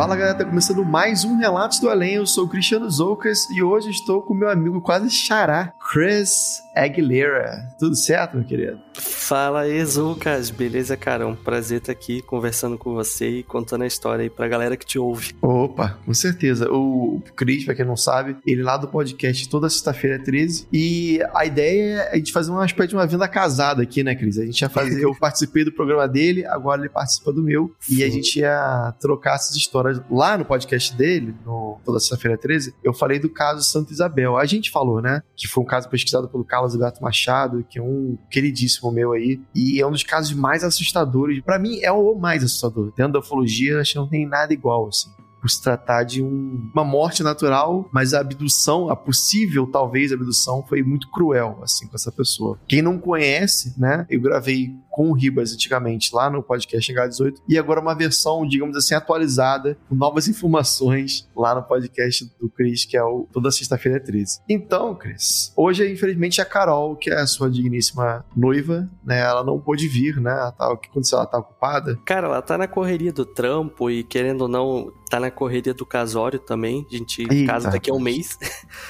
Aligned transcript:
Fala 0.00 0.16
galera, 0.16 0.38
tá 0.38 0.46
começando 0.46 0.82
mais 0.82 1.26
um 1.26 1.36
Relatos 1.36 1.78
do 1.78 1.90
Além. 1.90 2.14
Eu 2.14 2.24
sou 2.24 2.46
o 2.46 2.48
Cristiano 2.48 2.88
Zoucas 2.88 3.50
e 3.50 3.62
hoje 3.62 3.90
estou 3.90 4.22
com 4.22 4.32
meu 4.32 4.48
amigo 4.48 4.80
quase 4.80 5.10
xará, 5.10 5.74
Chris 5.92 6.62
Aguilera. 6.74 7.68
Tudo 7.78 7.94
certo, 7.94 8.38
meu 8.38 8.46
querido? 8.46 8.80
Fala 9.30 9.60
aí, 9.60 9.84
Zucas. 9.84 10.50
Beleza, 10.50 10.96
cara? 10.96 11.22
É 11.22 11.26
um 11.26 11.36
prazer 11.36 11.78
estar 11.78 11.92
aqui 11.92 12.20
conversando 12.20 12.76
com 12.76 12.94
você 12.94 13.28
e 13.28 13.42
contando 13.44 13.82
a 13.82 13.86
história 13.86 14.24
aí 14.24 14.28
pra 14.28 14.48
galera 14.48 14.76
que 14.76 14.84
te 14.84 14.98
ouve. 14.98 15.32
Opa, 15.40 15.96
com 16.04 16.12
certeza. 16.12 16.68
O 16.68 17.22
Cris, 17.36 17.64
pra 17.64 17.76
quem 17.76 17.84
não 17.84 17.96
sabe, 17.96 18.36
ele 18.44 18.60
lá 18.60 18.76
do 18.76 18.88
podcast 18.88 19.48
toda 19.48 19.70
sexta-feira 19.70 20.16
é 20.16 20.18
13. 20.18 20.66
E 20.72 21.20
a 21.32 21.46
ideia 21.46 22.00
é 22.00 22.14
a 22.14 22.16
gente 22.16 22.32
fazer 22.32 22.50
uma 22.50 22.66
espécie 22.66 22.88
de 22.88 22.96
uma 22.96 23.06
vinda 23.06 23.28
casada 23.28 23.84
aqui, 23.84 24.02
né, 24.02 24.16
Cris? 24.16 24.36
A 24.36 24.44
gente 24.44 24.60
ia 24.62 24.68
fazer. 24.68 24.98
Eu 25.06 25.14
participei 25.14 25.64
do 25.64 25.70
programa 25.70 26.08
dele, 26.08 26.44
agora 26.44 26.80
ele 26.80 26.88
participa 26.88 27.32
do 27.32 27.40
meu. 27.40 27.72
Sim. 27.78 27.98
E 27.98 28.02
a 28.02 28.10
gente 28.10 28.40
ia 28.40 28.92
trocar 28.98 29.36
essas 29.36 29.54
histórias 29.54 30.02
lá 30.10 30.36
no 30.36 30.44
podcast 30.44 30.92
dele, 30.96 31.36
no 31.46 31.78
toda 31.84 32.00
sexta-feira 32.00 32.36
13. 32.36 32.74
Eu 32.82 32.92
falei 32.92 33.20
do 33.20 33.30
caso 33.30 33.62
Santa 33.62 33.92
Isabel. 33.92 34.36
A 34.36 34.44
gente 34.44 34.72
falou, 34.72 35.00
né? 35.00 35.22
Que 35.36 35.46
foi 35.46 35.62
um 35.62 35.66
caso 35.68 35.88
pesquisado 35.88 36.28
pelo 36.28 36.44
Carlos 36.44 36.74
Alberto 36.74 37.00
Machado, 37.00 37.64
que 37.70 37.78
é 37.78 37.82
um 37.82 38.18
queridíssimo 38.28 38.90
meu 38.90 39.12
aí. 39.12 39.19
E 39.54 39.80
é 39.80 39.86
um 39.86 39.92
dos 39.92 40.02
casos 40.02 40.32
mais 40.32 40.64
assustadores. 40.64 41.42
Para 41.42 41.58
mim, 41.58 41.80
é 41.82 41.92
o 41.92 42.14
mais 42.14 42.42
assustador. 42.42 42.92
Dentro 42.96 43.14
da 43.14 43.18
ufologia, 43.20 43.80
acho 43.80 43.92
que 43.92 43.98
não 43.98 44.08
tem 44.08 44.26
nada 44.26 44.52
igual, 44.52 44.88
assim 44.88 45.10
por 45.40 45.48
se 45.48 45.62
tratar 45.62 46.04
de 46.04 46.22
um, 46.22 46.70
uma 46.72 46.84
morte 46.84 47.22
natural, 47.22 47.88
mas 47.92 48.12
a 48.12 48.20
abdução, 48.20 48.90
a 48.90 48.96
possível, 48.96 49.66
talvez, 49.66 50.12
abdução, 50.12 50.62
foi 50.68 50.82
muito 50.82 51.10
cruel, 51.10 51.58
assim, 51.62 51.86
com 51.86 51.96
essa 51.96 52.12
pessoa. 52.12 52.58
Quem 52.68 52.82
não 52.82 52.98
conhece, 52.98 53.74
né? 53.78 54.06
Eu 54.10 54.20
gravei 54.20 54.70
com 55.00 55.08
o 55.08 55.14
Ribas 55.14 55.54
antigamente 55.54 56.14
lá 56.14 56.28
no 56.28 56.42
podcast 56.42 56.92
H18 56.92 57.36
e 57.48 57.56
agora 57.56 57.80
uma 57.80 57.94
versão, 57.94 58.46
digamos 58.46 58.76
assim, 58.76 58.94
atualizada, 58.94 59.78
com 59.88 59.94
novas 59.94 60.28
informações 60.28 61.26
lá 61.34 61.54
no 61.54 61.62
podcast 61.62 62.30
do 62.38 62.50
Cris, 62.50 62.84
que 62.84 62.98
é 62.98 63.02
o 63.02 63.26
toda 63.32 63.50
sexta-feira 63.50 63.98
13. 63.98 64.40
Então, 64.46 64.94
Cris, 64.94 65.54
hoje, 65.56 65.90
infelizmente, 65.90 66.42
a 66.42 66.44
Carol, 66.44 66.96
que 66.96 67.08
é 67.08 67.14
a 67.14 67.26
sua 67.26 67.48
digníssima 67.48 68.26
noiva, 68.36 68.90
né? 69.02 69.20
Ela 69.20 69.42
não 69.42 69.58
pôde 69.58 69.88
vir, 69.88 70.20
né? 70.20 70.32
Ela 70.32 70.52
tá, 70.52 70.70
o 70.70 70.76
que 70.76 70.90
aconteceu? 70.90 71.16
Ela 71.16 71.26
tá 71.26 71.38
ocupada? 71.38 71.98
Cara, 72.04 72.26
ela 72.26 72.42
tá 72.42 72.58
na 72.58 72.68
correria 72.68 73.10
do 73.10 73.24
trampo 73.24 73.90
e 73.90 74.04
querendo 74.04 74.42
ou 74.42 74.48
não, 74.48 74.92
tá 75.08 75.18
na 75.18 75.30
correria 75.30 75.72
do 75.72 75.86
casório 75.86 76.38
também. 76.38 76.86
A 76.92 76.94
gente 76.94 77.22
Eita, 77.22 77.52
casa 77.52 77.70
daqui 77.70 77.90
a 77.90 77.94
um 77.94 78.00
mês. 78.00 78.38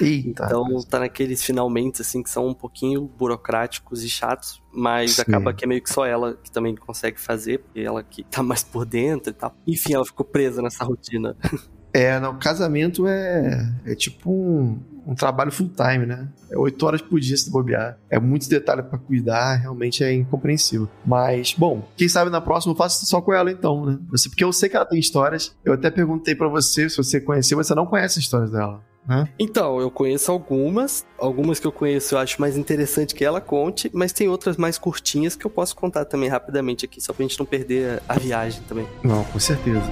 Eita, 0.01 0.43
então 0.45 0.83
tá 0.89 0.99
naqueles 0.99 1.41
finalmente, 1.41 2.01
assim, 2.01 2.21
que 2.21 2.29
são 2.29 2.47
um 2.47 2.53
pouquinho 2.53 3.07
burocráticos 3.17 4.03
e 4.03 4.09
chatos. 4.09 4.61
Mas 4.73 5.15
Sim. 5.15 5.23
acaba 5.23 5.53
que 5.53 5.65
é 5.65 5.67
meio 5.67 5.81
que 5.81 5.91
só 5.91 6.05
ela 6.05 6.37
que 6.41 6.49
também 6.49 6.75
consegue 6.75 7.19
fazer, 7.19 7.59
porque 7.59 7.81
ela 7.81 8.01
que 8.03 8.23
tá 8.23 8.41
mais 8.41 8.63
por 8.63 8.85
dentro 8.85 9.31
e 9.31 9.33
tal. 9.33 9.53
Enfim, 9.67 9.93
ela 9.93 10.05
ficou 10.05 10.25
presa 10.25 10.61
nessa 10.61 10.83
rotina. 10.83 11.35
É, 11.93 12.19
não, 12.19 12.37
casamento 12.37 13.07
é, 13.07 13.69
é 13.85 13.95
tipo 13.95 14.31
um, 14.31 14.79
um 15.05 15.15
trabalho 15.15 15.51
full 15.51 15.69
time, 15.69 16.05
né? 16.05 16.27
É 16.49 16.57
oito 16.57 16.85
horas 16.85 17.01
por 17.01 17.19
dia 17.19 17.35
se 17.35 17.49
bobear. 17.49 17.97
É 18.09 18.19
muitos 18.19 18.47
detalhes 18.47 18.85
para 18.85 18.97
cuidar, 18.97 19.55
realmente 19.55 20.03
é 20.03 20.13
incompreensível. 20.13 20.87
Mas, 21.05 21.53
bom, 21.57 21.87
quem 21.95 22.07
sabe 22.07 22.29
na 22.29 22.41
próxima 22.41 22.73
eu 22.73 22.77
faço 22.77 23.05
só 23.05 23.21
com 23.21 23.33
ela 23.33 23.51
então, 23.51 23.85
né? 23.85 23.99
Porque 24.09 24.43
eu 24.43 24.53
sei 24.53 24.69
que 24.69 24.75
ela 24.75 24.85
tem 24.85 24.99
histórias. 24.99 25.55
Eu 25.63 25.73
até 25.73 25.89
perguntei 25.89 26.35
para 26.35 26.47
você 26.47 26.89
se 26.89 26.97
você 26.97 27.19
conheceu, 27.19 27.57
mas 27.57 27.67
você 27.67 27.75
não 27.75 27.85
conhece 27.85 28.19
as 28.19 28.25
histórias 28.25 28.51
dela. 28.51 28.81
Né? 29.07 29.27
Então, 29.39 29.79
eu 29.79 29.89
conheço 29.89 30.31
algumas. 30.31 31.05
Algumas 31.17 31.59
que 31.59 31.67
eu 31.67 31.71
conheço 31.71 32.15
eu 32.15 32.19
acho 32.19 32.39
mais 32.39 32.57
interessante 32.57 33.15
que 33.15 33.25
ela 33.25 33.41
conte, 33.41 33.89
mas 33.93 34.13
tem 34.13 34.27
outras 34.27 34.57
mais 34.57 34.77
curtinhas 34.77 35.35
que 35.35 35.45
eu 35.45 35.51
posso 35.51 35.75
contar 35.75 36.05
também 36.05 36.29
rapidamente 36.29 36.85
aqui, 36.85 37.01
só 37.01 37.13
pra 37.13 37.23
gente 37.23 37.39
não 37.39 37.45
perder 37.45 38.01
a 38.07 38.17
viagem 38.17 38.61
também. 38.67 38.87
Não, 39.03 39.23
com 39.25 39.39
certeza. 39.39 39.91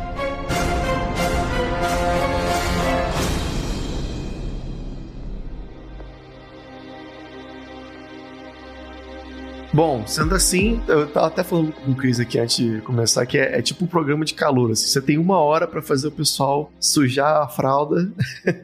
Bom, 9.72 10.06
sendo 10.08 10.34
assim, 10.34 10.82
eu 10.88 11.08
tava 11.08 11.28
até 11.28 11.44
falando 11.44 11.72
com 11.72 11.92
o 11.92 11.96
Cris 11.96 12.20
aqui 12.20 12.40
antes 12.40 12.58
de 12.58 12.82
começar, 12.82 13.26
que 13.26 13.38
é, 13.38 13.60
é 13.60 13.62
tipo 13.62 13.86
um 13.86 13.88
programa 13.88 14.26
de 14.26 14.34
calor. 14.34 14.72
Assim, 14.72 14.88
você 14.88 15.00
tem 15.00 15.18
uma 15.18 15.38
hora 15.38 15.68
para 15.68 15.82
fazer 15.82 16.08
o 16.08 16.12
pessoal 16.12 16.72
sujar 16.80 17.44
a 17.44 17.48
fralda. 17.48 18.12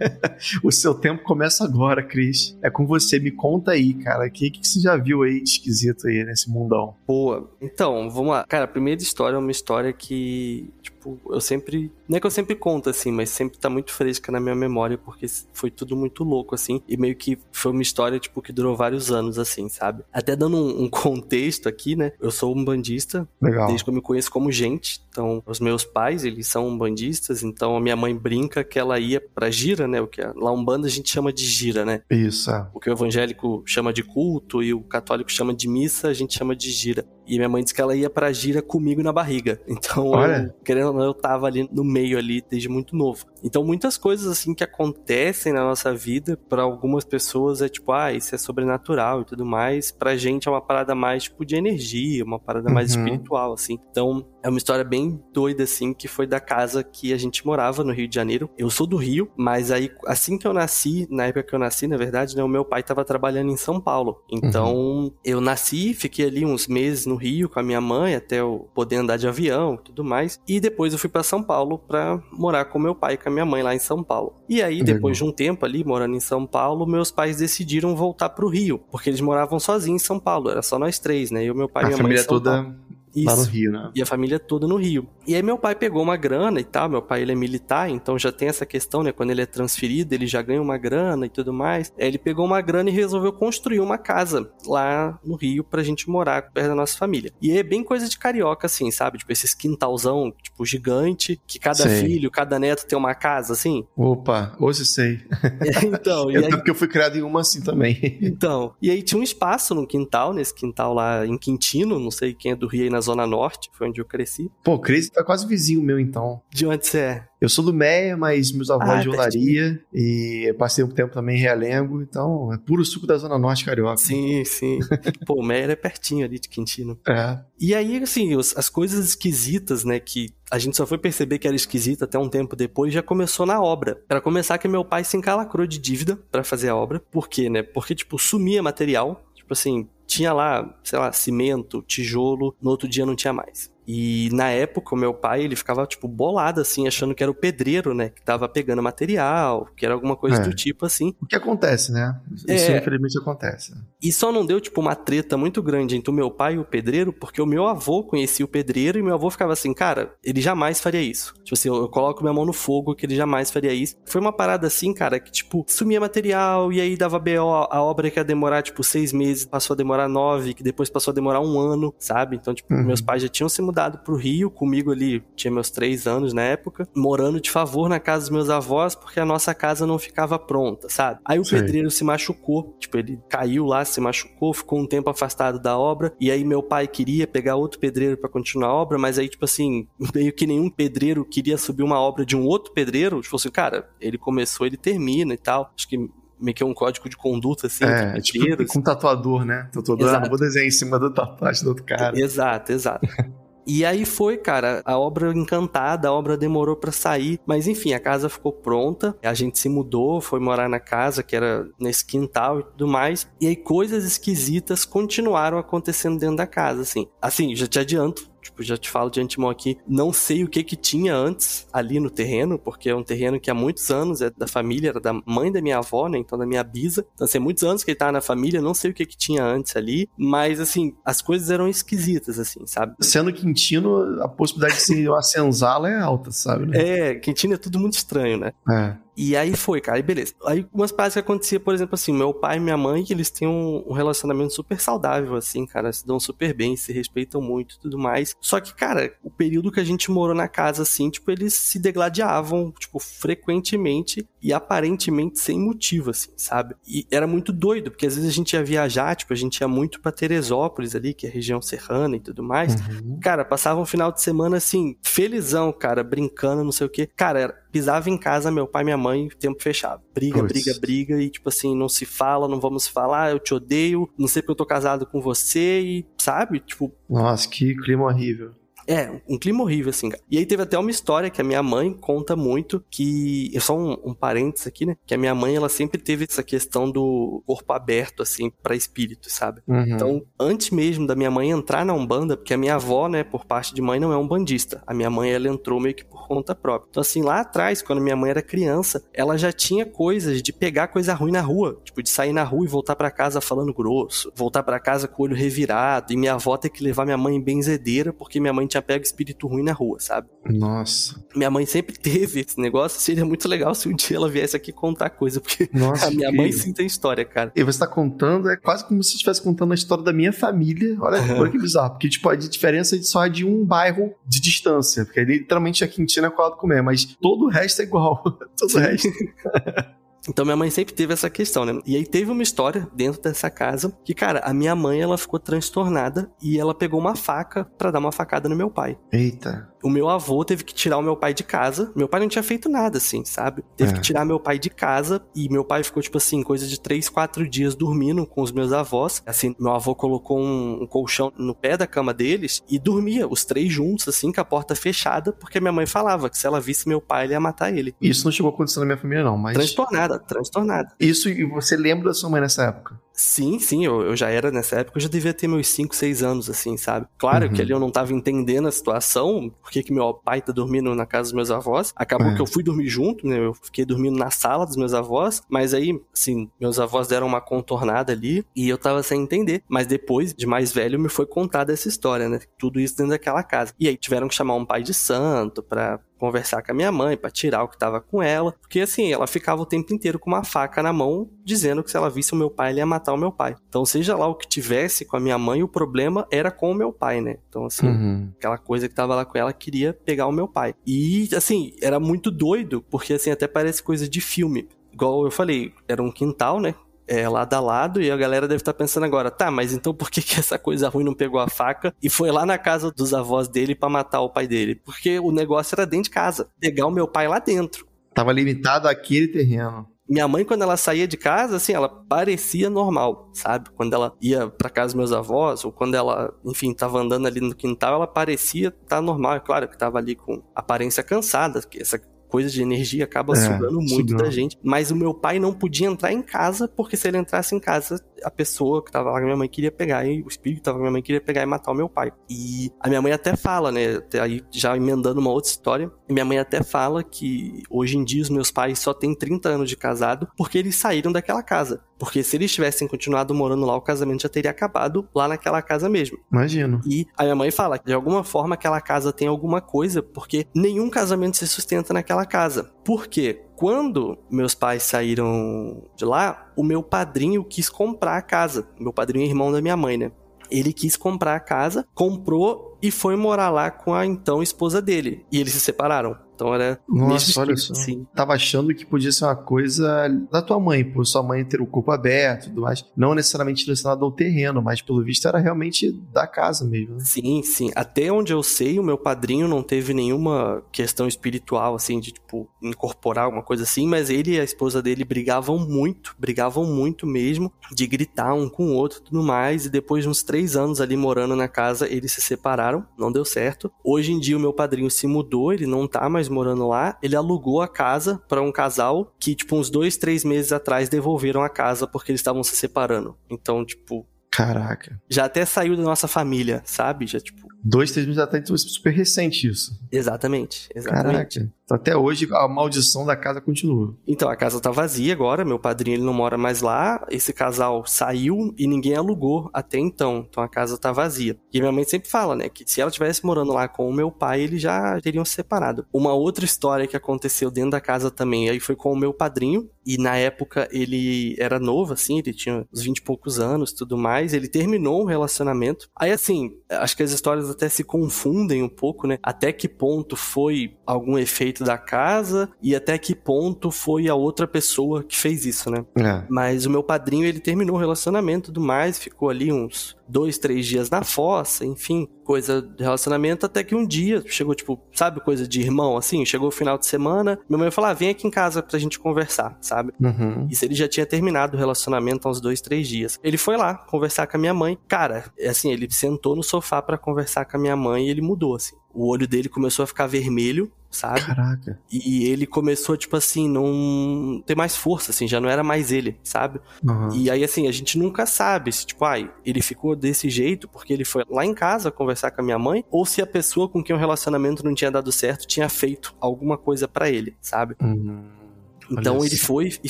o 0.64 0.72
seu 0.72 0.96
tempo 0.96 1.24
começa 1.24 1.64
agora, 1.64 2.02
Cris. 2.02 2.58
É 2.62 2.72
com 2.72 2.88
você. 2.88 3.20
Me 3.20 3.32
conta 3.32 3.72
aí, 3.72 3.94
cara. 3.94 4.26
O 4.26 4.32
que, 4.32 4.50
que 4.50 4.68
você 4.68 4.80
já 4.80 4.98
viu 4.98 5.22
aí 5.22 5.42
de 5.44 5.50
esquisito 5.50 6.08
aí 6.08 6.24
nesse 6.24 6.50
mundão? 6.50 6.96
Boa. 7.08 7.52
Então, 7.62 8.10
vamos 8.10 8.32
lá. 8.32 8.44
Cara, 8.48 8.66
a 8.66 8.68
primeira 8.68 9.02
história 9.02 9.36
é 9.36 9.40
uma 9.40 9.52
história 9.52 9.94
que, 9.94 10.72
tipo, 10.82 10.95
eu 11.30 11.42
sempre. 11.42 11.92
Não 12.08 12.18
é 12.18 12.20
que 12.20 12.28
eu 12.28 12.32
sempre 12.32 12.56
conto, 12.56 12.90
assim, 12.90 13.12
mas 13.12 13.30
sempre 13.30 13.58
tá 13.58 13.70
muito 13.70 13.92
fresca 13.92 14.32
na 14.32 14.40
minha 14.40 14.56
memória, 14.56 14.98
porque 14.98 15.26
foi 15.54 15.70
tudo 15.70 15.96
muito 15.96 16.24
louco, 16.24 16.56
assim. 16.56 16.82
E 16.88 16.98
meio 16.98 17.16
que 17.16 17.38
foi 17.52 17.72
uma 17.72 17.82
história, 17.82 18.20
tipo, 18.20 18.42
que 18.42 18.52
durou 18.52 18.76
vários 18.76 19.12
anos, 19.12 19.38
assim, 19.38 19.70
sabe? 19.70 20.04
Até 20.12 20.36
dando 20.36 20.58
um, 20.58 20.84
um 20.84 20.90
contexto 20.90 21.70
aqui, 21.70 21.96
né? 21.96 22.14
Eu 22.20 22.32
sou 22.32 22.56
um 22.56 22.64
bandista. 22.64 23.28
Legal. 23.42 23.68
Desde 23.68 23.84
que 23.84 23.90
eu 23.90 23.94
me 23.94 24.02
conheço 24.02 24.32
como 24.32 24.52
gente. 24.52 25.02
Então, 25.16 25.42
os 25.46 25.62
meus 25.62 25.86
pais, 25.86 26.26
eles 26.26 26.46
são 26.46 26.78
bandistas. 26.78 27.42
Então, 27.42 27.78
a 27.78 27.80
minha 27.80 27.96
mãe 27.96 28.14
brinca 28.14 28.66
que 28.66 28.78
ela 28.78 29.00
ia 29.00 29.22
pra 29.22 29.50
gira, 29.50 29.88
né? 29.88 30.02
O 30.02 30.08
que 30.08 30.22
lá 30.22 30.52
um 30.52 30.64
bando 30.64 30.86
a 30.86 30.90
gente 30.90 31.10
chama 31.10 31.32
de 31.32 31.46
gira, 31.46 31.86
né? 31.86 32.02
Isso. 32.12 32.52
É. 32.52 32.68
O 32.74 32.82
que 32.82 32.90
o 32.90 32.94
evangélico 32.94 33.64
chama 33.66 33.94
de 33.94 34.04
culto 34.04 34.62
e 34.62 34.74
o 34.74 34.82
católico 34.82 35.32
chama 35.32 35.54
de 35.54 35.70
missa, 35.70 36.10
a 36.10 36.14
gente 36.14 36.38
chama 36.38 36.54
de 36.54 36.70
gira. 36.70 37.06
E 37.26 37.38
minha 37.38 37.48
mãe 37.48 37.64
disse 37.64 37.74
que 37.74 37.82
ela 37.82 37.96
ia 37.96 38.10
pra 38.10 38.32
gira 38.34 38.62
comigo 38.62 39.02
na 39.02 39.14
barriga. 39.14 39.62
Então, 39.86 40.14
eu, 40.14 40.54
querendo 40.64 40.88
ou 40.88 40.94
não, 40.94 41.04
eu 41.04 41.14
tava 41.14 41.46
ali 41.46 41.70
no 41.72 41.84
meio 41.84 42.18
ali 42.18 42.44
desde 42.50 42.68
muito 42.68 42.96
novo. 42.96 43.26
Então, 43.44 43.64
muitas 43.64 43.98
coisas 43.98 44.26
assim 44.26 44.54
que 44.54 44.64
acontecem 44.64 45.54
na 45.54 45.64
nossa 45.64 45.94
vida, 45.94 46.38
para 46.50 46.64
algumas 46.64 47.04
pessoas 47.04 47.62
é 47.62 47.70
tipo, 47.70 47.92
ah, 47.92 48.12
isso 48.12 48.34
é 48.34 48.38
sobrenatural 48.38 49.22
e 49.22 49.26
tudo 49.26 49.46
mais. 49.46 49.92
Pra 49.92 50.16
gente 50.18 50.48
é 50.48 50.52
uma 50.52 50.62
parada 50.62 50.96
mais 50.96 51.24
tipo 51.24 51.46
de 51.46 51.56
energia, 51.56 52.24
uma 52.24 52.40
parada 52.40 52.72
mais 52.72 52.96
uhum. 52.96 53.04
espiritual, 53.04 53.54
assim. 53.54 53.78
Então, 53.92 54.26
é 54.46 54.50
uma 54.50 54.60
história 54.60 54.84
bem 54.84 55.20
doida, 55.34 55.64
assim, 55.64 55.92
que 55.92 56.08
foi 56.08 56.28
da 56.28 56.40
casa 56.40 56.84
que 56.84 57.12
a 57.12 57.18
gente 57.18 57.44
morava 57.44 57.84
no 57.84 57.92
Rio 57.92 58.08
de 58.08 58.14
Janeiro. 58.14 58.48
Eu 58.56 58.70
sou 58.70 58.86
do 58.86 58.96
Rio, 58.96 59.28
mas 59.36 59.72
aí, 59.72 59.90
assim 60.06 60.38
que 60.38 60.46
eu 60.46 60.54
nasci, 60.54 61.08
na 61.10 61.26
época 61.26 61.42
que 61.42 61.56
eu 61.56 61.58
nasci, 61.58 61.88
na 61.88 61.98
verdade, 61.98 62.36
né, 62.36 62.44
o 62.44 62.48
meu 62.48 62.64
pai 62.64 62.84
tava 62.84 63.04
trabalhando 63.04 63.52
em 63.52 63.58
São 63.58 63.82
Paulo. 63.82 64.22
Então, 64.30 64.76
uhum. 64.76 65.12
eu 65.26 65.42
nasci, 65.42 65.96
fiquei 65.96 66.28
ali 66.28 66.46
uns 66.46 66.68
meses 66.68 67.08
no 67.08 67.16
Rio 67.16 67.50
com 67.50 67.60
a 67.60 67.64
minha 67.64 67.82
mãe, 67.82 68.14
até 68.14 68.40
eu 68.40 68.70
poder 68.76 68.98
andar 68.98 69.18
de 69.18 69.28
avião 69.28 69.80
e 69.82 69.86
tudo 69.86 70.04
mais. 70.04 70.40
E 70.48 70.60
depois 70.60 70.94
eu 70.94 71.00
fui 71.00 71.10
para 71.10 71.24
São 71.24 71.42
Paulo 71.42 71.80
para 71.80 72.22
morar 72.32 72.66
com 72.66 72.78
meu 72.78 72.94
pai 72.94 73.16
e 73.16 73.18
com 73.18 73.30
a 73.30 73.32
minha 73.32 73.46
mãe 73.46 73.64
lá 73.64 73.74
em 73.74 73.80
São 73.80 74.04
Paulo. 74.04 74.36
E 74.48 74.62
aí, 74.62 74.84
depois 74.84 75.18
de 75.18 75.24
um 75.24 75.32
tempo 75.32 75.66
ali, 75.66 75.84
morando 75.84 76.16
em 76.16 76.20
São 76.20 76.46
Paulo, 76.46 76.86
meus 76.86 77.10
pais 77.10 77.38
decidiram 77.38 77.96
voltar 77.96 78.30
pro 78.30 78.48
Rio, 78.48 78.78
porque 78.92 79.10
eles 79.10 79.22
moravam 79.22 79.60
sozinhos 79.60 80.04
em 80.04 80.06
São 80.06 80.20
Paulo, 80.20 80.52
era 80.52 80.62
só 80.62 80.78
nós 80.78 81.00
três, 81.00 81.32
né? 81.32 81.44
Eu, 81.44 81.56
meu 81.56 81.68
pai 81.68 81.86
e 81.86 81.88
minha 81.88 81.98
mãe. 81.98 82.02
A 82.02 82.04
família 82.04 82.24
toda 82.24 82.62
Paulo. 82.62 82.85
Isso. 83.16 83.26
Lá 83.26 83.36
no 83.36 83.44
Rio, 83.44 83.72
né? 83.72 83.92
E 83.96 84.02
a 84.02 84.06
família 84.06 84.38
toda 84.38 84.68
no 84.68 84.76
Rio. 84.76 85.08
E 85.26 85.34
aí 85.34 85.42
meu 85.42 85.58
pai 85.58 85.74
pegou 85.74 86.04
uma 86.04 86.18
grana 86.18 86.60
e 86.60 86.64
tal, 86.64 86.90
meu 86.90 87.02
pai 87.02 87.22
ele 87.22 87.32
é 87.32 87.36
militar, 87.36 87.90
então 87.90 88.20
já 88.20 88.32
tem 88.32 88.48
essa 88.48 88.66
questão, 88.66 89.02
né? 89.02 89.12
Quando 89.12 89.32
ele 89.32 89.42
é 89.42 89.46
transferido, 89.46 90.14
ele 90.14 90.28
já 90.28 90.42
ganha 90.42 90.62
uma 90.62 90.78
grana 90.78 91.26
e 91.26 91.30
tudo 91.30 91.54
mais. 91.54 91.94
Aí 91.98 92.08
ele 92.08 92.18
pegou 92.18 92.46
uma 92.46 92.62
grana 92.62 92.90
e 92.90 92.94
resolveu 92.94 93.32
construir 93.32 93.80
uma 93.80 93.98
casa 93.98 94.52
lá 94.66 95.18
no 95.24 95.36
Rio 95.36 95.64
pra 95.64 95.82
gente 95.82 96.10
morar 96.10 96.52
perto 96.52 96.68
da 96.68 96.76
nossa 96.76 96.98
família. 96.98 97.32
E 97.42 97.58
é 97.58 97.64
bem 97.64 97.84
coisa 97.84 98.08
de 98.10 98.18
carioca, 98.18 98.68
assim, 98.68 98.92
sabe? 98.92 99.18
Tipo, 99.18 99.32
esses 99.32 99.54
quintalzão, 99.54 100.34
tipo, 100.42 100.66
gigante, 100.66 101.40
que 101.48 101.58
cada 101.58 101.84
sei. 101.84 102.02
filho, 102.02 102.30
cada 102.30 102.60
neto 102.60 102.86
tem 102.86 102.98
uma 102.98 103.16
casa, 103.16 103.54
assim. 103.54 103.86
Opa, 103.96 104.56
hoje 104.60 104.86
sei. 104.86 105.20
então, 105.86 106.30
e 106.30 106.38
aí... 106.38 106.50
porque 106.50 106.72
eu 106.72 106.76
fui 106.76 106.88
criado 106.88 107.18
em 107.18 107.22
uma 107.22 107.42
assim 107.42 107.62
também. 107.62 108.18
então, 108.22 108.74
e 108.82 108.90
aí 108.90 109.02
tinha 109.02 109.20
um 109.20 109.24
espaço 109.24 109.74
no 109.74 109.88
quintal, 109.88 110.34
nesse 110.34 110.54
quintal 110.54 110.94
lá 110.94 111.26
em 111.26 111.38
Quintino, 111.38 112.00
não 112.00 112.12
sei 112.12 112.34
quem 112.34 112.52
é 112.52 112.56
do 112.56 112.68
Rio 112.68 112.84
aí 112.84 112.90
na 112.90 113.02
Zona 113.06 113.26
Norte, 113.26 113.70
foi 113.74 113.88
onde 113.88 114.02
eu 114.02 114.06
cresci. 114.06 114.52
Pô, 114.64 114.80
Cris 114.80 115.10
tá 115.10 115.24
quase 115.24 115.48
vizinho 115.48 115.82
meu 115.82 116.00
então. 116.00 116.42
De 116.50 116.66
onde 116.66 116.86
você 116.86 117.00
é? 117.00 117.28
Eu 117.40 117.50
sou 117.50 117.64
do 117.64 117.74
Meia, 117.74 118.18
mas 118.18 118.52
meus 118.52 118.72
avós 118.72 118.90
ah, 118.90 119.02
de 119.02 119.10
Olaria 119.10 119.80
e 119.94 120.54
passei 120.58 120.84
um 120.84 120.90
tempo 120.90 121.14
também 121.14 121.38
em 121.38 121.40
Realengo, 121.40 122.02
então 122.02 122.52
é 122.52 122.58
puro 122.58 122.84
suco 122.84 123.06
da 123.06 123.18
Zona 123.18 123.38
Norte 123.38 123.66
carioca. 123.66 123.98
Sim, 123.98 124.44
sim. 124.46 124.80
Pô, 125.28 125.36
o 125.42 125.44
Meia 125.44 125.66
é 125.72 125.76
pertinho 125.76 126.26
ali 126.26 126.40
de 126.40 126.50
Quintino. 126.50 127.00
É. 127.08 127.38
E 127.60 127.76
aí, 127.76 127.98
assim, 128.02 128.36
as 128.36 128.70
coisas 128.70 129.10
esquisitas, 129.10 129.84
né, 129.84 130.00
que 130.00 130.34
a 130.50 130.58
gente 130.58 130.76
só 130.76 130.88
foi 130.88 130.98
perceber 130.98 131.38
que 131.38 131.48
era 131.48 131.56
esquisita 131.56 132.06
até 132.06 132.18
um 132.18 132.30
tempo 132.30 132.56
depois, 132.56 132.94
já 132.94 133.04
começou 133.04 133.46
na 133.46 133.62
obra. 133.62 134.02
Para 134.08 134.22
começar 134.22 134.58
que 134.58 134.68
meu 134.68 134.84
pai 134.84 135.04
se 135.04 135.16
encalacrou 135.16 135.68
de 135.68 135.78
dívida 135.78 136.16
para 136.32 136.44
fazer 136.44 136.70
a 136.70 136.76
obra. 136.76 137.00
Por 137.12 137.28
quê, 137.28 137.50
né? 137.50 137.62
Porque, 137.62 137.94
tipo, 137.94 138.18
sumia 138.18 138.64
material, 138.64 139.24
Tipo 139.46 139.54
assim, 139.54 139.88
tinha 140.06 140.34
lá, 140.34 140.78
sei 140.84 141.00
lá, 141.00 141.12
cimento, 141.12 141.82
tijolo, 141.82 142.56
no 142.62 142.70
outro 142.70 142.88
dia 142.88 143.06
não 143.06 143.16
tinha 143.16 143.34
mais. 143.34 143.74
E 143.88 144.30
na 144.34 144.50
época, 144.50 144.96
o 144.96 144.98
meu 144.98 145.14
pai, 145.14 145.44
ele 145.44 145.56
ficava, 145.56 145.86
tipo, 145.86 146.08
bolado, 146.08 146.62
assim, 146.62 146.88
achando 146.88 147.14
que 147.14 147.22
era 147.22 147.32
o 147.32 147.36
pedreiro, 147.36 147.94
né? 147.94 148.10
Que 148.10 148.22
tava 148.22 148.50
pegando 148.50 148.82
material, 148.82 149.68
que 149.76 149.86
era 149.86 149.94
alguma 149.94 150.16
coisa 150.16 150.42
é. 150.42 150.44
do 150.44 150.54
tipo, 150.54 150.86
assim. 150.86 151.14
O 151.22 151.26
que 151.26 151.36
acontece, 151.36 151.92
né? 151.92 152.20
Isso, 152.48 152.72
é. 152.72 152.78
infelizmente, 152.78 153.18
acontece. 153.18 153.74
E 154.02 154.12
só 154.12 154.32
não 154.32 154.46
deu, 154.46 154.60
tipo, 154.60 154.82
uma 154.82 154.96
treta 154.96 155.38
muito 155.38 155.62
grande 155.62 155.96
entre 155.96 156.10
o 156.10 156.14
meu 156.14 156.32
pai 156.32 156.56
e 156.56 156.58
o 156.58 156.66
pedreiro, 156.66 157.14
porque 157.14 157.42
o 157.42 157.46
meu 157.46 157.68
avô 157.68 158.04
conhecia 158.04 158.46
o 158.46 158.48
pedreiro 158.48 158.98
e 158.98 159.04
meu 159.04 159.14
avô 159.14 159.30
ficava 159.30 159.54
assim, 159.54 159.74
cara, 159.74 160.14
ele 160.24 160.42
jamais 160.42 160.80
faria 160.80 161.02
isso. 161.02 161.34
Tipo 161.44 161.54
assim, 161.54 161.70
eu, 161.70 161.76
eu 161.76 161.90
coloco 161.90 162.24
minha 162.24 162.34
mão 162.34 162.46
no 162.46 162.54
fogo 162.54 162.96
que 162.96 163.06
ele 163.06 163.16
jamais 163.16 163.52
faria 163.52 163.74
isso. 163.74 163.96
Foi 164.06 164.20
uma 164.20 164.34
parada 164.34 164.68
assim, 164.68 164.94
cara, 164.94 165.20
que, 165.20 165.32
tipo, 165.32 165.64
sumia 165.68 166.00
material 166.00 166.72
e 166.74 166.82
aí 166.82 166.98
dava 166.98 167.20
BO, 167.20 167.68
a 167.70 167.82
obra 167.82 168.10
que 168.10 168.20
ia 168.20 168.24
demorar, 168.24 168.62
tipo, 168.64 168.84
seis 168.84 169.14
meses, 169.14 169.46
passou 169.46 169.74
a 169.74 169.78
demorar 169.78 170.08
nove, 170.08 170.54
que 170.54 170.64
depois 170.64 170.90
passou 170.90 171.12
a 171.12 171.16
demorar 171.16 171.42
um 171.42 171.60
ano, 171.60 171.94
sabe? 172.00 172.36
Então, 172.36 172.54
tipo, 172.54 172.74
uhum. 172.74 172.84
meus 172.84 173.02
pais 173.02 173.22
já 173.22 173.30
tinham 173.30 173.50
se 173.50 173.62
mudado 173.62 173.75
mudado 173.76 173.98
pro 173.98 174.16
Rio, 174.16 174.50
comigo 174.50 174.90
ali, 174.90 175.22
tinha 175.36 175.52
meus 175.52 175.70
três 175.70 176.08
anos 176.08 176.32
na 176.32 176.44
época, 176.44 176.88
morando 176.96 177.42
de 177.42 177.52
favor 177.52 177.90
na 177.90 178.00
casa 178.00 178.22
dos 178.22 178.30
meus 178.30 178.50
avós, 178.50 178.96
porque 178.96 179.20
a 179.20 179.26
nossa 179.26 179.54
casa 179.54 179.86
não 179.86 180.00
ficava 180.00 180.40
pronta, 180.40 180.88
sabe? 180.88 181.20
Aí 181.26 181.38
o 181.38 181.44
Sim. 181.44 181.58
pedreiro 181.58 181.92
se 181.92 182.02
machucou, 182.02 182.74
tipo, 182.80 182.98
ele 182.98 183.20
caiu 183.28 183.66
lá, 183.66 183.84
se 183.84 184.00
machucou, 184.00 184.54
ficou 184.54 184.80
um 184.80 184.88
tempo 184.88 185.10
afastado 185.10 185.60
da 185.60 185.78
obra, 185.78 186.14
e 186.22 186.32
aí 186.32 186.46
meu 186.46 186.64
pai 186.64 186.88
queria 186.88 187.28
pegar 187.28 187.58
outro 187.58 187.78
pedreiro 187.78 188.16
para 188.16 188.30
continuar 188.30 188.70
a 188.70 188.74
obra, 188.74 188.98
mas 188.98 189.20
aí, 189.20 189.28
tipo 189.28 189.44
assim, 189.44 189.86
meio 190.16 190.32
que 190.32 190.48
nenhum 190.48 190.70
pedreiro 190.70 191.26
queria 191.26 191.58
subir 191.58 191.84
uma 191.84 192.00
obra 192.00 192.26
de 192.26 192.38
um 192.38 192.46
outro 192.46 192.72
pedreiro, 192.72 193.20
tipo 193.20 193.36
assim, 193.36 193.50
cara, 193.50 193.90
ele 194.00 194.18
começou, 194.18 194.66
ele 194.66 194.78
termina 194.78 195.34
e 195.34 195.38
tal. 195.38 195.74
Acho 195.76 195.90
que 195.90 195.98
meio 196.40 196.56
que 196.56 196.64
é 196.64 196.66
um 196.66 196.74
código 196.74 197.10
de 197.10 197.18
conduta, 197.18 197.68
assim. 197.68 197.84
É, 197.84 198.20
tipo 198.22 198.66
com 198.68 198.82
tatuador, 198.82 199.46
né? 199.46 199.70
Tatuador, 199.72 200.08
exato. 200.08 200.26
ah, 200.26 200.30
vou 200.30 200.38
desenhar 200.38 200.68
em 200.68 200.72
cima 200.72 201.00
da 201.00 201.10
tatuagem 201.10 201.64
do 201.64 201.70
outro 201.70 201.84
cara. 201.84 202.18
Exato, 202.18 202.72
exato. 202.72 203.08
E 203.66 203.84
aí 203.84 204.06
foi, 204.06 204.38
cara, 204.38 204.82
a 204.86 204.98
obra 204.98 205.32
encantada, 205.32 206.08
a 206.08 206.14
obra 206.14 206.38
demorou 206.38 206.76
para 206.76 206.92
sair, 206.92 207.40
mas 207.46 207.68
enfim, 207.68 207.94
a 207.94 208.00
casa 208.00 208.30
ficou 208.30 208.52
pronta, 208.52 209.18
a 209.24 209.34
gente 209.34 209.58
se 209.58 209.68
mudou, 209.68 210.22
foi 210.22 210.40
morar 210.40 210.70
na 210.70 210.80
casa 210.80 211.24
que 211.24 211.36
era 211.36 211.68
nesse 211.80 212.06
quintal 212.06 212.60
e 212.60 212.64
tudo 212.64 212.88
mais, 212.88 213.28
e 213.42 213.48
aí 213.48 213.56
coisas 213.56 214.06
esquisitas 214.06 214.86
continuaram 214.86 215.58
acontecendo 215.58 216.20
dentro 216.20 216.36
da 216.36 216.48
casa, 216.48 216.82
assim. 216.82 217.08
Assim, 217.22 217.56
já 217.56 217.68
te 217.68 217.80
adianto, 217.80 218.30
Tipo, 218.46 218.62
já 218.62 218.78
te 218.78 218.92
falo 218.92 219.10
de 219.10 219.20
antemão 219.20 219.50
aqui, 219.50 219.76
não 219.88 220.14
sei 220.14 220.44
o 220.44 220.48
que 220.48 220.64
que 220.64 220.76
tinha 220.76 221.16
antes 221.16 221.68
ali 221.74 222.00
no 222.00 222.12
terreno, 222.12 222.60
porque 222.60 222.90
é 222.90 222.96
um 222.96 223.04
terreno 223.04 223.40
que 223.40 223.50
há 223.50 223.56
muitos 223.56 223.90
anos 223.90 224.22
é 224.22 224.30
da 224.30 224.48
família, 224.48 224.90
era 224.90 225.00
da 225.00 225.14
mãe 225.26 225.52
da 225.52 225.60
minha 225.62 225.80
avó, 225.80 226.08
né? 226.08 226.20
Então 226.20 226.38
da 226.38 226.46
minha 226.46 226.64
bisa. 226.64 227.04
Então, 227.16 227.26
assim, 227.26 227.40
há 227.40 227.42
muitos 227.42 227.64
anos 227.64 227.84
que 227.84 227.90
ele 227.90 227.98
tá 227.98 228.12
na 228.12 228.22
família, 228.22 228.62
não 228.62 228.76
sei 228.76 228.92
o 228.92 228.94
que 228.94 229.04
que 229.04 229.18
tinha 229.18 229.44
antes 229.44 229.76
ali, 229.76 230.08
mas 230.16 230.60
assim, 230.60 230.96
as 231.04 231.24
coisas 231.24 231.50
eram 231.50 231.68
esquisitas, 231.68 232.38
assim, 232.38 232.68
sabe? 232.68 232.96
Sendo 233.00 233.34
Quintino, 233.34 234.22
a 234.22 234.28
possibilidade 234.28 234.76
de 234.76 234.82
ser 234.82 235.10
uma 235.10 235.24
senzala 235.24 235.90
é 235.90 236.00
alta, 236.00 236.32
sabe? 236.32 236.68
Né? 236.68 236.78
É, 236.78 237.16
Quintino 237.16 237.56
é 237.56 237.58
tudo 237.58 237.80
muito 237.80 237.94
estranho, 237.94 238.38
né? 238.38 238.52
É. 238.70 239.05
E 239.16 239.36
aí 239.36 239.56
foi, 239.56 239.80
cara, 239.80 239.98
e 239.98 240.04
beleza. 240.04 240.34
Aí 240.46 240.66
umas 240.74 240.92
paradas 240.92 241.14
que 241.14 241.20
acontecia, 241.20 241.60
por 241.60 241.74
exemplo, 241.74 241.96
assim, 241.96 242.12
meu 242.12 242.34
pai 242.34 242.58
e 242.58 242.60
minha 242.60 242.78
mãe, 242.78 243.06
eles 243.10 243.30
têm 243.30 243.48
um, 243.48 243.84
um, 243.88 243.94
relacionamento 243.94 244.54
super 244.54 244.80
saudável, 244.80 245.36
assim, 245.36 245.66
cara, 245.66 245.92
se 245.94 246.06
dão 246.06 246.20
super 246.20 246.54
bem, 246.54 246.76
se 246.76 246.92
respeitam 246.92 247.42
muito 247.42 247.76
e 247.76 247.80
tudo 247.80 247.98
mais. 247.98 248.36
Só 248.42 248.60
que, 248.60 248.74
cara, 248.74 249.14
o 249.24 249.30
período 249.30 249.72
que 249.72 249.80
a 249.80 249.84
gente 249.84 250.12
morou 250.12 250.36
na 250.36 250.48
casa, 250.48 250.84
assim, 250.84 251.10
tipo, 251.10 251.32
eles 251.32 251.54
se 251.54 251.80
degladiavam, 251.80 252.74
tipo, 252.78 253.00
frequentemente 253.00 254.28
e 254.42 254.54
aparentemente 254.54 255.40
sem 255.40 255.60
motivo, 255.60 256.12
assim, 256.12 256.32
sabe? 256.36 256.76
E 256.86 257.08
era 257.10 257.26
muito 257.26 257.54
doido, 257.54 257.92
porque 257.92 258.06
às 258.06 258.16
vezes 258.16 258.30
a 258.30 258.34
gente 258.34 258.54
ia 258.54 258.64
viajar, 258.64 259.16
tipo, 259.16 259.32
a 259.32 259.36
gente 259.36 259.58
ia 259.60 259.68
muito 259.68 260.02
pra 260.02 260.12
Teresópolis 260.12 260.96
ali, 260.96 261.14
que 261.14 261.26
é 261.26 261.30
a 261.30 261.34
região 261.34 261.62
serrana 261.62 262.18
e 262.18 262.20
tudo 262.20 262.44
mais. 262.44 262.76
Uhum. 262.76 263.20
Cara, 263.22 263.46
passava 263.46 263.80
um 263.80 263.86
final 263.86 264.12
de 264.12 264.22
semana, 264.22 264.58
assim, 264.58 264.98
felizão, 265.02 265.72
cara, 265.72 266.04
brincando, 266.04 266.64
não 266.64 266.72
sei 266.72 266.86
o 266.86 266.90
quê. 266.90 267.10
Cara, 267.16 267.40
era 267.40 267.65
pisava 267.76 268.10
em 268.10 268.18
casa, 268.18 268.50
meu 268.50 268.66
pai 268.66 268.84
e 268.84 268.86
minha 268.86 268.96
mãe, 268.98 269.28
tempo 269.38 269.62
fechado. 269.62 270.02
Briga, 270.14 270.40
Pois. 270.40 270.50
briga, 270.50 270.80
briga, 270.80 271.22
e 271.22 271.30
tipo 271.30 271.50
assim, 271.50 271.76
não 271.76 271.90
se 271.90 272.06
fala, 272.06 272.48
não 272.48 272.58
vamos 272.58 272.88
falar, 272.88 273.32
eu 273.32 273.38
te 273.38 273.54
odeio, 273.54 274.10
não 274.18 274.30
sei 274.30 274.42
porque 274.42 274.54
eu 274.54 274.56
tô 274.56 274.66
casado 274.66 275.06
com 275.06 275.20
você, 275.20 275.82
e 275.82 276.06
sabe? 276.18 276.62
Tipo. 276.62 276.90
Nossa, 277.10 277.50
que 277.50 277.76
clima 277.76 278.06
horrível. 278.06 278.54
É, 278.88 279.10
um 279.28 279.38
clima 279.38 279.64
horrível, 279.64 279.90
assim, 279.90 280.10
cara. 280.10 280.22
E 280.30 280.38
aí 280.38 280.46
teve 280.46 280.64
até 280.64 280.78
uma 280.78 280.92
história 280.92 281.30
que 281.30 281.42
a 281.42 281.44
minha 281.44 281.64
mãe 281.64 281.94
conta 281.94 282.36
muito, 282.36 282.84
que. 282.90 283.52
É 283.54 283.60
só 283.60 283.78
um, 283.78 283.98
um 284.04 284.14
parênteses 284.14 284.68
aqui, 284.68 284.86
né? 284.86 284.96
Que 285.06 285.14
a 285.14 285.18
minha 285.18 285.34
mãe, 285.34 285.56
ela 285.56 285.70
sempre 285.70 286.00
teve 286.00 286.26
essa 286.30 286.44
questão 286.44 286.90
do 286.90 287.42
corpo 287.46 287.74
aberto, 287.74 288.22
assim, 288.22 288.52
para 288.62 288.76
espíritos, 288.76 289.34
sabe? 289.34 289.62
Uhum. 289.68 289.86
Então, 289.88 290.26
antes 290.40 290.70
mesmo 290.70 291.08
da 291.08 291.16
minha 291.16 291.32
mãe 291.32 291.50
entrar 291.50 291.86
na 291.86 291.94
Umbanda, 291.94 292.38
porque 292.38 292.54
a 292.54 292.58
minha 292.58 292.76
avó, 292.76 293.08
né, 293.08 293.24
por 293.24 293.46
parte 293.46 293.74
de 293.74 293.82
mãe, 293.82 294.00
não 294.00 294.14
é 294.14 294.18
umbandista. 294.18 294.84
A 294.86 294.94
minha 294.94 295.10
mãe, 295.10 295.32
ela 295.32 295.48
entrou 295.48 295.80
meio 295.80 295.96
que 295.96 296.06
por 296.06 296.28
conta 296.28 296.54
própria. 296.54 296.88
Então, 296.90 297.02
assim, 297.02 297.22
lá 297.22 297.42
atrás, 297.42 297.82
quando 297.82 298.02
minha 298.02 298.16
mãe 298.16 298.30
era 298.30 298.42
criança, 298.42 299.04
ela 299.14 299.38
já 299.38 299.52
tinha 299.52 299.86
coisas 299.86 300.42
de 300.42 300.54
pegar 300.54 300.88
coisa 300.88 301.14
ruim 301.14 301.32
na 301.32 301.42
rua. 301.42 301.80
Tipo, 301.84 302.04
de 302.04 302.10
sair 302.10 302.34
na 302.34 302.44
rua 302.44 302.66
e 302.66 302.68
voltar 302.68 302.96
para 302.96 303.12
casa 303.12 303.42
falando 303.42 303.74
grosso, 303.74 304.32
voltar 304.36 304.64
para 304.64 304.80
casa 304.80 305.08
com 305.08 305.24
o 305.24 305.26
olho 305.26 305.36
revirado, 305.36 306.14
e 306.14 306.18
minha 306.18 306.34
avó 306.34 306.58
ter 306.58 306.70
que 306.70 306.84
levar 306.84 307.06
minha 307.06 307.18
mãe 307.18 307.36
em 307.36 307.42
benzedeira, 307.42 308.14
porque 308.14 308.40
minha 308.40 308.54
mãe 308.54 308.68
tinha 308.76 308.82
pego 308.82 309.04
espírito 309.04 309.48
ruim 309.48 309.64
na 309.64 309.74
rua, 309.74 309.98
sabe? 310.00 310.28
Nossa. 310.46 311.24
Minha 311.36 311.50
mãe 311.50 311.66
sempre 311.66 311.98
teve 311.98 312.42
esse 312.42 312.60
negócio. 312.60 313.00
Seria 313.00 313.26
muito 313.26 313.48
legal 313.48 313.74
se 313.74 313.88
um 313.88 313.96
dia 313.96 314.18
ela 314.18 314.30
viesse 314.30 314.56
aqui 314.56 314.72
contar 314.72 315.10
coisa, 315.10 315.40
porque 315.40 315.70
Nossa, 315.74 316.08
a 316.08 316.12
minha 316.12 316.32
mãe 316.32 316.52
sim 316.52 316.74
tem 316.74 316.86
história, 316.86 317.24
cara. 317.26 317.52
E 317.56 317.64
você 317.64 317.80
tá 317.80 317.88
contando, 317.88 318.50
é 318.50 318.58
quase 318.58 318.86
como 318.86 319.04
se 319.04 319.14
estivesse 319.14 319.42
contando 319.42 319.72
a 319.72 319.76
história 319.76 320.04
da 320.04 320.14
minha 320.14 320.34
família. 320.34 320.98
Olha, 321.00 321.22
uhum. 321.22 321.40
olha 321.40 321.52
que 321.52 321.58
bizarro. 321.58 321.92
Porque, 321.92 322.10
tipo, 322.10 322.28
a 322.30 322.36
diferença 322.36 322.96
é 322.96 323.02
só 323.02 323.26
de 323.28 323.46
um 323.46 323.66
bairro 323.66 324.14
de 324.28 324.42
distância. 324.42 325.06
Porque 325.06 325.24
literalmente 325.24 325.84
a 325.84 325.88
Quintina 325.88 326.28
é 326.28 326.30
colado 326.30 326.58
comer, 326.58 326.82
mas 326.82 327.06
todo 327.06 327.46
o 327.46 327.50
resto 327.50 327.82
é 327.82 327.86
igual. 327.86 328.22
todo 328.58 328.76
o 328.76 328.80
resto. 328.80 329.10
Então 330.28 330.46
minha 330.46 330.58
mãe 330.58 330.70
sempre 330.70 330.94
teve 330.94 331.14
essa 331.14 331.30
questão, 331.30 331.66
né? 331.66 331.80
E 331.86 331.96
aí 331.96 332.06
teve 332.06 332.32
uma 332.32 332.44
história 332.44 332.88
dentro 332.94 333.22
dessa 333.22 333.50
casa 333.50 333.96
que, 334.04 334.14
cara, 334.14 334.40
a 334.40 334.54
minha 334.54 334.76
mãe 334.76 335.02
ela 335.02 335.18
ficou 335.18 335.40
transtornada 335.40 336.32
e 336.42 336.60
ela 336.60 336.74
pegou 336.74 337.00
uma 337.00 337.16
faca 337.16 337.66
para 337.78 337.92
dar 337.92 338.00
uma 338.00 338.12
facada 338.12 338.50
no 338.50 338.56
meu 338.56 338.70
pai. 338.70 338.98
Eita. 339.12 339.70
O 339.86 339.90
meu 339.90 340.10
avô 340.10 340.44
teve 340.44 340.64
que 340.64 340.74
tirar 340.74 340.98
o 340.98 341.02
meu 341.04 341.16
pai 341.16 341.32
de 341.32 341.44
casa. 341.44 341.92
Meu 341.96 342.08
pai 342.10 342.20
não 342.20 342.28
tinha 342.28 342.42
feito 342.42 342.68
nada, 342.68 342.98
assim, 342.98 343.24
sabe? 343.24 343.64
Teve 343.78 343.92
é. 343.92 343.94
que 343.94 344.02
tirar 344.02 344.26
meu 344.26 344.40
pai 344.40 344.58
de 344.58 344.68
casa 344.68 345.22
e 345.36 345.48
meu 345.48 345.64
pai 345.64 345.84
ficou, 345.84 346.02
tipo 346.02 346.18
assim, 346.18 346.42
coisa 346.42 346.66
de 346.66 346.80
três, 346.80 347.08
quatro 347.08 347.48
dias 347.48 347.76
dormindo 347.76 348.26
com 348.26 348.42
os 348.42 348.52
meus 348.52 348.74
avós. 348.74 349.22
Assim, 349.28 349.56
meu 349.60 349.72
avô 349.72 349.94
colocou 349.94 350.40
um, 350.40 350.82
um 350.82 350.88
colchão 350.88 351.32
no 351.38 351.54
pé 351.54 351.78
da 351.78 351.86
cama 351.86 352.16
deles 352.16 352.64
e 352.68 352.80
dormia, 352.80 353.28
os 353.28 353.46
três 353.46 353.72
juntos, 353.72 354.08
assim, 354.08 354.32
com 354.32 354.42
a 354.42 354.44
porta 354.44 354.74
fechada, 354.76 355.32
porque 355.32 355.60
minha 355.60 355.72
mãe 355.72 355.86
falava 355.86 356.32
que 356.32 356.38
se 356.40 356.48
ela 356.48 356.60
visse 356.60 356.90
meu 356.90 357.00
pai, 357.00 357.26
ele 357.26 357.34
ia 357.34 357.40
matar 357.40 357.72
ele. 357.72 357.96
Isso 358.02 358.26
não 358.26 358.32
chegou 358.32 358.50
a 358.50 358.56
acontecer 358.56 358.80
na 358.80 358.88
minha 358.88 358.98
família, 358.98 359.24
não, 359.24 359.38
mas. 359.38 359.54
Transtornada, 359.54 360.18
transtornada. 360.18 360.96
Isso, 361.00 361.30
e 361.30 361.44
você 361.44 361.78
lembra 361.78 362.06
da 362.06 362.16
sua 362.16 362.28
mãe 362.28 362.42
nessa 362.42 362.64
época? 362.64 363.00
Sim, 363.16 363.60
sim, 363.60 363.86
eu, 363.86 364.02
eu 364.02 364.16
já 364.16 364.30
era 364.30 364.52
nessa 364.52 364.78
época, 364.78 364.98
eu 364.98 365.02
já 365.02 365.08
devia 365.08 365.34
ter 365.34 365.48
meus 365.48 365.68
5, 365.68 365.96
6 365.96 366.22
anos, 366.22 366.50
assim, 366.50 366.76
sabe? 366.76 367.08
Claro 367.18 367.48
uhum. 367.48 367.54
que 367.54 367.62
ali 367.62 367.72
eu 367.72 367.80
não 367.80 367.90
tava 367.90 368.14
entendendo 368.14 368.68
a 368.68 368.72
situação, 368.72 369.52
porque 369.62 369.82
que 369.82 369.94
meu 369.94 370.14
pai 370.14 370.42
tá 370.42 370.52
dormindo 370.52 370.94
na 370.94 371.06
casa 371.06 371.24
dos 371.24 371.34
meus 371.34 371.50
avós. 371.50 371.94
Acabou 371.96 372.28
é. 372.28 372.36
que 372.36 372.42
eu 372.42 372.46
fui 372.46 372.62
dormir 372.62 372.88
junto, 372.88 373.26
né? 373.26 373.40
Eu 373.40 373.54
fiquei 373.54 373.86
dormindo 373.86 374.18
na 374.18 374.30
sala 374.30 374.66
dos 374.66 374.76
meus 374.76 374.94
avós, 374.94 375.42
mas 375.50 375.74
aí, 375.74 375.98
assim, 376.14 376.50
meus 376.60 376.80
avós 376.80 377.08
deram 377.08 377.28
uma 377.28 377.40
contornada 377.40 378.12
ali 378.12 378.46
e 378.56 378.68
eu 378.68 378.78
tava 378.78 379.02
sem 379.02 379.22
entender. 379.22 379.64
Mas 379.70 379.88
depois, 379.88 380.34
de 380.34 380.46
mais 380.46 380.72
velho, 380.74 381.00
me 381.00 381.08
foi 381.08 381.26
contada 381.26 381.72
essa 381.72 381.88
história, 381.88 382.28
né? 382.28 382.40
Tudo 382.58 382.80
isso 382.80 382.98
dentro 382.98 383.12
daquela 383.12 383.44
casa. 383.44 383.74
E 383.80 383.88
aí 383.88 383.96
tiveram 383.96 384.28
que 384.28 384.36
chamar 384.36 384.56
um 384.56 384.66
pai 384.66 384.84
de 384.84 384.94
santo 384.94 385.64
pra 385.64 386.00
conversar 386.18 386.62
com 386.62 386.72
a 386.72 386.76
minha 386.76 386.92
mãe 386.92 387.18
para 387.18 387.30
tirar 387.30 387.64
o 387.64 387.68
que 387.68 387.78
tava 387.78 388.00
com 388.02 388.22
ela, 388.22 388.54
porque 388.62 388.82
assim, 388.82 389.12
ela 389.12 389.28
ficava 389.28 389.62
o 389.62 389.66
tempo 389.66 389.94
inteiro 389.94 390.20
com 390.20 390.30
uma 390.30 390.44
faca 390.44 390.82
na 390.82 390.94
mão, 390.94 391.30
dizendo 391.44 391.84
que 391.84 391.92
se 391.92 391.98
ela 391.98 392.10
visse 392.10 392.34
o 392.34 392.36
meu 392.36 392.50
pai, 392.50 392.72
ele 392.72 392.80
ia 392.80 392.86
matar 392.86 393.14
o 393.14 393.18
meu 393.18 393.32
pai. 393.32 393.56
Então, 393.70 393.86
seja 393.86 394.16
lá 394.16 394.28
o 394.28 394.36
que 394.36 394.48
tivesse 394.48 395.06
com 395.06 395.18
a 395.18 395.20
minha 395.20 395.38
mãe, 395.38 395.64
o 395.64 395.68
problema 395.68 396.28
era 396.32 396.52
com 396.52 396.72
o 396.72 396.76
meu 396.76 396.92
pai, 396.92 397.22
né? 397.22 397.38
Então, 397.50 397.66
assim, 397.66 397.88
uhum. 397.88 398.30
aquela 398.38 398.58
coisa 398.58 398.88
que 398.88 398.96
tava 398.96 399.16
lá 399.16 399.26
com 399.26 399.38
ela 399.38 399.54
queria 399.54 399.94
pegar 399.94 400.28
o 400.28 400.32
meu 400.32 400.48
pai. 400.48 400.74
E, 400.86 401.30
assim, 401.36 401.74
era 401.82 402.00
muito 402.00 402.32
doido, 402.32 402.84
porque, 402.90 403.14
assim, 403.14 403.32
até 403.32 403.48
parece 403.48 403.84
coisa 403.84 404.08
de 404.08 404.22
filme. 404.22 404.68
Igual 404.94 405.26
eu 405.26 405.32
falei, 405.32 405.74
era 405.90 406.02
um 406.02 406.10
quintal, 406.10 406.62
né? 406.62 406.74
É, 407.08 407.28
lado 407.28 407.54
a 407.54 407.60
lado 407.60 408.02
e 408.02 408.10
a 408.12 408.18
galera 408.18 408.48
deve 408.48 408.62
estar 408.62 408.74
tá 408.74 408.78
pensando 408.78 409.06
agora, 409.06 409.30
tá, 409.30 409.52
mas 409.52 409.74
então 409.74 409.94
por 409.94 410.10
que, 410.10 410.22
que 410.22 410.40
essa 410.40 410.58
coisa 410.58 410.90
ruim 410.90 411.04
não 411.04 411.14
pegou 411.14 411.40
a 411.40 411.48
faca 411.48 411.94
e 412.02 412.10
foi 412.10 412.32
lá 412.32 412.46
na 412.46 412.58
casa 412.58 412.92
dos 412.92 413.14
avós 413.14 413.48
dele 413.48 413.76
para 413.76 413.90
matar 413.90 414.22
o 414.22 414.30
pai 414.30 414.48
dele? 414.48 414.76
Porque 414.76 415.20
o 415.20 415.32
negócio 415.32 415.76
era 415.76 415.86
dentro 415.86 416.06
de 416.06 416.10
casa, 416.12 416.50
pegar 416.60 416.86
o 416.88 416.92
meu 416.92 417.08
pai 417.08 417.28
lá 417.28 417.40
dentro. 417.40 417.88
Tava 418.14 418.32
limitado 418.32 418.88
àquele 418.88 419.28
terreno. 419.28 419.88
Minha 420.08 420.28
mãe, 420.28 420.46
quando 420.46 420.62
ela 420.62 420.78
saía 420.78 421.08
de 421.08 421.18
casa, 421.18 421.56
assim, 421.56 421.74
ela 421.74 421.90
parecia 421.90 422.70
normal, 422.70 423.32
sabe? 423.34 423.72
Quando 423.72 423.92
ela 423.94 424.16
ia 424.22 424.48
para 424.48 424.70
casa 424.70 424.88
dos 424.88 424.94
meus 424.94 425.12
avós, 425.12 425.66
ou 425.66 425.72
quando 425.72 425.96
ela, 425.96 426.32
enfim, 426.46 426.76
tava 426.76 427.00
andando 427.00 427.26
ali 427.26 427.42
no 427.42 427.56
quintal, 427.56 427.96
ela 427.96 428.06
parecia 428.06 428.68
estar 428.68 428.98
tá 428.98 429.02
normal. 429.02 429.34
É 429.34 429.40
claro 429.40 429.68
que 429.68 429.76
tava 429.76 429.98
ali 429.98 430.16
com 430.16 430.44
aparência 430.54 431.02
cansada, 431.02 431.60
que 431.64 431.82
essa 431.82 432.00
coisa 432.28 432.50
de 432.50 432.62
energia 432.62 433.04
acaba 433.04 433.34
é, 433.34 433.38
sugando 433.38 433.80
muito 433.80 433.90
sugando. 433.90 434.24
da 434.24 434.30
gente. 434.30 434.58
Mas 434.64 434.92
o 434.92 434.96
meu 434.96 435.14
pai 435.14 435.40
não 435.40 435.54
podia 435.54 435.88
entrar 435.88 436.12
em 436.12 436.22
casa, 436.22 436.68
porque 436.68 436.98
se 436.98 437.08
ele 437.08 437.18
entrasse 437.18 437.56
em 437.56 437.60
casa, 437.60 438.04
a 438.24 438.32
pessoa 438.32 438.84
que 438.84 438.92
tava 438.92 439.12
lá 439.12 439.18
com 439.18 439.24
a 439.24 439.26
minha 439.26 439.38
mãe 439.38 439.48
queria 439.48 439.72
pegar, 439.72 440.06
e 440.06 440.22
o 440.22 440.28
espírito 440.28 440.60
que 440.60 440.64
tava 440.64 440.78
com 440.78 440.82
a 440.82 440.86
minha 440.86 440.92
mãe 440.92 441.02
queria 441.02 441.22
pegar 441.22 441.44
e 441.44 441.46
matar 441.46 441.72
o 441.72 441.76
meu 441.76 441.90
pai. 441.90 442.12
E 442.30 442.72
a 442.80 442.88
minha 442.88 443.02
mãe 443.02 443.12
até 443.12 443.36
fala, 443.36 443.72
né, 443.72 444.02
aí 444.22 444.42
já 444.52 444.76
emendando 444.76 445.20
uma 445.20 445.32
outra 445.32 445.50
história, 445.50 445.92
minha 446.10 446.26
mãe 446.26 446.38
até 446.38 446.64
fala 446.64 447.04
que 447.04 447.64
hoje 447.70 447.98
em 447.98 448.04
dia 448.04 448.22
os 448.22 448.30
meus 448.30 448.52
pais 448.52 448.80
só 448.80 448.94
têm 448.94 449.16
30 449.16 449.50
anos 449.50 449.70
de 449.70 449.76
casado 449.76 450.28
porque 450.38 450.58
eles 450.58 450.76
saíram 450.76 451.12
daquela 451.12 451.44
casa. 451.44 451.82
Porque 451.98 452.24
se 452.24 452.36
eles 452.36 452.52
tivessem 452.52 452.88
continuado 452.88 453.34
morando 453.34 453.66
lá, 453.66 453.76
o 453.76 453.82
casamento 453.82 454.24
já 454.24 454.30
teria 454.30 454.52
acabado 454.52 455.08
lá 455.16 455.28
naquela 455.28 455.62
casa 455.62 455.88
mesmo. 455.88 456.18
Imagino. 456.32 456.82
E 456.86 457.08
a 457.18 457.24
minha 457.24 457.36
mãe 457.36 457.52
fala 457.52 457.80
que 457.80 457.86
de 457.86 457.94
alguma 457.94 458.24
forma 458.24 458.56
aquela 458.56 458.82
casa 458.82 459.14
tem 459.14 459.28
alguma 459.28 459.62
coisa, 459.62 460.04
porque 460.04 460.46
nenhum 460.54 460.90
casamento 460.90 461.38
se 461.38 461.48
sustenta 461.48 461.94
naquela 461.94 462.15
casa. 462.24 462.72
Por 462.84 463.08
quê? 463.08 463.42
Quando 463.56 464.16
meus 464.30 464.54
pais 464.54 464.84
saíram 464.84 465.84
de 465.96 466.06
lá, 466.06 466.52
o 466.56 466.64
meu 466.64 466.84
padrinho 466.84 467.44
quis 467.44 467.68
comprar 467.68 468.16
a 468.16 468.22
casa. 468.22 468.68
Meu 468.80 468.94
padrinho 468.94 469.26
é 469.26 469.28
irmão 469.28 469.52
da 469.52 469.62
minha 469.62 469.76
mãe, 469.76 469.98
né? 469.98 470.12
Ele 470.52 470.72
quis 470.72 470.96
comprar 470.96 471.36
a 471.36 471.40
casa, 471.40 471.88
comprou 471.96 472.78
e 472.82 472.92
foi 472.92 473.16
morar 473.16 473.50
lá 473.50 473.72
com 473.72 473.96
a 473.96 474.06
então 474.06 474.44
esposa 474.44 474.80
dele. 474.82 475.26
E 475.32 475.40
eles 475.40 475.54
se 475.54 475.60
separaram. 475.60 476.16
Então 476.36 476.54
era. 476.54 476.80
Nossa, 476.88 477.40
olha 477.40 477.56
só. 477.56 477.74
Assim. 477.74 478.06
Tava 478.14 478.34
achando 478.34 478.74
que 478.74 478.86
podia 478.86 479.12
ser 479.12 479.26
uma 479.26 479.36
coisa 479.36 480.08
da 480.32 480.42
tua 480.42 480.60
mãe, 480.60 480.84
por 480.84 481.06
sua 481.06 481.24
mãe 481.24 481.44
ter 481.44 481.62
o 481.62 481.66
corpo 481.66 481.92
aberto 481.92 482.46
e 482.46 482.50
tudo 482.50 482.62
mais. 482.62 482.86
Não 482.96 483.16
necessariamente 483.16 483.64
direcionado 483.64 484.04
ao 484.04 484.12
terreno, 484.12 484.62
mas 484.62 484.82
pelo 484.82 485.04
visto 485.04 485.28
era 485.28 485.40
realmente 485.40 485.92
da 485.92 486.28
casa 486.28 486.66
mesmo. 486.66 486.96
Né? 486.96 487.04
Sim, 487.04 487.42
sim. 487.44 487.72
Até 487.76 488.12
onde 488.12 488.34
eu 488.34 488.44
sei, 488.44 488.78
o 488.80 488.84
meu 488.84 488.98
padrinho 488.98 489.48
não 489.48 489.64
teve 489.64 489.94
nenhuma 489.94 490.64
questão 490.72 491.08
espiritual, 491.08 491.76
assim, 491.76 492.00
de 492.00 492.12
tipo, 492.12 492.48
incorporar 492.62 493.26
alguma 493.26 493.44
coisa 493.44 493.64
assim, 493.64 493.88
mas 493.88 494.10
ele 494.10 494.36
e 494.36 494.40
a 494.40 494.44
esposa 494.44 494.82
dele 494.82 495.04
brigavam 495.04 495.58
muito, 495.58 496.16
brigavam 496.20 496.66
muito 496.66 497.08
mesmo, 497.08 497.52
de 497.72 497.88
gritar 497.88 498.34
um 498.34 498.50
com 498.50 498.68
o 498.68 498.74
outro 498.74 499.00
e 499.00 499.04
tudo 499.04 499.24
mais. 499.24 499.66
E 499.66 499.70
depois 499.70 500.04
de 500.04 500.10
uns 500.10 500.24
três 500.24 500.56
anos 500.56 500.82
ali 500.82 500.98
morando 500.98 501.36
na 501.36 501.48
casa, 501.48 501.88
eles 501.88 502.12
se 502.12 502.22
separaram, 502.22 502.86
não 502.98 503.12
deu 503.12 503.24
certo. 503.24 503.72
Hoje 503.84 504.12
em 504.12 504.20
dia 504.20 504.38
o 504.38 504.40
meu 504.40 504.54
padrinho 504.54 504.90
se 504.90 505.08
mudou, 505.08 505.54
ele 505.54 505.66
não 505.66 505.88
tá 505.88 506.10
mais 506.10 506.25
morando 506.30 506.68
lá, 506.68 506.98
ele 507.02 507.16
alugou 507.16 507.62
a 507.62 507.68
casa 507.68 508.22
para 508.28 508.42
um 508.42 508.52
casal 508.52 509.14
que, 509.20 509.36
tipo, 509.36 509.56
uns 509.56 509.70
dois, 509.70 509.98
três 509.98 510.24
meses 510.24 510.52
atrás 510.52 510.90
devolveram 510.90 511.42
a 511.42 511.50
casa 511.50 511.88
porque 511.88 512.12
eles 512.12 512.22
estavam 512.22 512.44
se 512.44 512.56
separando. 512.56 513.18
Então, 513.30 513.66
tipo. 513.66 514.06
Caraca. 514.36 515.00
Já 515.10 515.26
até 515.26 515.46
saiu 515.46 515.78
da 515.78 515.84
nossa 515.84 516.10
família, 516.10 516.62
sabe? 516.66 517.08
Já, 517.08 517.22
tipo. 517.22 517.48
Dois, 517.64 517.92
três 517.92 518.06
meses 518.06 518.22
atrás, 518.22 518.44
então, 518.44 518.56
super 518.58 518.92
recente 518.92 519.48
isso. 519.48 519.80
Exatamente, 519.92 520.70
exatamente. 520.76 521.40
Caraca. 521.40 521.56
Até 521.72 521.98
hoje 521.98 522.28
a 522.32 522.48
maldição 522.48 523.06
da 523.06 523.16
casa 523.16 523.42
continua. 523.42 523.98
Então, 524.08 524.30
a 524.30 524.36
casa 524.36 524.60
tá 524.60 524.70
vazia 524.70 525.14
agora, 525.14 525.44
meu 525.44 525.58
padrinho 525.58 525.96
ele 525.96 526.04
não 526.04 526.14
mora 526.14 526.38
mais 526.38 526.62
lá, 526.62 527.04
esse 527.10 527.34
casal 527.34 527.84
saiu 527.88 528.54
e 528.56 528.68
ninguém 528.68 528.94
alugou 528.94 529.50
até 529.52 529.80
então. 529.80 530.28
Então 530.30 530.44
a 530.44 530.48
casa 530.48 530.78
tá 530.78 530.92
vazia. 530.92 531.36
E 531.52 531.60
minha 531.60 531.72
mãe 531.72 531.84
sempre 531.84 532.08
fala, 532.08 532.36
né, 532.36 532.50
que 532.50 532.70
se 532.70 532.82
ela 532.82 532.92
tivesse 532.92 533.26
morando 533.26 533.52
lá 533.52 533.68
com 533.68 533.90
o 533.90 533.94
meu 533.94 534.12
pai, 534.12 534.42
eles 534.42 534.62
já 534.62 535.02
teriam 535.02 535.26
se 535.26 535.34
separado. 535.34 535.88
Uma 535.92 536.14
outra 536.14 536.46
história 536.46 536.86
que 536.86 536.96
aconteceu 536.96 537.50
dentro 537.50 537.72
da 537.72 537.82
casa 537.82 538.12
também, 538.12 538.48
aí 538.48 538.60
foi 538.60 538.76
com 538.76 538.94
o 538.94 538.98
meu 538.98 539.12
padrinho, 539.12 539.68
e 539.86 539.98
na 539.98 540.16
época 540.18 540.68
ele 540.72 541.36
era 541.40 541.60
novo, 541.60 541.94
assim, 541.94 542.20
ele 542.20 542.34
tinha 542.34 542.66
uns 542.72 542.82
20 542.82 542.98
e 542.98 543.02
poucos 543.02 543.40
anos 543.40 543.72
tudo 543.72 543.98
mais. 543.98 544.25
Ele 544.34 544.48
terminou 544.48 545.02
o 545.02 545.06
relacionamento. 545.06 545.90
Aí, 545.96 546.12
assim, 546.12 546.56
acho 546.70 546.96
que 546.96 547.04
as 547.04 547.12
histórias 547.12 547.50
até 547.50 547.68
se 547.68 547.84
confundem 547.84 548.64
um 548.64 548.70
pouco, 548.70 549.08
né? 549.08 549.20
Até 549.22 549.52
que 549.52 549.68
ponto 549.68 550.16
foi 550.16 550.76
algum 550.86 551.18
efeito 551.18 551.64
da 551.64 551.78
casa 551.78 552.50
e 552.62 552.76
até 552.76 552.98
que 552.98 553.16
ponto 553.16 553.72
foi 553.72 554.08
a 554.08 554.16
outra 554.16 554.48
pessoa 554.48 555.04
que 555.04 555.18
fez 555.18 555.46
isso, 555.46 555.70
né? 555.70 555.86
É. 555.96 556.24
Mas 556.30 556.66
o 556.66 556.70
meu 556.70 556.84
padrinho, 556.84 557.26
ele 557.26 557.40
terminou 557.40 557.76
o 557.76 557.80
relacionamento 557.80 558.46
tudo 558.46 558.62
mais, 558.62 559.00
ficou 559.00 559.30
ali 559.30 559.52
uns 559.52 559.96
dois, 560.08 560.38
três 560.38 560.66
dias 560.66 560.90
na 560.90 561.04
fossa, 561.04 561.66
enfim, 561.66 562.08
coisa 562.26 562.62
de 562.62 562.84
relacionamento, 562.84 563.46
até 563.46 563.64
que 563.64 563.76
um 563.76 563.86
dia 563.86 564.24
chegou, 564.26 564.56
tipo, 564.56 564.80
sabe, 564.92 565.22
coisa 565.22 565.48
de 565.48 565.62
irmão, 565.62 565.96
assim, 565.96 566.26
chegou 566.26 566.48
o 566.48 566.52
final 566.52 566.78
de 566.78 566.86
semana, 566.86 567.40
minha 567.48 567.60
mãe 567.60 567.72
falou, 567.72 567.92
ah, 567.92 567.94
vem 567.94 568.10
aqui 568.10 568.28
em 568.28 568.32
casa 568.32 568.62
pra 568.62 568.80
gente 568.80 569.00
conversar, 569.00 569.58
sabe? 569.62 569.94
Uhum. 570.02 570.48
Isso 570.50 570.66
ele 570.66 570.76
já 570.76 570.88
tinha 570.88 571.06
terminado 571.06 571.56
o 571.56 571.60
relacionamento 571.60 572.28
há 572.28 572.32
uns 572.32 572.42
dois, 572.42 572.60
três 572.60 572.88
dias. 572.88 573.20
Ele 573.24 573.38
foi 573.38 573.56
lá 573.56 573.76
conversar 573.76 574.28
com 574.28 574.38
a 574.38 574.40
minha 574.40 574.54
mãe, 574.54 574.78
cara, 574.88 575.26
é 575.38 575.50
assim, 575.50 575.72
ele 575.72 575.88
sentou 575.92 576.36
no 576.36 576.44
sofá 576.44 576.82
para 576.82 576.98
conversar 576.98 577.46
com 577.46 577.58
a 577.58 577.60
minha 577.60 577.76
mãe 577.76 578.08
e 578.08 578.10
ele 578.10 578.22
mudou, 578.22 578.56
assim. 578.56 578.76
O 578.96 579.08
olho 579.08 579.28
dele 579.28 579.50
começou 579.50 579.84
a 579.84 579.88
ficar 579.88 580.08
vermelho, 580.08 580.72
sabe? 580.90 581.22
Caraca. 581.22 581.78
E 581.92 582.26
ele 582.26 582.48
começou, 582.48 582.96
tipo 582.96 583.16
assim, 583.16 583.50
não 583.50 584.42
ter 584.46 584.56
mais 584.56 584.76
força, 584.76 585.12
assim, 585.12 585.28
já 585.28 585.40
não 585.40 585.50
era 585.50 585.64
mais 585.64 585.92
ele, 585.92 586.18
sabe? 586.24 586.60
Uhum. 586.84 587.10
E 587.14 587.30
aí, 587.30 587.44
assim, 587.44 587.68
a 587.68 587.72
gente 587.72 587.98
nunca 587.98 588.26
sabe 588.26 588.72
se, 588.72 588.86
tipo, 588.86 589.04
ai, 589.04 589.30
ele 589.46 589.62
ficou 589.62 589.96
desse 589.96 590.30
jeito 590.30 590.68
porque 590.68 590.94
ele 590.94 591.04
foi 591.04 591.24
lá 591.30 591.46
em 591.46 591.54
casa 591.54 591.92
conversar 591.92 592.32
com 592.32 592.42
a 592.42 592.44
minha 592.44 592.60
mãe, 592.60 592.84
ou 592.90 593.06
se 593.06 593.22
a 593.22 593.28
pessoa 593.28 593.68
com 593.68 593.84
quem 593.84 593.96
o 593.96 594.00
relacionamento 594.00 594.64
não 594.64 594.74
tinha 594.74 594.90
dado 594.90 595.12
certo 595.12 595.46
tinha 595.46 595.68
feito 595.68 596.16
alguma 596.20 596.58
coisa 596.58 596.88
para 596.88 597.10
ele, 597.10 597.36
sabe? 597.42 597.76
Uhum. 597.82 598.45
Então 598.90 599.24
ele 599.24 599.38
foi 599.38 599.74
e 599.84 599.90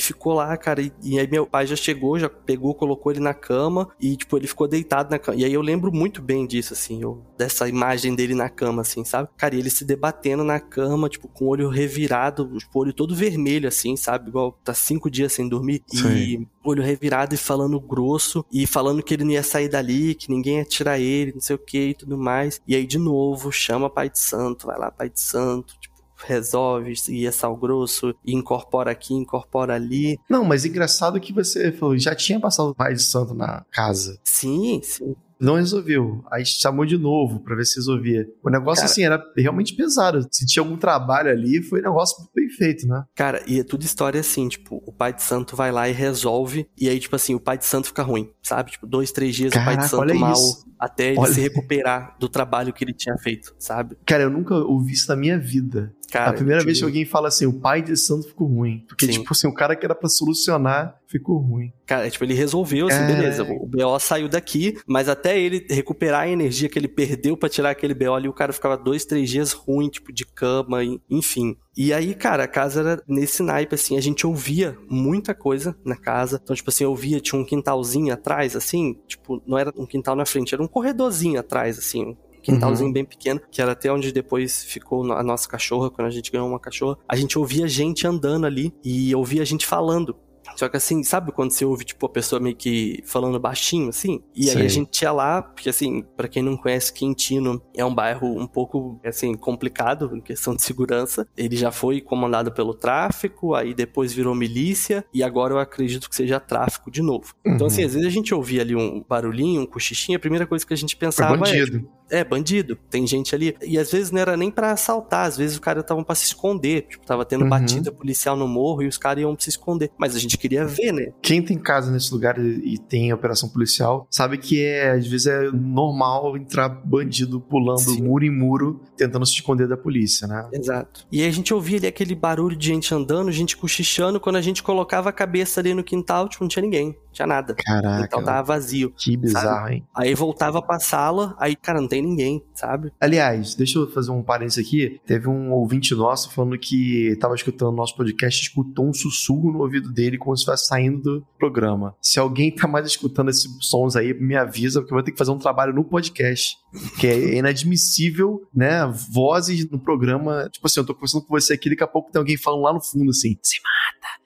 ficou 0.00 0.34
lá, 0.34 0.56
cara. 0.56 0.80
E, 0.80 0.92
e, 1.02 1.18
aí 1.18 1.28
meu 1.30 1.46
pai 1.46 1.66
já 1.66 1.76
chegou, 1.76 2.18
já 2.18 2.28
pegou, 2.28 2.74
colocou 2.74 3.12
ele 3.12 3.20
na 3.20 3.34
cama 3.34 3.88
e, 4.00 4.16
tipo, 4.16 4.36
ele 4.36 4.46
ficou 4.46 4.68
deitado 4.68 5.10
na 5.10 5.18
cama. 5.18 5.38
E 5.38 5.44
aí 5.44 5.52
eu 5.52 5.62
lembro 5.62 5.92
muito 5.92 6.22
bem 6.22 6.46
disso, 6.46 6.72
assim, 6.72 7.02
eu, 7.02 7.22
dessa 7.36 7.68
imagem 7.68 8.14
dele 8.14 8.34
na 8.34 8.48
cama, 8.48 8.82
assim, 8.82 9.04
sabe? 9.04 9.28
Cara, 9.36 9.54
e 9.54 9.58
ele 9.58 9.70
se 9.70 9.84
debatendo 9.84 10.44
na 10.44 10.60
cama, 10.60 11.08
tipo, 11.08 11.28
com 11.28 11.46
o 11.46 11.48
olho 11.48 11.68
revirado, 11.68 12.56
tipo, 12.58 12.78
o 12.78 12.82
olho 12.82 12.92
todo 12.92 13.14
vermelho, 13.14 13.68
assim, 13.68 13.96
sabe? 13.96 14.28
Igual 14.28 14.58
tá 14.64 14.74
cinco 14.74 15.10
dias 15.10 15.32
sem 15.32 15.48
dormir. 15.48 15.82
Sim. 15.86 16.08
E 16.08 16.48
olho 16.64 16.82
revirado 16.82 17.34
e 17.34 17.38
falando 17.38 17.80
grosso 17.80 18.44
e 18.52 18.66
falando 18.66 19.02
que 19.02 19.14
ele 19.14 19.24
não 19.24 19.30
ia 19.30 19.42
sair 19.42 19.68
dali, 19.68 20.14
que 20.14 20.30
ninguém 20.30 20.58
ia 20.58 20.64
tirar 20.64 20.98
ele, 20.98 21.32
não 21.32 21.40
sei 21.40 21.56
o 21.56 21.58
que 21.58 21.88
e 21.88 21.94
tudo 21.94 22.18
mais. 22.18 22.60
E 22.66 22.74
aí, 22.74 22.86
de 22.86 22.98
novo, 22.98 23.52
chama 23.52 23.88
Pai 23.88 24.10
de 24.10 24.18
Santo, 24.18 24.66
vai 24.66 24.78
lá, 24.78 24.90
Pai 24.90 25.08
de 25.08 25.20
Santo, 25.20 25.76
tipo, 25.80 25.95
resolve 26.16 26.94
e 27.08 27.26
é 27.26 27.30
sal 27.30 27.56
grosso 27.56 28.14
e 28.24 28.34
incorpora 28.34 28.90
aqui, 28.90 29.14
incorpora 29.14 29.74
ali. 29.74 30.18
Não, 30.28 30.44
mas 30.44 30.64
engraçado 30.64 31.20
que 31.20 31.32
você 31.32 31.72
falou, 31.72 31.98
já 31.98 32.14
tinha 32.14 32.40
passado 32.40 32.70
o 32.70 32.74
pai 32.74 32.94
de 32.94 33.02
santo 33.02 33.34
na 33.34 33.64
casa. 33.70 34.18
Sim, 34.24 34.80
sim. 34.82 35.14
Não 35.38 35.56
resolveu. 35.56 36.24
Aí 36.32 36.44
chamou 36.46 36.86
de 36.86 36.96
novo 36.96 37.40
para 37.40 37.54
ver 37.54 37.66
se 37.66 37.76
resolvia. 37.76 38.26
O 38.42 38.50
negócio, 38.50 38.82
cara, 38.82 38.90
assim, 38.90 39.02
era 39.04 39.22
realmente 39.36 39.74
pesado. 39.74 40.26
Se 40.30 40.46
tinha 40.46 40.62
algum 40.62 40.76
trabalho 40.76 41.30
ali, 41.30 41.62
foi 41.62 41.80
um 41.80 41.84
negócio 41.84 42.26
bem 42.34 42.48
feito, 42.48 42.86
né? 42.86 43.04
Cara, 43.14 43.42
e 43.46 43.60
é 43.60 43.64
tudo 43.64 43.84
história 43.84 44.18
assim, 44.20 44.48
tipo, 44.48 44.82
o 44.86 44.92
pai 44.92 45.12
de 45.12 45.22
santo 45.22 45.54
vai 45.54 45.70
lá 45.70 45.88
e 45.88 45.92
resolve, 45.92 46.66
e 46.76 46.88
aí, 46.88 46.98
tipo 46.98 47.14
assim, 47.14 47.34
o 47.34 47.40
pai 47.40 47.58
de 47.58 47.66
santo 47.66 47.88
fica 47.88 48.02
ruim, 48.02 48.30
sabe? 48.42 48.72
Tipo, 48.72 48.86
dois, 48.86 49.12
três 49.12 49.34
dias 49.34 49.52
Caraca, 49.52 49.70
o 49.70 49.74
pai 49.74 49.84
de 49.84 49.90
santo 49.90 50.18
mal, 50.18 50.32
isso. 50.32 50.66
até 50.78 51.10
ele 51.10 51.18
olha... 51.18 51.32
se 51.32 51.40
recuperar 51.40 52.16
do 52.18 52.28
trabalho 52.28 52.72
que 52.72 52.82
ele 52.82 52.94
tinha 52.94 53.16
feito, 53.18 53.54
sabe? 53.58 53.96
Cara, 54.06 54.22
eu 54.22 54.30
nunca 54.30 54.54
ouvi 54.54 54.92
isso 54.92 55.08
na 55.08 55.16
minha 55.16 55.38
vida. 55.38 55.94
Cara, 56.16 56.30
a 56.30 56.34
primeira 56.34 56.64
vez 56.64 56.78
que 56.78 56.84
alguém 56.84 57.04
fala 57.04 57.28
assim, 57.28 57.46
o 57.46 57.52
pai 57.52 57.82
de 57.82 57.96
santo 57.96 58.28
ficou 58.28 58.46
ruim. 58.46 58.84
Porque, 58.88 59.06
Sim. 59.06 59.12
tipo 59.12 59.32
assim, 59.32 59.46
o 59.46 59.54
cara 59.54 59.76
que 59.76 59.84
era 59.84 59.94
pra 59.94 60.08
solucionar 60.08 60.98
ficou 61.06 61.38
ruim. 61.38 61.72
Cara, 61.86 62.10
tipo, 62.10 62.24
ele 62.24 62.34
resolveu, 62.34 62.88
assim, 62.88 63.02
é... 63.02 63.06
beleza, 63.06 63.42
o 63.42 63.66
BO 63.66 63.98
saiu 63.98 64.28
daqui, 64.28 64.76
mas 64.86 65.08
até 65.08 65.38
ele 65.38 65.66
recuperar 65.70 66.22
a 66.22 66.28
energia 66.28 66.68
que 66.68 66.78
ele 66.78 66.88
perdeu 66.88 67.36
para 67.36 67.48
tirar 67.48 67.70
aquele 67.70 67.94
BO 67.94 68.14
ali, 68.14 68.28
o 68.28 68.32
cara 68.32 68.52
ficava 68.52 68.76
dois, 68.76 69.04
três 69.04 69.30
dias 69.30 69.52
ruim, 69.52 69.88
tipo, 69.88 70.12
de 70.12 70.24
cama, 70.24 70.80
enfim. 71.08 71.56
E 71.76 71.92
aí, 71.92 72.14
cara, 72.14 72.44
a 72.44 72.48
casa 72.48 72.80
era 72.80 73.02
nesse 73.06 73.42
naipe, 73.42 73.74
assim, 73.74 73.96
a 73.96 74.00
gente 74.00 74.26
ouvia 74.26 74.76
muita 74.88 75.34
coisa 75.34 75.76
na 75.84 75.96
casa. 75.96 76.40
Então, 76.42 76.56
tipo 76.56 76.70
assim, 76.70 76.84
eu 76.84 76.90
ouvia, 76.90 77.20
tinha 77.20 77.40
um 77.40 77.44
quintalzinho 77.44 78.12
atrás, 78.12 78.56
assim, 78.56 78.98
tipo, 79.06 79.42
não 79.46 79.58
era 79.58 79.72
um 79.76 79.86
quintal 79.86 80.16
na 80.16 80.24
frente, 80.24 80.54
era 80.54 80.62
um 80.62 80.68
corredorzinho 80.68 81.38
atrás, 81.38 81.78
assim, 81.78 82.16
quintalzinho 82.46 82.88
uhum. 82.88 82.92
bem 82.92 83.04
pequeno, 83.04 83.40
que 83.50 83.60
era 83.60 83.72
até 83.72 83.92
onde 83.92 84.12
depois 84.12 84.64
ficou 84.64 85.12
a 85.12 85.22
nossa 85.22 85.48
cachorra, 85.48 85.90
quando 85.90 86.06
a 86.06 86.10
gente 86.10 86.30
ganhou 86.30 86.48
uma 86.48 86.60
cachorra. 86.60 86.96
A 87.08 87.16
gente 87.16 87.38
ouvia 87.38 87.66
gente 87.66 88.06
andando 88.06 88.46
ali 88.46 88.72
e 88.84 89.14
ouvia 89.14 89.44
gente 89.44 89.66
falando. 89.66 90.16
Só 90.54 90.68
que 90.68 90.76
assim, 90.76 91.02
sabe 91.02 91.32
quando 91.32 91.50
você 91.50 91.64
ouve, 91.64 91.84
tipo, 91.84 92.06
a 92.06 92.08
pessoa 92.08 92.40
meio 92.40 92.54
que 92.56 93.02
falando 93.04 93.38
baixinho, 93.40 93.88
assim? 93.88 94.22
E 94.34 94.48
aí 94.50 94.62
a 94.64 94.68
gente 94.68 95.02
ia 95.02 95.12
lá, 95.12 95.42
porque 95.42 95.68
assim, 95.68 96.02
para 96.16 96.28
quem 96.28 96.42
não 96.42 96.56
conhece, 96.56 96.92
Quintino 96.92 97.60
é 97.74 97.84
um 97.84 97.94
bairro 97.94 98.26
um 98.40 98.46
pouco, 98.46 99.00
assim, 99.04 99.34
complicado 99.34 100.10
em 100.14 100.20
questão 100.20 100.54
de 100.54 100.62
segurança. 100.62 101.26
Ele 101.36 101.56
já 101.56 101.70
foi 101.70 102.00
comandado 102.00 102.52
pelo 102.52 102.72
tráfico, 102.74 103.54
aí 103.54 103.74
depois 103.74 104.12
virou 104.12 104.34
milícia, 104.34 105.04
e 105.12 105.22
agora 105.22 105.54
eu 105.54 105.58
acredito 105.58 106.08
que 106.08 106.16
seja 106.16 106.38
tráfico 106.38 106.90
de 106.90 107.02
novo. 107.02 107.34
Uhum. 107.44 107.54
Então, 107.54 107.66
assim, 107.66 107.82
uhum. 107.82 107.88
às 107.88 107.94
vezes 107.94 108.08
a 108.08 108.12
gente 108.12 108.34
ouvia 108.34 108.62
ali 108.62 108.76
um 108.76 109.04
barulhinho, 109.06 109.62
um 109.62 109.66
cochichinho, 109.66 110.16
a 110.16 110.20
primeira 110.20 110.46
coisa 110.46 110.66
que 110.66 110.72
a 110.72 110.76
gente 110.76 110.96
pensava 110.96 111.36
é, 111.48 111.64
tipo, 111.64 111.90
É, 112.10 112.24
bandido. 112.24 112.76
Tem 112.88 113.06
gente 113.06 113.34
ali. 113.34 113.56
E 113.62 113.78
às 113.78 113.90
vezes 113.90 114.10
não 114.10 114.20
era 114.20 114.36
nem 114.36 114.50
para 114.50 114.72
assaltar, 114.72 115.26
às 115.26 115.36
vezes 115.36 115.56
o 115.56 115.60
cara 115.60 115.82
tava 115.82 116.04
pra 116.04 116.14
se 116.14 116.26
esconder. 116.26 116.86
Tipo, 116.88 117.06
tava 117.06 117.24
tendo 117.24 117.42
uhum. 117.42 117.50
batida 117.50 117.90
policial 117.90 118.36
no 118.36 118.46
morro 118.46 118.82
e 118.82 118.86
os 118.86 118.96
caras 118.96 119.22
iam 119.22 119.36
se 119.38 119.48
esconder. 119.48 119.90
Mas 119.98 120.14
a 120.14 120.18
gente 120.18 120.38
queria 120.38 120.64
ver, 120.64 120.92
né? 120.92 121.12
Quem 121.20 121.42
tem 121.42 121.58
casa 121.58 121.90
nesse 121.90 122.12
lugar 122.12 122.38
e 122.38 122.78
tem 122.78 123.12
operação 123.12 123.48
policial 123.48 124.06
sabe 124.10 124.38
que 124.38 124.64
é, 124.64 124.92
às 124.92 125.06
vezes 125.06 125.26
é 125.26 125.50
normal 125.50 126.36
entrar 126.36 126.68
bandido 126.68 127.40
pulando 127.40 127.80
Sim. 127.80 128.02
muro 128.02 128.24
em 128.24 128.30
muro, 128.30 128.80
tentando 128.96 129.26
se 129.26 129.34
esconder 129.34 129.68
da 129.68 129.76
polícia, 129.76 130.26
né? 130.26 130.48
Exato. 130.52 131.06
E 131.10 131.24
a 131.24 131.30
gente 131.30 131.52
ouvia 131.52 131.78
ali 131.78 131.86
aquele 131.86 132.14
barulho 132.14 132.56
de 132.56 132.66
gente 132.68 132.94
andando, 132.94 133.30
gente 133.32 133.56
cochichando. 133.56 134.20
Quando 134.20 134.36
a 134.36 134.42
gente 134.42 134.62
colocava 134.62 135.10
a 135.10 135.12
cabeça 135.12 135.60
ali 135.60 135.74
no 135.74 135.82
quintal, 135.82 136.28
tipo, 136.28 136.44
não 136.44 136.48
tinha 136.48 136.62
ninguém 136.62 136.96
tinha 137.16 137.26
nada. 137.26 137.54
Caraca. 137.54 138.04
Então 138.04 138.22
tava 138.22 138.42
vazio. 138.42 138.92
Que 138.96 139.16
bizarro, 139.16 139.46
sabe? 139.46 139.74
hein? 139.74 139.86
Aí 139.94 140.14
voltava 140.14 140.60
pra 140.60 140.78
sala, 140.78 141.34
aí, 141.38 141.56
cara, 141.56 141.80
não 141.80 141.88
tem 141.88 141.95
ninguém, 142.02 142.42
sabe? 142.54 142.92
Aliás, 143.00 143.54
deixa 143.54 143.78
eu 143.78 143.90
fazer 143.90 144.10
um 144.10 144.22
parênteses 144.22 144.64
aqui. 144.64 145.00
Teve 145.06 145.28
um 145.28 145.52
ouvinte 145.52 145.94
nosso 145.94 146.30
falando 146.32 146.58
que 146.58 147.16
tava 147.20 147.34
escutando 147.34 147.74
nosso 147.74 147.96
podcast, 147.96 148.42
escutou 148.42 148.88
um 148.88 148.94
sussurro 148.94 149.52
no 149.52 149.60
ouvido 149.60 149.92
dele 149.92 150.18
como 150.18 150.36
se 150.36 150.42
estivesse 150.42 150.66
saindo 150.66 151.00
do 151.00 151.26
programa. 151.38 151.94
Se 152.00 152.18
alguém 152.18 152.54
tá 152.54 152.66
mais 152.66 152.86
escutando 152.86 153.30
esses 153.30 153.48
sons 153.60 153.96
aí, 153.96 154.14
me 154.14 154.36
avisa, 154.36 154.80
porque 154.80 154.92
eu 154.92 154.96
vou 154.96 155.04
ter 155.04 155.12
que 155.12 155.18
fazer 155.18 155.30
um 155.30 155.38
trabalho 155.38 155.74
no 155.74 155.84
podcast. 155.84 156.56
Que 157.00 157.06
é 157.06 157.38
inadmissível, 157.38 158.42
né? 158.54 158.86
Vozes 159.10 159.68
no 159.70 159.78
programa. 159.78 160.48
Tipo 160.52 160.66
assim, 160.66 160.80
eu 160.80 160.86
tô 160.86 160.94
conversando 160.94 161.24
com 161.24 161.34
você 161.34 161.54
aqui, 161.54 161.70
daqui 161.70 161.82
a 161.82 161.86
pouco 161.86 162.10
tem 162.10 162.18
alguém 162.18 162.36
falando 162.36 162.62
lá 162.62 162.72
no 162.72 162.82
fundo 162.82 163.10
assim: 163.10 163.36
se 163.42 163.58
mata, 163.62 164.25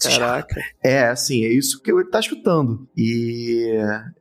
Caraca. 0.00 0.60
É, 0.82 1.06
assim, 1.06 1.44
é 1.44 1.52
isso 1.52 1.80
que 1.82 1.90
ele 1.90 2.04
tá 2.04 2.20
escutando. 2.20 2.88
E, 2.96 3.72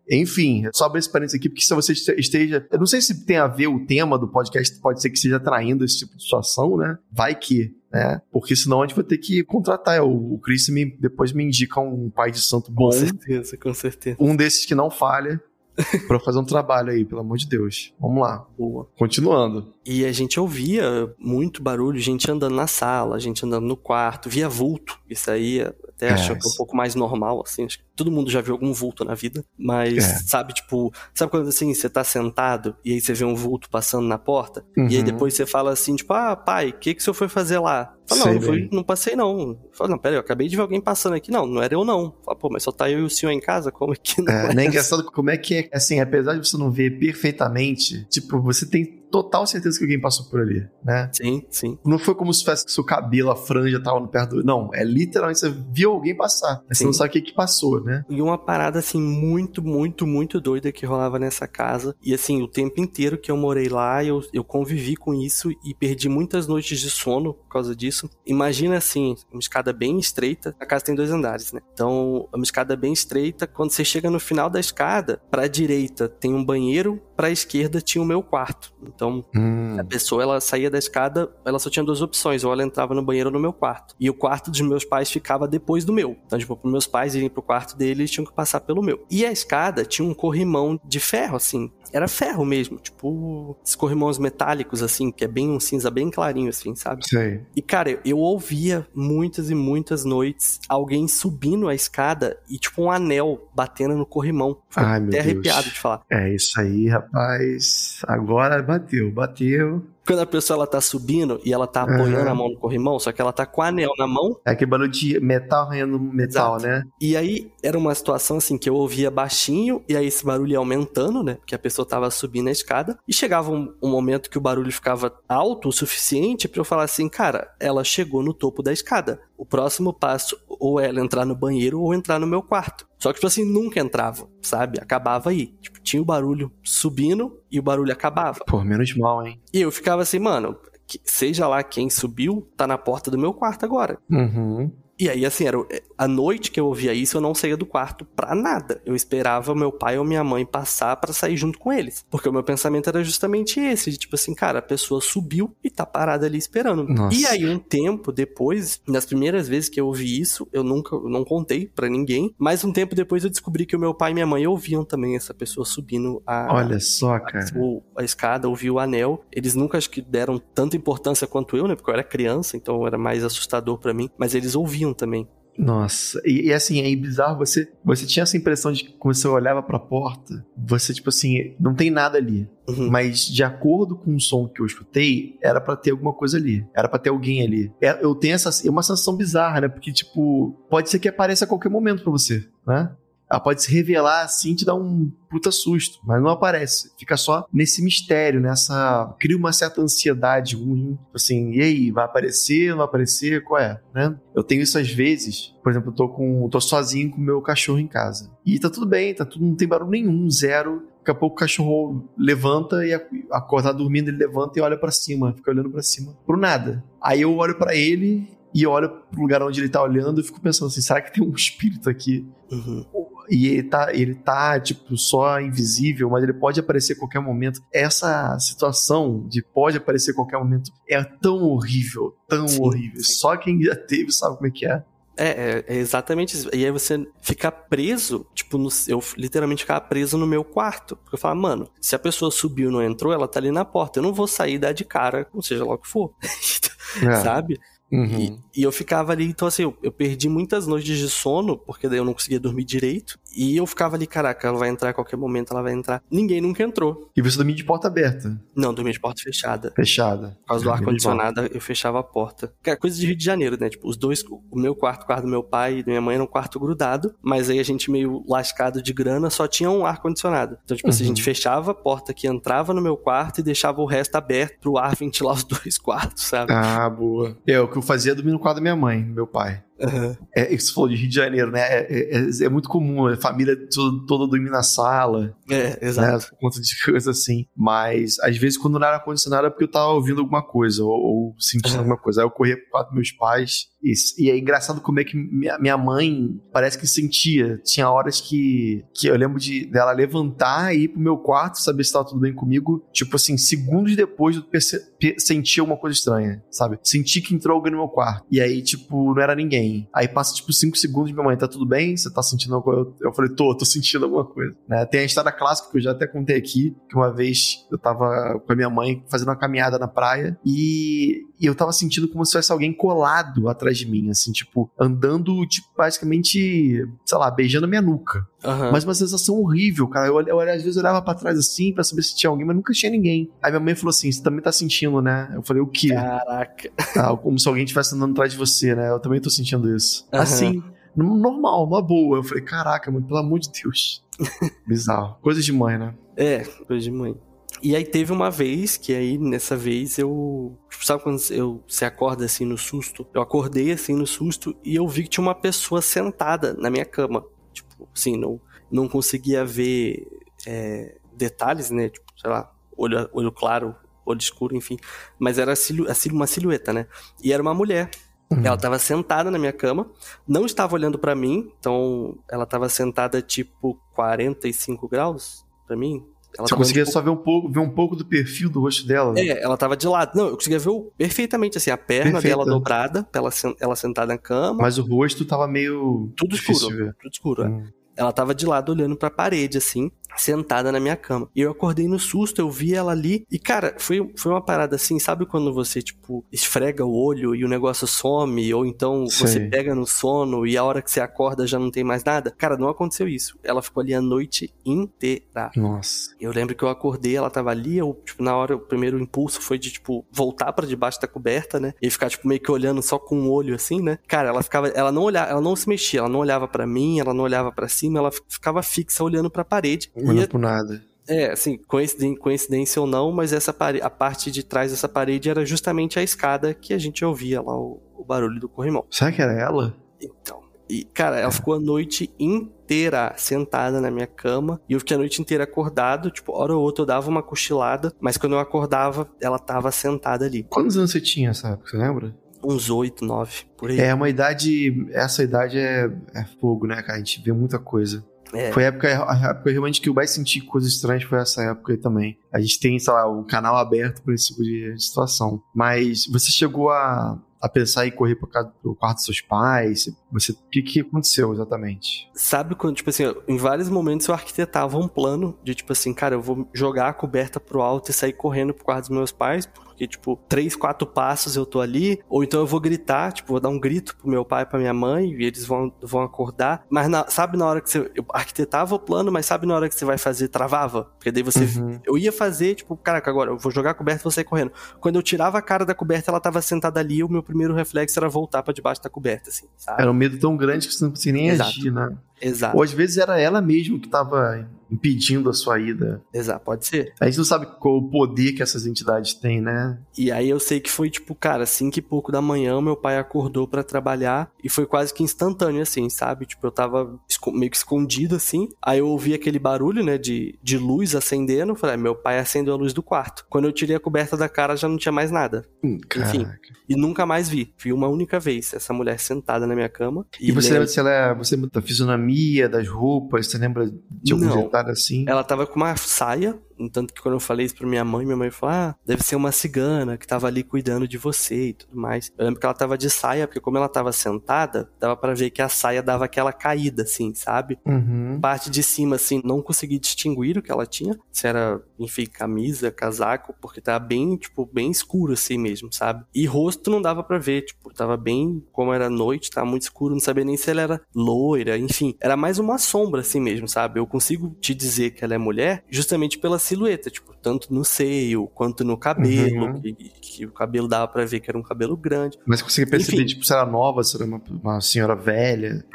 enfim, 0.10 0.64
só 0.74 0.86
abrir 0.86 1.00
esse 1.00 1.12
parênteses 1.12 1.40
aqui, 1.40 1.50
porque 1.50 1.64
se 1.64 1.74
você 1.74 1.94
esteja. 1.94 2.66
Eu 2.72 2.80
não 2.80 2.86
sei 2.86 3.02
se 3.02 3.26
tem 3.26 3.38
a 3.38 3.48
ver 3.48 3.68
o 3.68 3.86
tema 3.86 4.18
do 4.18 4.28
podcast, 4.28 4.80
pode 4.80 5.02
ser 5.02 5.10
que 5.10 5.20
seja 5.20 5.40
traindo 5.40 5.84
esse 5.84 6.00
tipo 6.00 6.16
de 6.16 6.24
situação, 6.24 6.78
né? 6.78 6.98
Vai 7.12 7.36
que. 7.36 7.76
Né? 7.92 8.22
Porque 8.32 8.56
senão 8.56 8.82
a 8.82 8.88
gente 8.88 8.96
vai 8.96 9.06
ter 9.06 9.18
que 9.18 9.44
contratar. 9.44 10.02
O, 10.04 10.36
o 10.36 10.40
Chris 10.40 10.68
me, 10.70 10.86
depois 11.00 11.32
me 11.32 11.44
indica 11.44 11.80
um 11.80 12.10
pai 12.10 12.32
de 12.32 12.42
santo 12.42 12.72
bom. 12.72 12.90
Com 12.90 12.92
certeza, 12.92 13.58
com 13.58 13.74
certeza. 13.74 14.18
Um 14.20 14.36
desses 14.36 14.66
que 14.66 14.76
não 14.76 14.90
falha. 14.90 15.42
para 16.08 16.20
fazer 16.20 16.40
um 16.40 16.46
trabalho 16.46 16.92
aí, 16.92 17.06
pelo 17.06 17.22
amor 17.22 17.38
de 17.38 17.48
Deus. 17.48 17.94
Vamos 18.00 18.22
lá. 18.22 18.46
Boa. 18.58 18.88
Continuando. 18.98 19.74
E 19.86 20.06
a 20.06 20.12
gente 20.12 20.40
ouvia 20.40 21.14
muito 21.20 21.62
barulho, 21.62 22.00
gente 22.00 22.30
andando 22.30 22.56
na 22.56 22.68
sala, 22.68 23.20
gente 23.20 23.46
andando 23.46 23.66
no 23.66 23.78
quarto, 23.78 24.30
via 24.30 24.50
vulto. 24.50 25.00
Isso 25.10 25.30
aí 25.30 25.62
até 25.96 26.10
é, 26.10 26.14
acho 26.14 26.36
que 26.36 26.46
é 26.46 26.50
um 26.50 26.58
pouco 26.58 26.76
mais 26.76 26.94
normal, 26.94 27.42
assim. 27.46 27.66
Acho 27.66 27.80
que 27.80 27.86
todo 27.96 28.12
mundo 28.12 28.30
já 28.30 28.42
viu 28.42 28.54
algum 28.54 28.74
vulto 28.74 29.06
na 29.06 29.16
vida. 29.16 29.44
Mas, 29.58 29.98
é. 29.98 30.18
sabe, 30.26 30.54
tipo, 30.54 30.94
sabe 31.14 31.32
quando 31.32 31.48
assim, 31.48 31.74
você 31.74 31.90
tá 31.90 32.04
sentado 32.04 32.76
e 32.84 32.94
aí 32.94 33.02
você 33.02 33.14
vê 33.14 33.24
um 33.24 33.36
vulto 33.36 33.70
passando 33.70 34.06
na 34.06 34.18
porta? 34.18 34.66
Uhum. 34.78 34.88
E 34.88 34.96
aí 34.96 35.00
uhum. 35.00 35.06
depois 35.06 35.34
você 35.34 35.46
fala 35.46 35.72
assim, 35.72 35.96
tipo, 35.96 36.14
ah, 36.14 36.36
pai, 36.36 36.70
o 36.70 36.74
que, 36.74 36.94
que 36.94 37.02
o 37.02 37.04
senhor 37.04 37.14
foi 37.14 37.30
fazer 37.30 37.60
lá? 37.60 37.95
Fala, 38.08 38.26
não, 38.26 38.34
não, 38.36 38.42
fui, 38.42 38.70
não 38.72 38.84
passei 38.84 39.16
não. 39.16 39.58
Fala, 39.72 39.90
não, 39.90 39.98
peraí, 39.98 40.18
eu 40.18 40.22
acabei 40.22 40.48
de 40.48 40.56
ver 40.56 40.62
alguém 40.62 40.80
passando 40.80 41.16
aqui. 41.16 41.32
Não, 41.32 41.46
não 41.46 41.62
era 41.62 41.74
eu 41.74 41.84
não. 41.84 42.14
Fala, 42.24 42.38
pô, 42.38 42.50
mas 42.52 42.64
só 42.64 42.72
tá 42.72 42.90
eu 42.90 43.00
e 43.00 43.04
o 43.04 43.10
senhor 43.10 43.32
em 43.32 43.40
casa? 43.40 43.72
Como 43.72 43.94
é 43.94 43.96
que 43.96 44.22
não 44.22 44.32
é? 44.32 44.52
é 44.52 44.54
nem 44.54 44.68
engraçado 44.68 45.04
como 45.06 45.30
é 45.30 45.38
que 45.38 45.56
é, 45.56 45.70
assim, 45.74 46.00
apesar 46.00 46.34
de 46.34 46.48
você 46.48 46.58
não 46.58 46.72
ver 46.72 47.00
perfeitamente, 47.00 48.06
tipo, 48.10 48.40
você 48.40 48.66
tem 48.66 49.05
total 49.16 49.48
certeza 49.48 49.78
que 49.78 49.86
alguém 49.86 50.02
passou 50.02 50.26
por 50.26 50.42
ali, 50.42 50.68
né? 50.84 51.10
Sim, 51.14 51.46
sim. 51.50 51.78
Não 51.86 51.98
foi 51.98 52.14
como 52.14 52.34
se 52.34 52.44
fosse 52.44 52.66
que 52.66 52.72
seu 52.72 52.84
cabelo, 52.84 53.32
a 53.32 53.36
franja 53.36 53.82
tava 53.82 53.98
no 53.98 54.10
perto 54.10 54.36
do. 54.36 54.44
Não, 54.44 54.70
é 54.74 54.84
literalmente 54.84 55.40
você 55.40 55.50
viu 55.72 55.92
alguém 55.92 56.14
passar. 56.14 56.62
Mas 56.68 56.78
você 56.78 56.84
não 56.84 56.92
sabe 56.92 57.10
o 57.10 57.14
que, 57.14 57.22
que 57.22 57.34
passou, 57.34 57.82
né? 57.82 58.04
E 58.10 58.22
uma 58.22 58.38
parada, 58.38 58.80
assim, 58.80 59.00
muito, 59.00 59.64
muito, 59.64 60.06
muito 60.06 60.42
doida 60.42 60.70
que 60.70 60.86
rolava 60.86 61.18
nessa 61.18 61.48
casa. 61.48 61.96
E, 62.04 62.14
assim, 62.14 62.42
o 62.42 62.48
tempo 62.48 62.82
inteiro 62.82 63.18
que 63.18 63.32
eu 63.32 63.38
morei 63.38 63.70
lá, 63.70 64.04
eu, 64.04 64.22
eu 64.34 64.44
convivi 64.44 64.98
com 64.98 65.14
isso 65.14 65.50
e 65.64 65.74
perdi 65.74 66.10
muitas 66.10 66.46
noites 66.46 66.78
de 66.78 66.90
sono 66.90 67.34
por 67.34 67.48
causa 67.48 67.74
disso. 67.74 68.10
Imagina, 68.26 68.76
assim, 68.76 69.16
uma 69.32 69.40
escada 69.40 69.72
bem 69.72 69.98
estreita. 69.98 70.54
A 70.60 70.66
casa 70.66 70.84
tem 70.84 70.96
dois 70.96 71.10
andares, 71.10 71.54
né? 71.54 71.62
Então, 71.74 72.28
uma 72.34 72.44
escada 72.44 72.76
bem 72.76 72.92
estreita. 72.92 73.48
Quando 73.48 73.72
você 73.72 73.86
chega 73.86 74.10
no 74.10 74.20
final 74.20 74.50
da 74.50 74.60
escada, 74.60 75.22
pra 75.32 75.48
direita 75.48 76.10
tem 76.10 76.34
um 76.34 76.44
banheiro, 76.44 77.02
pra 77.16 77.32
esquerda 77.32 77.80
tinha 77.80 78.02
o 78.02 78.06
meu 78.06 78.22
quarto. 78.22 78.74
Então, 78.84 79.05
hum. 79.10 79.78
a 79.80 79.84
pessoa, 79.84 80.24
ela 80.24 80.42
saía 80.42 80.70
da 80.70 80.78
escada, 80.78 81.30
ela 81.44 81.60
só 81.60 81.70
tinha 81.70 81.84
duas 81.84 82.02
opções, 82.02 82.44
ou 82.44 82.52
ela 82.52 82.64
entrava 82.64 82.94
no 82.94 83.02
banheiro 83.02 83.30
ou 83.30 83.34
no 83.34 83.40
meu 83.40 83.54
quarto. 83.54 83.96
E 84.00 84.10
o 84.10 84.14
quarto 84.14 84.52
dos 84.52 84.62
meus 84.62 84.86
pais 84.86 85.10
ficava 85.10 85.48
depois 85.48 85.84
do 85.86 85.94
meu. 85.94 86.18
Então, 86.26 86.40
tipo, 86.40 86.56
para 86.56 86.72
meus 86.72 86.88
pais 86.88 87.16
irem 87.16 87.30
pro 87.30 87.42
quarto 87.42 87.78
deles, 87.78 88.12
tinham 88.12 88.26
que 88.26 88.34
passar 88.34 88.62
pelo 88.62 88.82
meu. 88.82 89.06
E 89.10 89.26
a 89.26 89.32
escada 89.32 89.86
tinha 89.86 90.08
um 90.08 90.14
corrimão 90.14 90.80
de 90.84 91.00
ferro, 91.00 91.36
assim, 91.36 91.72
era 91.92 92.08
ferro 92.08 92.46
mesmo, 92.46 92.78
tipo 92.78 93.58
esses 93.64 93.76
corrimãos 93.76 94.18
metálicos, 94.18 94.82
assim, 94.82 95.12
que 95.12 95.24
é 95.24 95.28
bem 95.28 95.50
um 95.50 95.60
cinza 95.60 95.90
bem 95.90 96.10
clarinho, 96.10 96.50
assim, 96.50 96.76
sabe? 96.76 97.08
Sei. 97.08 97.42
E, 97.56 97.62
cara, 97.62 98.00
eu 98.06 98.18
ouvia 98.18 98.88
muitas 98.94 99.50
e 99.50 99.56
muitas 99.56 100.06
noites 100.06 100.60
alguém 100.68 101.08
subindo 101.08 101.68
a 101.68 101.76
escada 101.76 102.38
e, 102.50 102.58
tipo, 102.58 102.84
um 102.84 102.92
anel 102.92 103.50
batendo 103.54 103.96
no 103.96 104.06
corrimão. 104.06 104.58
Ai, 104.76 105.02
até 105.04 105.20
arrepiado 105.20 105.70
de 105.70 105.80
falar. 105.80 106.02
É 106.10 106.34
isso 106.34 106.60
aí, 106.60 106.88
rapaz. 106.88 108.02
Agora 108.08 108.62
bateu, 108.62 109.12
bateu. 109.12 109.86
Quando 110.06 110.20
a 110.20 110.26
pessoa 110.26 110.58
ela 110.58 110.68
tá 110.68 110.80
subindo 110.80 111.40
e 111.44 111.54
ela 111.54 111.66
tá 111.68 111.82
apoiando 111.82 112.26
uhum. 112.26 112.32
a 112.32 112.36
mão 112.36 112.50
no 112.50 112.58
corrimão, 112.58 113.00
só 113.00 113.12
que 113.12 113.22
ela 113.22 113.34
tá 113.34 113.46
com 113.46 113.62
o 113.62 113.64
anel 113.64 113.92
na 113.98 114.08
mão. 114.08 114.40
É 114.46 114.52
aquele 114.52 114.70
barulho 114.70 114.90
de 114.90 115.20
metal 115.20 115.66
arranhando 115.66 116.00
metal, 116.00 116.58
Exato. 116.58 116.66
né? 116.66 116.84
E 117.02 117.18
aí 117.18 117.52
era 117.64 117.78
uma 117.78 117.94
situação 117.96 118.38
assim 118.38 118.58
que 118.58 118.70
eu 118.70 118.76
ouvia 118.76 119.10
baixinho 119.10 119.84
e 119.90 119.96
aí 119.96 120.06
esse 120.06 120.24
barulho 120.24 120.52
ia 120.52 120.58
aumentando, 120.58 121.24
né? 121.24 121.36
Porque 121.36 121.56
a 121.56 121.60
pessoa 121.60 121.86
tava 121.86 122.10
subindo 122.12 122.48
a 122.48 122.52
escada. 122.52 122.98
E 123.08 123.14
chegava 123.14 123.52
um, 123.52 123.74
um 123.82 123.90
momento 123.90 124.30
que 124.30 124.38
o 124.38 124.42
barulho 124.42 124.72
ficava 124.72 125.14
alto 125.28 125.70
o 125.70 125.74
suficiente 125.74 126.48
para 126.48 126.62
eu 126.62 126.66
falar 126.66 126.84
assim, 126.84 127.10
cara, 127.10 127.52
ela 127.60 127.84
chegou 127.84 128.22
no 128.22 128.34
topo 128.34 128.62
da 128.62 128.72
escada. 128.72 129.20
O 129.38 129.46
próximo 129.46 129.94
passo 129.94 130.38
ou 130.48 130.80
ela 130.80 131.02
entrar 131.02 131.26
no 131.26 131.36
banheiro 131.36 131.82
ou 131.82 131.94
entrar 131.94 132.20
no 132.20 132.28
meu 132.28 132.42
quarto. 132.42 132.88
Só 133.06 133.14
que, 133.14 133.20
tipo 133.20 133.28
assim, 133.28 133.46
nunca 133.46 133.80
entrava, 133.80 134.28
sabe? 134.42 134.80
Acabava 134.82 135.30
aí. 135.30 135.54
Tipo, 135.62 135.80
tinha 135.80 136.02
o 136.02 136.06
barulho 136.06 136.52
subindo 136.64 137.40
e 137.52 137.60
o 137.60 137.62
barulho 137.62 137.94
acabava. 137.94 138.40
Pô, 138.48 138.64
menos 138.64 138.98
mal, 138.98 139.24
hein? 139.24 139.40
E 139.54 139.62
eu 139.62 139.72
ficava 139.72 140.02
assim, 140.02 140.18
mano, 140.18 140.58
seja 141.04 141.48
lá 141.48 141.62
quem 141.62 141.88
subiu, 141.88 142.52
tá 142.58 142.66
na 142.66 142.80
porta 142.80 143.12
do 143.12 143.18
meu 143.20 143.32
quarto 143.32 143.64
agora. 143.64 144.00
Uhum. 144.10 144.72
E 144.98 145.10
aí, 145.10 145.26
assim, 145.26 145.46
era 145.46 145.58
a 145.98 146.08
noite 146.08 146.52
que 146.52 146.60
eu 146.60 146.68
ouvia 146.68 146.94
isso, 146.94 147.18
eu 147.18 147.22
não 147.22 147.36
saía 147.36 147.58
do 147.58 147.66
quarto 147.66 148.06
pra 148.06 148.34
nada. 148.34 148.82
Eu 148.86 148.96
esperava 148.96 149.54
meu 149.54 149.72
pai 149.72 149.98
ou 149.98 150.06
minha 150.06 150.24
mãe 150.24 150.46
passar 150.46 150.96
para 150.98 151.14
sair 151.14 151.36
junto 151.36 151.60
com 151.60 151.72
eles. 151.72 152.06
Porque 152.10 152.30
o 152.30 152.34
meu 152.34 152.44
pensamento 152.44 152.90
era 152.90 153.04
justamente 153.04 153.60
esse: 153.60 153.92
de 153.92 153.98
tipo 153.98 154.16
assim, 154.16 154.34
cara, 154.34 154.60
a 154.60 154.62
pessoa 154.62 155.02
subiu 155.02 155.56
e 155.64 155.70
tá 155.70 155.86
parada 155.86 156.26
ali 156.26 156.38
esperando. 156.38 156.84
Nossa. 156.84 157.16
E 157.16 157.26
aí, 157.26 157.46
um 157.46 157.60
tempo 157.60 158.12
depois, 158.12 158.82
nas 158.88 159.06
primeiras 159.06 159.48
vezes 159.48 159.70
que 159.70 159.80
eu 159.80 159.88
ouvi 159.88 160.20
isso, 160.20 160.48
eu 160.52 160.64
nunca 160.64 160.96
eu 160.96 161.10
não 161.10 161.26
contei 161.26 161.68
para 161.68 161.90
ninguém. 161.90 162.34
Mas 162.38 162.64
um 162.64 162.72
tempo 162.72 162.96
depois 162.96 163.24
eu 163.24 163.30
descobri 163.30 163.66
que 163.66 163.76
o 163.76 163.80
meu 163.80 163.94
pai 163.94 164.12
e 164.12 164.14
minha 164.14 164.26
mãe 164.26 164.48
ouviam 164.48 164.86
também 164.86 165.16
essa 165.16 165.34
pessoa 165.34 165.66
subindo 165.66 166.22
a. 166.26 166.54
Olha 166.54 166.80
só, 166.80 167.20
cara. 167.20 167.46
A, 167.46 168.02
a 168.02 168.04
escada, 168.04 168.48
ouviu 168.48 168.76
o 168.76 168.80
anel. 168.80 169.24
Eles 169.32 169.56
nunca 169.56 169.78
acho 169.78 169.90
que 169.90 170.02
deram 170.02 170.38
tanta 170.38 170.78
importância 170.78 171.28
quanto 171.28 171.58
eu, 171.58 171.68
né? 171.68 171.76
Porque 171.76 171.90
eu 171.90 171.94
era 171.94 172.04
criança, 172.04 172.56
então 172.56 172.86
era 172.88 172.98
mais 172.98 173.24
assustador 173.24 173.78
para 173.78 173.94
mim. 173.94 174.10
Mas 174.18 174.34
eles 174.34 174.56
ouviam 174.56 174.85
também. 174.94 175.28
Nossa, 175.58 176.22
e, 176.26 176.48
e, 176.48 176.54
assim, 176.54 176.82
é 176.82 176.96
bizarro, 176.96 177.38
você, 177.38 177.72
você 177.84 178.06
tinha 178.06 178.24
essa 178.24 178.36
impressão 178.36 178.72
de 178.72 178.84
que 178.84 178.94
quando 178.94 179.16
você 179.16 179.28
olhava 179.28 179.64
pra 179.64 179.80
porta, 179.80 180.46
você, 180.58 180.94
tipo 180.94 181.10
assim, 181.10 181.56
não 181.60 181.74
tem 181.74 181.90
nada 181.90 182.18
ali. 182.18 182.48
Uhum. 182.68 182.90
Mas 182.90 183.26
de 183.26 183.44
acordo 183.44 183.96
com 183.96 184.16
o 184.16 184.20
som 184.20 184.48
que 184.48 184.62
eu 184.62 184.66
escutei, 184.66 185.38
era 185.42 185.62
para 185.62 185.78
ter 185.78 185.92
alguma 185.92 186.12
coisa 186.12 186.38
ali. 186.38 186.66
Era 186.76 186.90
para 186.90 187.00
ter 187.00 187.10
alguém 187.10 187.42
ali. 187.42 187.72
É, 187.82 188.04
eu 188.04 188.14
tenho 188.16 188.34
essa. 188.34 188.50
É 188.68 188.70
uma 188.70 188.84
sensação 188.84 189.16
bizarra, 189.16 189.62
né? 189.62 189.68
Porque, 189.70 189.94
tipo, 189.94 190.52
pode 190.70 190.90
ser 190.90 191.00
que 191.00 191.08
apareça 191.08 191.46
a 191.46 191.48
qualquer 191.48 191.70
momento 191.70 192.04
para 192.04 192.12
você, 192.12 192.46
né? 192.68 192.92
Ela 193.30 193.40
pode 193.40 193.64
se 193.64 193.72
revelar 193.72 194.24
assim 194.24 194.56
te 194.56 194.66
dar 194.66 194.76
um 194.76 195.12
puta 195.30 195.52
susto, 195.52 196.00
mas 196.04 196.22
não 196.22 196.30
aparece. 196.30 196.92
Fica 196.98 197.18
só 197.18 197.46
nesse 197.52 197.84
mistério, 197.84 198.40
nessa. 198.40 199.14
cria 199.20 199.38
uma 199.38 199.52
certa 199.52 199.82
ansiedade 199.82 200.56
ruim. 200.56 200.98
Assim, 201.14 201.52
e 201.52 201.62
aí, 201.62 201.92
vai 201.92 202.06
aparecer, 202.06 202.70
não 202.70 202.78
vai 202.78 202.86
aparecer? 202.86 203.44
Qual 203.44 203.60
é? 203.60 203.82
Né? 203.94 204.16
Eu 204.34 204.44
tenho 204.44 204.62
isso 204.62 204.78
às 204.78 204.90
vezes. 204.90 205.54
Por 205.64 205.72
exemplo, 205.72 205.90
eu 205.90 205.96
tô, 205.96 206.10
com, 206.10 206.48
tô 206.50 206.62
sozinho 206.62 207.12
com 207.12 207.18
o 207.18 207.22
meu 207.22 207.42
cachorro 207.42 207.80
em 207.80 207.88
casa. 207.88 208.32
E 208.46 208.60
tá 208.60 208.70
tudo 208.70 208.86
bem, 208.86 209.14
tá 209.14 209.26
tudo, 209.26 209.46
não 209.46 209.56
tem 209.56 209.68
barulho 209.68 209.92
nenhum, 209.92 210.30
zero. 210.30 210.88
Daqui 211.00 211.12
a 211.12 211.16
pouco 211.16 211.36
o 211.36 211.40
cachorro 211.40 212.10
levanta 212.18 212.84
e 212.86 212.94
acorda 213.32 213.72
tá 213.72 213.78
dormindo, 213.78 214.10
ele 214.10 214.18
levanta 214.18 214.58
e 214.58 214.62
olha 214.62 214.76
para 214.76 214.92
cima, 214.92 215.34
fica 215.34 215.52
olhando 215.52 215.70
para 215.70 215.84
cima, 215.84 216.18
pro 216.26 216.36
nada. 216.36 216.84
Aí 217.00 217.22
eu 217.22 217.36
olho 217.36 217.56
para 217.60 217.76
ele 217.76 218.28
e 218.56 218.66
olho 218.66 218.90
pro 219.12 219.22
lugar 219.22 219.44
onde 219.44 219.60
ele 219.60 219.70
tá 219.70 219.84
olhando 219.84 220.20
e 220.20 220.24
fico 220.24 220.42
pensando 220.42 220.68
assim: 220.68 220.82
será 220.82 221.02
que 221.02 221.14
tem 221.14 221.24
um 221.24 221.34
espírito 221.34 221.90
aqui? 221.90 222.28
Uhum 222.52 222.86
e 223.30 223.48
ele 223.48 223.64
tá, 223.64 223.94
ele 223.94 224.16
tá, 224.16 224.60
tipo, 224.60 224.98
só 224.98 225.40
invisível, 225.40 226.10
mas 226.10 226.24
ele 226.24 226.34
pode 226.34 226.60
aparecer 226.60 226.94
a 226.94 227.00
qualquer 227.00 227.20
momento. 227.20 227.62
Essa 227.74 228.38
situação 228.40 229.26
de 229.28 229.42
pode 229.42 229.78
aparecer 229.78 230.12
a 230.12 230.16
qualquer 230.16 230.38
momento 230.38 230.72
é 230.90 231.04
tão 231.04 231.44
horrível, 231.44 232.16
tão 232.28 232.48
sim, 232.48 232.62
horrível. 232.62 233.04
Sim. 233.04 233.14
Só 233.14 233.38
quem 233.38 233.62
já 233.62 233.76
teve 233.76 234.12
sabe 234.12 234.38
como 234.38 234.48
é 234.48 234.52
que 234.52 234.66
é. 234.66 234.84
É, 235.18 235.28
é, 235.28 235.66
é, 235.68 235.78
exatamente 235.78 236.36
isso. 236.36 236.50
E 236.54 236.66
aí 236.66 236.72
você 236.72 237.08
fica 237.22 237.50
preso, 237.50 238.26
tipo, 238.34 238.58
no, 238.58 238.70
eu 238.88 239.02
literalmente 239.16 239.64
ficava 239.64 239.80
preso 239.80 240.18
no 240.18 240.28
meu 240.28 240.44
quarto. 240.44 240.98
Porque 240.98 241.16
eu 241.16 241.20
falava, 241.20 241.40
mano, 241.40 241.70
se 241.80 241.96
a 241.96 242.00
pessoa 242.00 242.30
subiu 242.30 242.70
e 242.70 242.74
não 242.74 242.84
entrou, 242.84 243.14
ela 243.14 243.28
tá 243.28 243.40
ali 243.40 243.50
na 243.50 243.64
porta. 243.64 244.00
Eu 244.00 244.04
não 244.04 244.14
vou 244.14 244.28
sair 244.28 244.56
e 244.56 244.60
dar 244.60 244.74
de 244.74 244.84
cara, 244.84 245.28
ou 245.34 245.42
seja 245.42 245.64
lá 245.64 245.76
o 245.76 245.78
que 245.78 245.88
for. 245.88 246.14
é. 247.02 247.16
Sabe? 247.16 247.58
Uhum. 247.92 248.42
E, 248.54 248.62
e, 248.62 248.64
eu 248.64 248.72
ficava 248.72 249.12
ali, 249.12 249.26
então 249.26 249.48
assim, 249.48 249.64
eu, 249.64 249.78
eu, 249.84 249.92
perdi 249.92 250.28
muitas 250.28 250.66
noites 250.66 250.98
de 250.98 251.08
sono, 251.08 251.58
porque 251.58 251.88
daí 251.88 252.00
eu 252.00 252.06
não 252.06 252.14
conseguia 252.14 252.40
dormir 252.40 252.64
direito. 252.64 253.20
E 253.36 253.58
eu 253.58 253.68
ficava 253.68 253.96
ali, 253.96 254.08
caraca, 254.08 254.48
ela 254.48 254.58
vai 254.58 254.70
entrar 254.70 254.90
a 254.90 254.94
qualquer 254.94 255.18
momento, 255.18 255.52
ela 255.52 255.62
vai 255.62 255.74
entrar. 255.74 256.02
Ninguém 256.10 256.40
nunca 256.40 256.64
entrou. 256.64 257.12
E 257.16 257.22
você 257.22 257.36
dormia 257.36 257.56
de 257.56 257.64
porta 257.64 257.88
aberta? 257.88 258.40
Não, 258.56 258.74
dormia 258.74 258.94
de 258.94 259.00
porta 259.00 259.22
fechada. 259.22 259.74
Fechada. 259.76 260.38
Por 260.42 260.48
causa 260.48 260.64
do 260.64 260.72
ar-condicionado, 260.72 261.42
eu 261.52 261.60
fechava 261.62 262.00
a 262.00 262.04
porta. 262.04 262.54
Que 262.64 262.70
é 262.70 262.76
coisa 262.76 262.98
de 262.98 263.06
Rio 263.06 263.16
de 263.16 263.24
Janeiro, 263.24 263.58
né? 263.60 263.70
Tipo, 263.70 263.90
os 263.90 263.98
dois, 263.98 264.24
o 264.24 264.58
meu 264.58 264.76
quarto, 264.76 265.04
o 265.04 265.06
quarto 265.06 265.24
do 265.24 265.30
meu 265.30 265.44
pai 265.44 265.80
e 265.80 265.84
da 265.84 265.90
minha 265.90 266.02
mãe 266.02 266.16
era 266.16 266.24
um 266.24 266.28
quarto 266.28 266.60
grudado, 266.60 267.14
mas 267.22 267.50
aí 267.50 267.60
a 267.60 267.64
gente 267.64 267.92
meio 267.92 268.24
lascado 268.28 268.82
de 268.82 268.94
grana, 268.94 269.30
só 269.30 269.48
tinha 269.48 269.70
um 269.70 269.86
ar-condicionado. 269.86 270.58
Então, 270.64 270.78
tipo 270.78 270.88
uhum. 270.88 270.94
assim, 270.94 271.04
a 271.04 271.08
gente 271.08 271.20
uhum. 271.20 271.26
fechava 271.26 271.72
a 271.72 271.76
porta 271.76 272.14
que 272.14 272.28
entrava 272.28 272.74
no 272.74 272.82
meu 272.82 272.96
quarto 272.96 273.40
e 273.40 273.44
deixava 273.44 273.82
o 273.82 273.86
resto 273.86 274.16
aberto 274.16 274.60
pro 274.62 274.78
ar 274.78 274.96
ventilar 274.96 275.34
os 275.34 275.44
dois 275.44 275.78
quartos, 275.78 276.24
sabe? 276.24 276.54
Ah, 276.54 276.90
boa. 276.90 277.38
É, 277.46 277.60
o 277.60 277.68
que 277.68 277.78
eu 277.78 277.82
fazia 277.82 278.16
dormir 278.16 278.32
no 278.32 278.40
quarto 278.40 278.56
da 278.56 278.62
minha 278.62 278.76
mãe, 278.76 279.04
meu 279.04 279.28
pai. 279.28 279.65
Uhum. 279.80 280.16
É, 280.34 280.54
isso 280.54 280.74
falou 280.74 280.90
de 280.90 280.96
Rio 280.96 281.10
de 281.10 281.16
Janeiro, 281.16 281.52
né? 281.52 281.62
É, 281.62 281.88
é, 281.90 282.20
é, 282.20 282.46
é 282.46 282.50
muito 282.50 282.70
comum, 282.70 283.08
a 283.08 283.18
família 283.18 283.56
toda, 283.70 284.06
toda 284.08 284.28
dormir 284.28 284.50
na 284.50 284.64
sala. 284.64 285.36
É, 285.50 285.86
exato. 285.86 286.26
Né? 286.26 286.30
Por 286.30 286.38
conta 286.40 286.62
de 286.62 286.84
coisas 286.84 287.08
assim. 287.08 287.46
Mas, 287.56 288.20
às 288.20 288.38
vezes, 288.38 288.58
quando 288.58 288.80
não 288.80 288.88
era 288.88 288.98
ar-condicionado, 288.98 289.48
é 289.48 289.50
porque 289.50 289.66
eu 289.66 289.72
tava 289.72 289.88
ouvindo 289.88 290.22
alguma 290.22 290.42
coisa, 290.42 290.84
ou, 290.84 290.92
ou 290.92 291.36
sentindo 291.40 291.74
uhum. 291.74 291.80
alguma 291.80 291.98
coisa. 291.98 292.22
Aí 292.22 292.26
eu 292.26 292.32
corria 292.32 292.58
pro 292.58 292.70
quarto 292.70 292.88
dos 292.88 292.96
meus 292.96 293.12
pais. 293.12 293.68
E, 293.86 293.94
e 294.18 294.32
é 294.32 294.38
engraçado 294.38 294.82
como 294.82 295.00
é 295.00 295.04
que 295.04 295.16
minha, 295.16 295.78
mãe 295.78 296.42
parece 296.52 296.78
que 296.78 296.88
sentia. 296.88 297.60
Tinha 297.64 297.88
horas 297.88 298.20
que, 298.20 298.84
que 298.96 299.08
eu 299.08 299.16
lembro 299.16 299.40
de 299.40 299.68
dela 299.68 299.92
levantar 299.92 300.76
e 300.76 300.86
ir 300.86 300.88
pro 300.88 301.00
meu 301.00 301.18
quarto, 301.18 301.62
saber 301.62 301.84
se 301.84 301.94
tava 301.94 302.06
tudo 302.06 302.20
bem 302.20 302.34
comigo. 302.34 302.84
Tipo 302.92 303.16
assim, 303.16 303.38
segundos 303.38 303.96
depois 303.96 304.36
de 304.36 305.16
sentir 305.20 305.60
alguma 305.60 305.78
coisa 305.78 305.96
estranha, 305.96 306.44
sabe? 306.50 306.80
Senti 306.82 307.22
que 307.22 307.36
entrou 307.36 307.56
alguém 307.56 307.72
no 307.72 307.78
meu 307.78 307.88
quarto. 307.88 308.26
E 308.32 308.42
aí, 308.42 308.64
tipo, 308.64 309.14
não 309.14 309.22
era 309.22 309.36
ninguém. 309.36 309.88
Aí 309.94 310.08
passa 310.08 310.34
tipo 310.34 310.52
5 310.52 310.76
segundos, 310.78 311.12
minha 311.12 311.24
mãe, 311.24 311.38
tá 311.38 311.48
tudo 311.48 311.66
bem? 311.66 311.96
Você 311.96 312.12
tá 312.12 312.24
sentindo 312.24 312.56
alguma 312.56 312.76
coisa? 312.76 312.96
Eu 313.02 313.14
falei, 313.14 313.32
tô, 313.36 313.56
tô 313.56 313.66
sentindo 313.66 314.06
alguma 314.06 314.26
coisa. 314.26 314.58
Né? 314.68 314.84
Tem 314.88 315.02
a 315.02 315.06
história 315.06 315.32
clássica 315.32 315.70
que 315.70 315.78
eu 315.78 315.82
já 315.82 315.92
até 315.92 316.08
contei 316.08 316.38
aqui, 316.38 316.76
que 316.90 316.96
uma 316.96 317.14
vez 317.14 317.66
eu 317.72 317.78
tava 317.78 318.40
com 318.40 318.52
a 318.52 318.56
minha 318.56 318.70
mãe 318.70 319.04
fazendo 319.10 319.28
uma 319.28 319.36
caminhada 319.36 319.78
na 319.78 319.88
praia 319.88 320.38
e, 320.44 321.22
e 321.40 321.46
eu 321.46 321.56
tava 321.56 321.72
sentindo 321.72 322.08
como 322.08 322.26
se 322.26 322.32
tivesse 322.32 322.52
alguém 322.52 322.74
colado 322.74 323.50
atrás 323.50 323.78
de 323.78 323.90
mim, 323.90 324.10
assim, 324.10 324.32
tipo, 324.32 324.70
andando, 324.80 325.46
tipo, 325.48 325.68
basicamente, 325.76 326.86
sei 327.06 327.18
lá, 327.18 327.32
beijando 327.32 327.66
a 327.66 327.70
minha 327.70 327.82
nuca. 327.82 328.28
Uhum. 328.44 328.72
Mas 328.72 328.84
uma 328.84 328.94
sensação 328.94 329.40
horrível, 329.40 329.88
cara. 329.88 330.08
Eu, 330.08 330.22
eu, 330.22 330.40
às 330.40 330.62
vezes 330.62 330.78
olhava 330.78 331.02
pra 331.02 331.16
trás 331.16 331.38
assim 331.38 331.74
pra 331.74 331.84
saber 331.84 332.04
se 332.04 332.16
tinha 332.16 332.30
alguém, 332.30 332.46
mas 332.46 332.56
nunca 332.56 332.74
tinha 332.74 332.92
ninguém. 332.92 333.32
Aí 333.42 333.52
minha 333.52 333.60
mãe 333.60 333.74
falou 333.74 333.90
assim: 333.90 334.12
você 334.12 334.22
também 334.22 334.42
tá 334.42 334.52
sentindo, 334.52 335.02
né? 335.02 335.32
Eu 335.34 335.42
falei, 335.42 335.64
o 335.64 335.68
quê? 335.68 335.90
Caraca. 335.90 336.70
Ah, 336.96 337.18
como 337.18 337.40
se 337.40 337.48
alguém 337.48 337.64
estivesse 337.64 337.96
andando 337.96 338.12
atrás 338.12 338.32
de 338.32 338.38
você, 338.38 338.76
né? 338.76 338.92
Eu 338.92 339.00
também 339.00 339.20
tô 339.20 339.30
sentindo 339.30 339.46
sentindo 339.46 339.76
isso. 339.76 340.08
Uhum. 340.12 340.20
Assim, 340.20 340.64
normal, 340.96 341.66
uma 341.66 341.82
boa. 341.82 342.18
Eu 342.18 342.24
falei, 342.24 342.44
caraca, 342.44 342.92
mano, 342.92 343.06
pelo 343.06 343.20
amor 343.20 343.40
de 343.40 343.50
Deus. 343.52 344.04
Bizarro. 344.68 345.18
Coisa 345.22 345.42
de 345.42 345.52
mãe, 345.54 345.78
né? 345.78 345.94
É, 346.18 346.44
coisa 346.68 346.84
de 346.84 346.92
mãe. 346.92 347.16
E 347.62 347.76
aí 347.76 347.86
teve 347.86 348.12
uma 348.12 348.30
vez 348.30 348.78
que 348.78 348.94
aí, 348.94 349.18
nessa 349.18 349.56
vez, 349.56 349.98
eu. 349.98 350.58
Tipo, 350.70 350.86
sabe 350.86 351.04
quando 351.04 351.20
eu, 351.32 351.64
você 351.68 351.86
acorda 351.86 352.26
assim 352.26 352.46
no 352.46 352.58
susto? 352.58 353.08
Eu 353.14 353.22
acordei 353.22 353.72
assim 353.72 353.96
no 353.96 354.06
susto 354.06 354.56
e 354.64 354.76
eu 354.76 354.88
vi 354.88 355.04
que 355.04 355.10
tinha 355.10 355.24
uma 355.24 355.36
pessoa 355.36 355.82
sentada 355.82 356.54
na 356.54 356.70
minha 356.70 356.86
cama. 356.86 357.26
Tipo, 357.54 357.88
assim, 357.94 358.18
não, 358.18 358.40
não 358.70 358.88
conseguia 358.88 359.46
ver 359.46 360.08
é, 360.46 360.98
detalhes, 361.14 361.72
né? 361.72 361.90
Tipo, 361.90 362.06
sei 362.20 362.30
lá, 362.30 362.52
olho, 362.78 363.10
olho 363.14 363.32
claro, 363.32 363.76
olho 364.06 364.20
escuro, 364.20 364.56
enfim. 364.56 364.78
Mas 365.18 365.38
era 365.38 365.56
silu, 365.56 365.88
uma 366.12 366.28
silhueta, 366.28 366.74
né? 366.74 366.88
E 367.24 367.32
era 367.32 367.42
uma 367.42 367.54
mulher. 367.54 367.90
Uhum. 368.30 368.44
Ela 368.44 368.56
estava 368.56 368.80
sentada 368.80 369.30
na 369.30 369.38
minha 369.38 369.54
cama, 369.54 369.90
não 370.28 370.46
estava 370.46 370.74
olhando 370.74 370.98
para 370.98 371.14
mim, 371.14 371.52
então 371.60 372.18
ela 372.30 372.44
estava 372.44 372.68
sentada 372.68 373.22
tipo 373.22 373.80
45 373.94 374.88
graus 374.88 375.46
para 375.68 375.76
mim. 375.76 376.04
Ela 376.38 376.48
Você 376.48 376.56
conseguia 376.56 376.86
só 376.86 377.02
ver 377.02 377.10
um, 377.10 377.16
pouco, 377.16 377.50
ver 377.50 377.60
um 377.60 377.70
pouco 377.70 377.96
do 377.96 378.06
perfil 378.06 378.50
do 378.50 378.60
rosto 378.60 378.86
dela? 378.86 379.14
Né? 379.14 379.22
É, 379.28 379.44
ela 379.44 379.58
tava 379.58 379.76
de 379.76 379.88
lado. 379.88 380.12
Não, 380.16 380.28
eu 380.28 380.36
conseguia 380.36 380.60
ver 380.60 380.70
o, 380.70 380.92
perfeitamente, 380.98 381.58
assim, 381.58 381.72
a 381.72 381.78
perna 381.78 382.14
Perfeita. 382.14 382.38
dela 382.38 382.46
dobrada, 382.46 383.08
ela, 383.14 383.30
ela 383.60 383.76
sentada 383.76 384.08
na 384.08 384.18
cama. 384.18 384.62
Mas 384.62 384.78
o 384.78 384.84
rosto 384.84 385.26
tava 385.26 385.48
meio. 385.48 386.12
Tudo 386.16 386.36
escuro. 386.36 386.94
Tudo 387.00 387.12
escuro, 387.12 387.44
é. 387.44 387.48
hum. 387.48 387.64
Ela 387.98 388.12
tava 388.12 388.36
de 388.36 388.46
lado 388.46 388.74
olhando 388.74 388.98
pra 388.98 389.10
parede, 389.10 389.58
assim 389.58 389.90
sentada 390.18 390.72
na 390.72 390.80
minha 390.80 390.96
cama. 390.96 391.30
E 391.36 391.42
eu 391.42 391.52
acordei 391.52 391.88
no 391.88 392.00
susto, 392.00 392.40
eu 392.40 392.50
vi 392.50 392.74
ela 392.74 392.92
ali. 392.92 393.26
E, 393.32 393.40
cara, 393.40 393.76
foi, 393.78 394.12
foi 394.16 394.32
uma 394.32 394.42
parada 394.42 394.76
assim, 394.76 395.00
sabe 395.00 395.26
quando 395.26 395.54
você, 395.54 395.82
tipo, 395.82 396.24
esfrega 396.32 396.86
o 396.86 396.94
olho 396.94 397.36
e 397.36 397.44
o 397.44 397.48
negócio 397.48 397.88
some? 397.88 398.54
Ou 398.54 398.66
então 398.66 399.08
Sei. 399.08 399.28
você 399.28 399.40
pega 399.40 399.76
no 399.76 399.86
sono 399.86 400.46
e 400.46 400.58
a 400.58 400.64
hora 400.64 400.82
que 400.82 400.92
você 400.92 401.00
acorda 401.00 401.48
já 401.48 401.60
não 401.60 401.72
tem 401.72 401.84
mais 401.84 402.04
nada? 402.04 402.32
Cara, 402.38 402.58
não 402.58 402.70
aconteceu 402.70 403.08
isso. 403.08 403.38
Ela 403.44 403.62
ficou 403.62 403.82
ali 403.82 403.94
a 403.94 404.02
noite 404.02 404.54
inteira. 404.66 405.52
Nossa. 405.56 406.16
Eu 406.20 406.32
lembro 406.32 406.56
que 406.56 406.64
eu 406.64 406.70
acordei, 406.70 407.16
ela 407.16 407.30
tava 407.30 407.52
ali, 407.52 407.78
eu, 407.78 408.00
tipo, 408.06 408.24
na 408.24 408.36
hora, 408.36 408.56
o 408.56 408.60
primeiro 408.60 409.00
impulso 409.00 409.42
foi 409.42 409.58
de, 409.58 409.72
tipo, 409.72 410.06
voltar 410.12 410.52
para 410.54 410.68
debaixo 410.68 411.00
da 411.00 411.08
coberta, 411.08 411.60
né? 411.60 411.74
E 411.82 411.90
ficar, 411.90 412.10
tipo, 412.10 412.28
meio 412.28 412.40
que 412.40 412.52
olhando 412.52 412.82
só 412.82 412.98
com 412.98 413.22
o 413.22 413.32
olho, 413.32 413.56
assim, 413.56 413.82
né? 413.82 414.00
Cara, 414.08 414.30
ela 414.30 414.44
ficava, 414.44 414.68
ela 414.70 414.92
não 414.92 415.04
olhava, 415.04 415.32
ela 415.32 415.42
não 415.42 415.56
se 415.56 415.68
mexia, 415.68 416.00
ela 416.00 416.10
não 416.10 416.20
olhava 416.20 416.48
para 416.48 416.66
mim, 416.66 417.00
ela 417.00 417.14
não 417.14 417.24
olhava 417.24 417.52
para 417.52 417.68
cima, 417.68 418.00
ela 418.00 418.12
ficava 418.12 418.62
fixa 418.64 419.04
olhando 419.04 419.30
pra 419.30 419.44
parede. 419.44 419.92
Olhando 420.10 420.22
ia... 420.22 420.28
por 420.28 420.40
nada. 420.40 420.82
É, 421.08 421.32
assim, 421.32 421.58
coincidência, 421.58 422.20
coincidência 422.20 422.82
ou 422.82 422.88
não, 422.88 423.12
mas 423.12 423.32
essa 423.32 423.56
a 423.82 423.90
parte 423.90 424.32
de 424.32 424.44
trás 424.44 424.72
dessa 424.72 424.90
parede 424.90 425.30
era 425.30 425.46
justamente 425.46 426.00
a 426.00 426.04
escada 426.04 426.54
que 426.54 426.74
a 426.74 426.80
gente 426.80 427.06
ouvia 427.06 427.42
lá 427.42 427.56
o, 427.56 427.80
o 427.96 428.04
barulho 428.04 428.40
do 428.40 428.50
corrimão. 428.50 428.86
Será 428.90 429.12
que 429.12 429.22
era 429.22 429.34
ela? 429.34 429.76
Então. 430.02 430.44
E, 430.68 430.84
cara, 430.84 431.20
ela 431.20 431.32
ficou 431.32 431.54
a 431.54 431.60
noite 431.60 432.12
inteira 432.20 433.14
sentada 433.18 433.80
na 433.80 433.92
minha 433.92 434.08
cama 434.08 434.60
e 434.68 434.74
eu 434.74 434.80
fiquei 434.80 434.96
a 434.96 435.00
noite 435.00 435.22
inteira 435.22 435.44
acordado. 435.44 436.10
Tipo, 436.10 436.34
hora 436.34 436.56
ou 436.56 436.64
outra 436.64 436.82
eu 436.82 436.88
dava 436.88 437.08
uma 437.08 437.22
cochilada, 437.22 437.94
mas 438.00 438.18
quando 438.18 438.34
eu 438.34 438.40
acordava, 438.40 439.08
ela 439.22 439.38
tava 439.38 439.72
sentada 439.72 440.26
ali. 440.26 440.44
Quantos 440.50 440.76
anos 440.76 440.92
você 440.92 441.00
tinha 441.00 441.30
época, 441.30 441.70
você 441.70 441.78
lembra? 441.78 442.16
Uns 442.44 442.70
oito, 442.70 443.06
nove, 443.06 443.46
por 443.58 443.70
aí. 443.70 443.80
É, 443.80 443.94
uma 443.94 444.10
idade. 444.10 444.88
Essa 444.92 445.24
idade 445.24 445.58
é, 445.58 445.92
é 446.16 446.26
fogo, 446.40 446.68
né, 446.68 446.82
cara? 446.82 446.94
A 446.94 446.98
gente 446.98 447.22
vê 447.24 447.32
muita 447.32 447.60
coisa. 447.60 448.04
É. 448.36 448.52
Foi 448.52 448.64
a 448.64 448.68
época, 448.68 449.06
a 449.08 449.30
época 449.32 449.52
realmente 449.52 449.82
que 449.82 449.90
eu 449.90 449.94
mais 449.94 450.12
senti 450.12 450.42
coisas 450.42 450.72
estranhas 450.72 451.04
foi 451.04 451.20
essa 451.20 451.42
época 451.44 451.74
aí 451.74 451.78
também. 451.78 452.18
A 452.34 452.40
gente 452.40 452.60
tem, 452.60 452.78
sei 452.78 452.94
lá, 452.94 453.08
o 453.08 453.22
um 453.22 453.24
canal 453.24 453.56
aberto 453.58 454.02
para 454.02 454.14
esse 454.14 454.28
tipo 454.28 454.44
de 454.44 454.76
situação. 454.80 455.42
Mas 455.54 456.06
você 456.08 456.32
chegou 456.32 456.70
a, 456.70 457.20
a 457.42 457.50
pensar 457.50 457.86
em 457.86 457.92
correr 457.92 458.16
para 458.16 458.52
o 458.64 458.76
quarto 458.76 458.96
dos 458.96 459.06
seus 459.06 459.22
pais? 459.22 459.88
Você, 460.12 460.32
o 460.32 460.38
que, 460.52 460.64
que 460.64 460.80
aconteceu 460.80 461.32
exatamente? 461.32 462.10
Sabe 462.16 462.56
quando, 462.56 462.76
tipo 462.76 462.90
assim, 462.90 463.04
em 463.28 463.38
vários 463.38 463.70
momentos 463.70 464.08
eu 464.08 464.16
arquitetava 464.16 464.78
um 464.78 464.88
plano 464.88 465.38
de 465.44 465.54
tipo 465.54 465.72
assim, 465.72 465.94
cara, 465.94 466.16
eu 466.16 466.22
vou 466.22 466.50
jogar 466.54 466.90
a 466.90 466.94
coberta 466.94 467.40
pro 467.40 467.62
alto 467.62 467.92
e 467.92 467.94
sair 467.94 468.14
correndo 468.14 468.54
pro 468.54 468.66
quarto 468.66 468.88
dos 468.88 468.98
meus 468.98 469.12
pais, 469.12 469.46
porque, 469.46 469.65
tipo, 469.88 470.20
três, 470.28 470.56
quatro 470.56 470.88
passos 470.88 471.36
eu 471.36 471.46
tô 471.46 471.60
ali, 471.60 472.00
ou 472.10 472.24
então 472.24 472.40
eu 472.40 472.48
vou 472.48 472.60
gritar, 472.60 473.12
tipo, 473.12 473.30
vou 473.30 473.40
dar 473.40 473.50
um 473.50 473.60
grito 473.60 473.96
pro 473.98 474.10
meu 474.10 474.24
pai 474.24 474.44
e 474.44 474.46
pra 474.46 474.60
minha 474.60 474.74
mãe, 474.74 475.12
e 475.12 475.26
eles 475.26 475.46
vão, 475.46 475.72
vão 475.82 476.02
acordar. 476.02 476.66
Mas 476.70 476.88
na, 476.88 477.08
sabe 477.08 477.38
na 477.38 477.46
hora 477.46 477.62
que 477.62 477.70
você. 477.70 477.92
Eu 477.96 478.06
arquitetava 478.14 478.76
o 478.76 478.80
plano, 478.80 479.12
mas 479.12 479.26
sabe 479.26 479.46
na 479.46 479.56
hora 479.56 479.68
que 479.68 479.76
você 479.76 479.86
vai 479.86 479.98
fazer, 479.98 480.28
travava? 480.30 480.86
Porque 480.98 481.12
daí 481.12 481.24
você. 481.24 481.46
Uhum. 481.60 481.80
Eu 481.84 481.98
ia 481.98 482.12
fazer, 482.12 482.56
tipo, 482.56 482.76
caraca, 482.78 483.10
agora 483.10 483.32
eu 483.32 483.38
vou 483.38 483.52
jogar 483.52 483.72
a 483.72 483.74
coberta 483.74 484.02
e 484.02 484.04
vou 484.04 484.12
sair 484.12 484.24
correndo. 484.24 484.52
Quando 484.80 484.96
eu 484.96 485.04
tirava 485.04 485.38
a 485.38 485.42
cara 485.42 485.66
da 485.66 485.74
coberta, 485.74 486.12
ela 486.12 486.20
tava 486.20 486.42
sentada 486.42 486.80
ali, 486.80 487.04
o 487.04 487.10
meu 487.10 487.22
primeiro 487.22 487.54
reflexo 487.54 488.00
era 488.00 488.08
voltar 488.08 488.44
para 488.44 488.54
debaixo 488.54 488.82
da 488.82 488.90
coberta, 488.90 489.30
assim, 489.30 489.46
sabe? 489.58 489.82
Era 489.82 489.92
um 489.92 489.94
medo 489.94 490.18
tão 490.18 490.38
grande 490.38 490.68
que 490.68 490.74
você 490.74 490.84
não 490.84 490.92
conseguia 490.92 491.14
nem 491.14 491.30
Exato. 491.30 491.50
agir, 491.50 491.72
né? 491.72 491.98
Exato. 492.22 492.56
Ou 492.56 492.64
às 492.64 492.72
vezes 492.72 492.98
era 492.98 493.20
ela 493.20 493.42
mesmo 493.42 493.80
que 493.80 493.90
tava 493.90 494.48
impedindo 494.76 495.30
a 495.30 495.34
sua 495.34 495.60
ida. 495.60 496.02
Exato, 496.14 496.44
pode 496.44 496.66
ser. 496.66 496.94
A 497.00 497.06
gente 497.06 497.18
não 497.18 497.26
sabe 497.26 497.48
qual 497.60 497.78
o 497.78 497.90
poder 497.90 498.34
que 498.34 498.44
essas 498.44 498.66
entidades 498.66 499.14
têm, 499.14 499.42
né? 499.42 499.80
E 499.98 500.12
aí 500.12 500.30
eu 500.30 500.40
sei 500.40 500.60
que 500.60 500.70
foi 500.70 500.90
tipo, 500.90 501.16
cara, 501.16 501.46
cinco 501.46 501.80
e 501.80 501.82
pouco 501.82 502.12
da 502.12 502.22
manhã, 502.22 502.62
meu 502.62 502.76
pai 502.76 502.98
acordou 502.98 503.48
para 503.48 503.64
trabalhar 503.64 504.30
e 504.44 504.50
foi 504.50 504.66
quase 504.66 504.94
que 504.94 505.04
instantâneo, 505.04 505.62
assim, 505.62 505.90
sabe? 505.90 506.26
Tipo, 506.26 506.48
eu 506.48 506.52
tava 506.52 507.00
meio 507.28 507.50
que 507.50 507.58
escondido, 507.58 508.16
assim. 508.16 508.50
Aí 508.62 508.80
eu 508.80 508.88
ouvi 508.88 509.14
aquele 509.14 509.40
barulho, 509.40 509.84
né, 509.84 509.98
de, 509.98 510.38
de 510.42 510.58
luz 510.58 510.96
acendendo. 510.96 511.56
Falei, 511.56 511.76
ah, 511.76 511.80
meu 511.80 511.96
pai 511.96 512.20
acendeu 512.20 512.54
a 512.54 512.58
luz 512.58 512.74
do 512.74 512.84
quarto. 512.84 513.26
Quando 513.30 513.46
eu 513.46 513.52
tirei 513.52 513.76
a 513.76 513.80
coberta 513.80 514.18
da 514.18 514.28
cara, 514.28 514.56
já 514.56 514.68
não 514.68 514.78
tinha 514.78 514.92
mais 514.92 515.12
nada. 515.12 515.46
Hum, 515.64 515.80
Enfim. 515.98 516.28
E 516.68 516.76
nunca 516.76 517.06
mais 517.06 517.30
vi. 517.30 517.54
Vi 517.58 517.72
uma 517.72 517.88
única 517.88 518.20
vez 518.20 518.54
essa 518.54 518.74
mulher 518.74 519.00
sentada 519.00 519.46
na 519.46 519.56
minha 519.56 519.70
cama. 519.70 520.06
E, 520.20 520.30
e 520.30 520.32
você 520.32 520.52
lembra 520.52 520.68
se 520.68 520.80
ela 520.80 520.92
é, 520.92 521.14
você 521.14 521.36
lembra 521.36 521.52
da 521.52 521.62
fisionomia, 521.62 522.50
das 522.50 522.68
roupas? 522.68 523.28
Você 523.28 523.38
lembra 523.38 523.72
de 523.90 524.14
algum 524.14 524.44
detalhe 524.44 524.65
assim? 524.72 525.06
Ela 525.08 525.24
tava 525.24 525.46
com 525.46 525.56
uma 525.56 525.76
saia 525.76 526.38
tanto 526.72 526.94
que 526.94 527.02
quando 527.02 527.16
eu 527.16 527.20
falei 527.20 527.46
isso 527.46 527.56
pra 527.56 527.68
minha 527.68 527.84
mãe, 527.84 528.06
minha 528.06 528.18
mãe 528.18 528.32
falou: 528.32 528.56
ah, 528.56 528.76
deve 528.86 529.04
ser 529.04 529.16
uma 529.16 529.32
cigana 529.32 529.98
que 529.98 530.08
tava 530.08 530.28
ali 530.28 530.44
cuidando 530.44 530.88
de 530.88 530.98
você 530.98 531.50
e 531.50 531.54
tudo 531.54 531.78
mais. 531.78 532.12
Eu 532.18 532.26
lembro 532.26 532.40
que 532.40 532.46
ela 532.46 532.56
tava 532.56 532.78
de 532.78 532.90
saia, 532.90 533.28
porque 533.28 533.40
como 533.40 533.58
ela 533.58 533.70
tava 533.70 533.92
sentada, 533.92 534.70
dava 534.80 534.96
para 534.96 535.14
ver 535.14 535.30
que 535.30 535.42
a 535.42 535.50
saia 535.50 535.82
dava 535.82 536.06
aquela 536.06 536.32
caída, 536.32 536.84
assim, 536.84 537.14
sabe? 537.14 537.60
Uhum. 537.66 538.20
Parte 538.22 538.50
de 538.50 538.64
cima, 538.64 538.96
assim, 538.96 539.22
não 539.24 539.42
consegui 539.42 539.80
distinguir 539.80 540.38
o 540.38 540.42
que 540.42 540.52
ela 540.52 540.66
tinha. 540.66 540.98
Se 541.12 541.28
era, 541.28 541.62
enfim, 541.80 542.06
camisa, 542.06 542.72
casaco, 542.72 543.34
porque 543.42 543.62
tava 543.62 543.80
bem, 543.80 544.16
tipo, 544.18 544.50
bem 544.52 544.72
escuro 544.72 545.14
assim 545.14 545.38
mesmo, 545.38 545.72
sabe? 545.72 546.04
E 546.14 546.26
rosto 546.26 546.70
não 546.70 546.82
dava 546.82 547.04
para 547.04 547.18
ver, 547.18 547.44
tipo, 547.44 547.74
tava 547.74 547.98
bem, 547.98 548.44
como 548.52 548.74
era 548.74 548.90
noite, 548.90 549.30
tava 549.30 549.48
muito 549.48 549.64
escuro, 549.64 549.94
não 549.94 550.02
sabia 550.02 550.24
nem 550.24 550.38
se 550.38 550.50
ela 550.50 550.62
era 550.62 550.82
loira, 550.94 551.58
enfim. 551.58 551.96
Era 552.00 552.16
mais 552.16 552.40
uma 552.40 552.58
sombra 552.58 553.02
assim 553.02 553.20
mesmo, 553.20 553.48
sabe? 553.48 553.80
Eu 553.80 553.88
consigo 553.88 554.36
te 554.40 554.54
dizer 554.54 554.92
que 554.92 555.04
ela 555.04 555.16
é 555.16 555.18
mulher 555.18 555.64
justamente 555.70 556.18
pela 556.18 556.40
silhueta, 556.46 556.90
tipo, 556.90 557.16
tanto 557.22 557.54
no 557.54 557.64
seio 557.64 558.28
quanto 558.28 558.64
no 558.64 558.78
cabelo, 558.78 559.46
uhum. 559.46 559.62
que, 559.62 559.74
que, 559.74 560.26
o 560.26 560.32
cabelo 560.32 560.68
dava 560.68 560.88
para 560.88 561.06
ver 561.06 561.20
que 561.20 561.30
era 561.30 561.38
um 561.38 561.44
cabelo 561.44 561.76
grande. 561.76 562.18
Mas 562.26 562.42
conseguia 562.42 562.70
perceber, 562.70 562.98
Enfim, 562.98 563.06
tipo, 563.08 563.26
se 563.26 563.34
era 563.34 563.46
nova, 563.46 563.84
se 563.84 563.96
era 563.96 564.06
uma, 564.06 564.22
uma 564.30 564.62
senhora 564.62 564.96
velha. 564.96 565.66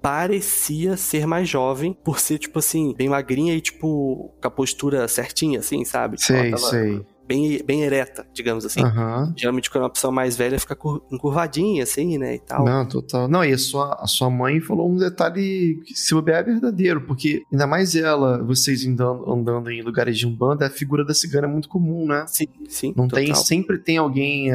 parecia 0.00 0.96
ser 0.96 1.26
mais 1.26 1.48
jovem, 1.48 1.92
por 1.92 2.18
ser, 2.18 2.38
tipo 2.38 2.58
assim, 2.58 2.94
bem 2.96 3.08
magrinha 3.08 3.54
e, 3.54 3.60
tipo, 3.60 4.32
com 4.40 4.48
a 4.48 4.50
postura 4.50 5.06
certinha, 5.08 5.58
assim, 5.60 5.84
sabe? 5.84 6.16
Tipo, 6.16 6.32
sei, 6.32 6.50
tava, 6.50 6.70
sei 6.70 7.06
bem, 7.30 7.62
bem 7.64 7.82
ereta, 7.84 8.26
digamos 8.34 8.66
assim. 8.66 8.82
Uhum. 8.82 9.32
Geralmente 9.36 9.70
quando 9.70 9.84
uma 9.84 9.90
pessoa 9.90 10.12
mais 10.12 10.36
velha 10.36 10.58
fica 10.58 10.76
encurvadinha, 11.12 11.84
assim, 11.84 12.18
né, 12.18 12.34
e 12.34 12.38
tal. 12.40 12.64
Não, 12.64 12.84
total. 12.84 13.28
Não, 13.28 13.44
e 13.44 13.52
a 13.52 13.58
sua, 13.58 13.94
a 14.00 14.06
sua 14.08 14.28
mãe 14.28 14.60
falou 14.60 14.90
um 14.90 14.96
detalhe 14.96 15.80
que 15.86 15.94
se 15.94 16.12
bobear 16.12 16.40
é 16.40 16.42
verdadeiro, 16.42 17.02
porque 17.02 17.44
ainda 17.52 17.68
mais 17.68 17.94
ela, 17.94 18.42
vocês 18.42 18.84
andando, 18.84 19.32
andando 19.32 19.70
em 19.70 19.80
lugares 19.80 20.18
de 20.18 20.26
umbanda, 20.26 20.66
a 20.66 20.70
figura 20.70 21.04
da 21.04 21.14
cigana 21.14 21.46
é 21.46 21.50
muito 21.50 21.68
comum, 21.68 22.04
né? 22.04 22.24
Sim, 22.26 22.48
sim. 22.68 22.92
Não 22.96 23.06
total. 23.06 23.24
tem, 23.24 23.34
sempre 23.36 23.78
tem 23.78 23.96
alguém 23.96 24.50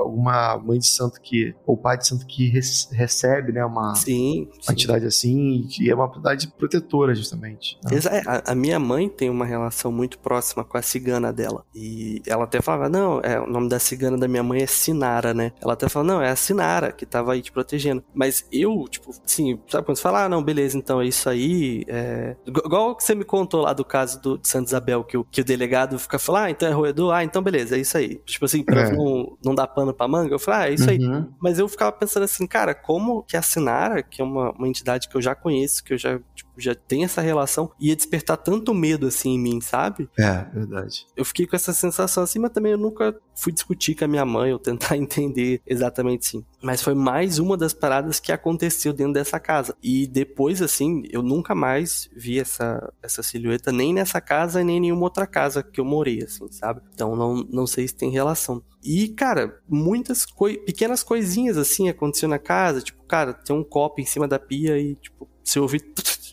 alguma 0.00 0.58
mãe 0.58 0.78
de 0.78 0.86
santo 0.86 1.20
que, 1.20 1.54
ou 1.66 1.76
pai 1.76 1.98
de 1.98 2.06
santo 2.06 2.26
que 2.26 2.52
recebe, 2.92 3.52
né, 3.52 3.64
uma, 3.64 3.94
sim, 3.94 4.48
uma 4.66 4.72
entidade 4.72 5.06
assim, 5.06 5.68
e 5.80 5.90
é 5.90 5.94
uma 5.94 6.06
entidade 6.06 6.48
protetora, 6.48 7.14
justamente. 7.14 7.78
Né? 7.84 7.98
É, 8.10 8.22
a, 8.28 8.52
a, 8.52 8.54
minha 8.54 8.78
mãe 8.78 9.08
tem 9.08 9.30
uma 9.30 9.44
relação 9.44 9.90
muito 9.90 10.18
próxima 10.18 10.64
com 10.64 10.76
a 10.76 10.82
cigana 10.82 11.32
dela, 11.32 11.64
e 11.74 12.22
ela 12.26 12.44
até 12.44 12.60
falava, 12.60 12.88
não, 12.88 13.20
é, 13.20 13.40
o 13.40 13.46
nome 13.46 13.68
da 13.68 13.78
cigana 13.78 14.16
da 14.16 14.28
minha 14.28 14.42
mãe 14.42 14.62
é 14.62 14.66
Sinara, 14.66 15.34
né? 15.34 15.52
Ela 15.60 15.74
até 15.74 15.88
falou, 15.88 16.06
não, 16.06 16.22
é 16.22 16.30
a 16.30 16.36
Sinara 16.36 16.92
que 16.92 17.04
tava 17.04 17.32
aí 17.32 17.42
te 17.42 17.52
protegendo. 17.52 18.02
Mas 18.14 18.46
eu, 18.52 18.84
tipo, 18.88 19.10
assim, 19.24 19.60
sabe 19.68 19.84
quando 19.84 19.96
você 19.96 20.02
fala, 20.02 20.24
ah, 20.24 20.28
não, 20.28 20.42
beleza, 20.42 20.76
então 20.76 21.00
é 21.00 21.06
isso 21.06 21.28
aí, 21.28 21.84
é... 21.88 22.36
Igual 22.46 22.94
que 22.96 23.04
você 23.04 23.14
me 23.14 23.24
contou 23.24 23.62
lá 23.62 23.72
do 23.72 23.84
caso 23.84 24.20
do, 24.20 24.38
de 24.38 24.48
Santa 24.48 24.68
Isabel, 24.68 25.04
que 25.04 25.16
o, 25.16 25.24
que 25.24 25.40
o 25.40 25.44
delegado 25.44 25.98
fica 25.98 26.18
falando, 26.18 26.44
ah, 26.44 26.50
então 26.50 26.68
é 26.68 26.72
roedor, 26.72 27.12
ah, 27.12 27.24
então 27.24 27.42
beleza, 27.42 27.76
é 27.76 27.80
isso 27.80 27.96
aí. 27.96 28.16
Tipo 28.24 28.44
assim, 28.44 28.62
pra 28.62 28.82
é. 28.82 28.92
não, 28.92 29.36
não 29.44 29.54
dar 29.54 29.66
pano 29.66 29.87
pano 29.92 29.94
pra 29.94 30.08
manga? 30.08 30.34
Eu 30.34 30.38
falei, 30.38 30.60
ah, 30.60 30.70
é 30.70 30.74
isso 30.74 30.90
uhum. 30.90 31.16
aí. 31.16 31.26
Mas 31.40 31.58
eu 31.58 31.68
ficava 31.68 31.92
pensando 31.92 32.22
assim, 32.24 32.46
cara, 32.46 32.74
como 32.74 33.22
que 33.22 33.36
a 33.36 33.42
Sinara, 33.42 34.02
que 34.02 34.20
é 34.20 34.24
uma, 34.24 34.52
uma 34.52 34.68
entidade 34.68 35.08
que 35.08 35.16
eu 35.16 35.22
já 35.22 35.34
conheço, 35.34 35.82
que 35.84 35.94
eu 35.94 35.98
já, 35.98 36.18
tipo, 36.34 36.47
já 36.58 36.74
tenho 36.74 37.04
essa 37.04 37.20
relação, 37.20 37.70
ia 37.80 37.96
despertar 37.96 38.36
tanto 38.36 38.74
medo 38.74 39.06
assim 39.06 39.30
em 39.30 39.38
mim, 39.38 39.60
sabe? 39.60 40.08
É, 40.18 40.44
verdade. 40.52 41.06
Eu 41.16 41.24
fiquei 41.24 41.46
com 41.46 41.56
essa 41.56 41.72
sensação 41.72 42.22
assim, 42.22 42.38
mas 42.38 42.52
também 42.52 42.72
eu 42.72 42.78
nunca 42.78 43.14
fui 43.34 43.52
discutir 43.52 43.94
com 43.94 44.04
a 44.04 44.08
minha 44.08 44.24
mãe 44.24 44.52
ou 44.52 44.58
tentar 44.58 44.96
entender 44.98 45.60
exatamente 45.66 46.26
sim. 46.26 46.44
Mas 46.62 46.82
foi 46.82 46.94
mais 46.94 47.38
uma 47.38 47.56
das 47.56 47.72
paradas 47.72 48.18
que 48.18 48.32
aconteceu 48.32 48.92
dentro 48.92 49.12
dessa 49.12 49.38
casa. 49.38 49.76
E 49.82 50.06
depois, 50.06 50.60
assim, 50.60 51.02
eu 51.10 51.22
nunca 51.22 51.54
mais 51.54 52.08
vi 52.16 52.38
essa, 52.38 52.92
essa 53.02 53.22
silhueta 53.22 53.70
nem 53.70 53.94
nessa 53.94 54.20
casa 54.20 54.62
nem 54.64 54.76
em 54.78 54.80
nenhuma 54.80 55.04
outra 55.04 55.26
casa 55.26 55.62
que 55.62 55.80
eu 55.80 55.84
morei, 55.84 56.22
assim, 56.22 56.46
sabe? 56.50 56.80
Então 56.92 57.14
não, 57.14 57.46
não 57.48 57.66
sei 57.66 57.86
se 57.86 57.94
tem 57.94 58.10
relação. 58.10 58.62
E, 58.82 59.08
cara, 59.08 59.60
muitas 59.68 60.24
coi 60.24 60.56
pequenas 60.56 61.02
coisinhas 61.02 61.56
assim 61.56 61.88
aconteciam 61.88 62.30
na 62.30 62.38
casa. 62.38 62.80
Tipo, 62.80 63.02
cara, 63.04 63.32
tem 63.32 63.54
um 63.54 63.64
copo 63.64 64.00
em 64.00 64.06
cima 64.06 64.28
da 64.28 64.38
pia 64.38 64.78
e, 64.78 64.94
tipo, 64.96 65.28
você 65.42 65.58
ouve. 65.58 65.80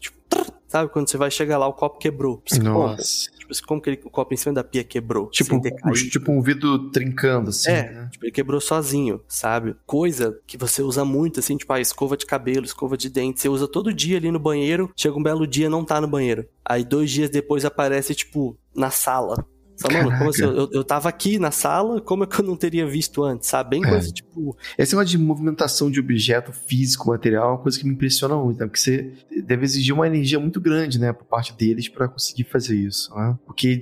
Tipo, 0.66 0.72
sabe? 0.72 0.92
Quando 0.92 1.10
você 1.10 1.18
vai 1.18 1.32
chegar 1.32 1.58
lá, 1.58 1.68
o 1.68 1.74
copo 1.74 2.00
quebrou. 2.00 2.42
Nossa. 2.62 3.30
Tipo 3.38 3.52
assim, 3.52 3.64
como 3.66 3.82
que 3.82 3.90
ele, 3.92 4.02
o 4.04 4.10
copo 4.10 4.34
em 4.34 4.38
cima 4.38 4.56
da 4.56 4.64
pia 4.64 4.84
quebrou? 4.84 5.30
Tipo, 5.30 5.56
um, 5.56 5.62
tipo 5.62 6.32
um 6.32 6.42
vidro 6.42 6.90
trincando, 6.90 7.50
assim. 7.50 7.70
É, 7.70 7.92
né? 7.92 8.10
tipo, 8.12 8.26
ele 8.26 8.32
quebrou 8.32 8.60
sozinho, 8.60 9.22
sabe? 9.28 9.76
Coisa 9.86 10.40
que 10.48 10.58
você 10.58 10.82
usa 10.82 11.06
muito, 11.06 11.40
assim, 11.40 11.56
tipo, 11.56 11.72
a 11.72 11.80
escova 11.80 12.18
de 12.18 12.26
cabelo, 12.26 12.66
escova 12.66 12.98
de 12.98 13.10
dente. 13.10 13.40
Você 13.40 13.50
usa 13.50 13.68
todo 13.68 13.94
dia 13.94 14.18
ali 14.18 14.32
no 14.32 14.40
banheiro, 14.40 14.92
chega 14.96 15.18
um 15.18 15.24
belo 15.24 15.46
dia 15.46 15.70
não 15.70 15.86
tá 15.86 16.02
no 16.02 16.08
banheiro. 16.08 16.48
Aí 16.64 16.84
dois 16.84 17.12
dias 17.12 17.30
depois 17.30 17.64
aparece, 17.64 18.16
tipo, 18.16 18.58
na 18.76 18.90
sala. 18.90 19.46
Mano, 19.84 20.18
como 20.18 20.30
assim, 20.30 20.44
eu, 20.44 20.70
eu 20.72 20.84
tava 20.84 21.10
aqui 21.10 21.38
na 21.38 21.52
sala, 21.52 22.00
como 22.00 22.24
é 22.24 22.28
que 22.28 22.40
eu 22.40 22.46
não 22.46 22.56
teria 22.56 22.88
visto 22.88 23.24
antes, 23.24 23.50
sabe? 23.50 23.72
Bem 23.72 23.86
é. 23.86 23.90
coisa 23.90 24.12
tipo. 24.12 24.58
Esse 24.78 24.94
negócio 24.94 25.18
de 25.18 25.24
movimentação 25.24 25.92
de 25.92 26.00
objeto 26.00 26.52
físico, 26.52 27.10
material, 27.10 27.50
é 27.50 27.52
uma 27.54 27.58
coisa 27.58 27.78
que 27.78 27.86
me 27.86 27.94
impressiona 27.94 28.36
muito, 28.36 28.60
né? 28.60 28.66
Porque 28.66 28.80
você 28.80 29.12
deve 29.46 29.66
exigir 29.66 29.94
uma 29.94 30.08
energia 30.08 30.40
muito 30.40 30.62
grande, 30.62 31.00
né, 31.00 31.12
por 31.12 31.26
parte 31.26 31.54
deles 31.54 31.88
para 31.90 32.08
conseguir 32.08 32.46
fazer 32.46 32.76
isso, 32.76 33.14
né? 33.16 33.38
Porque, 33.46 33.80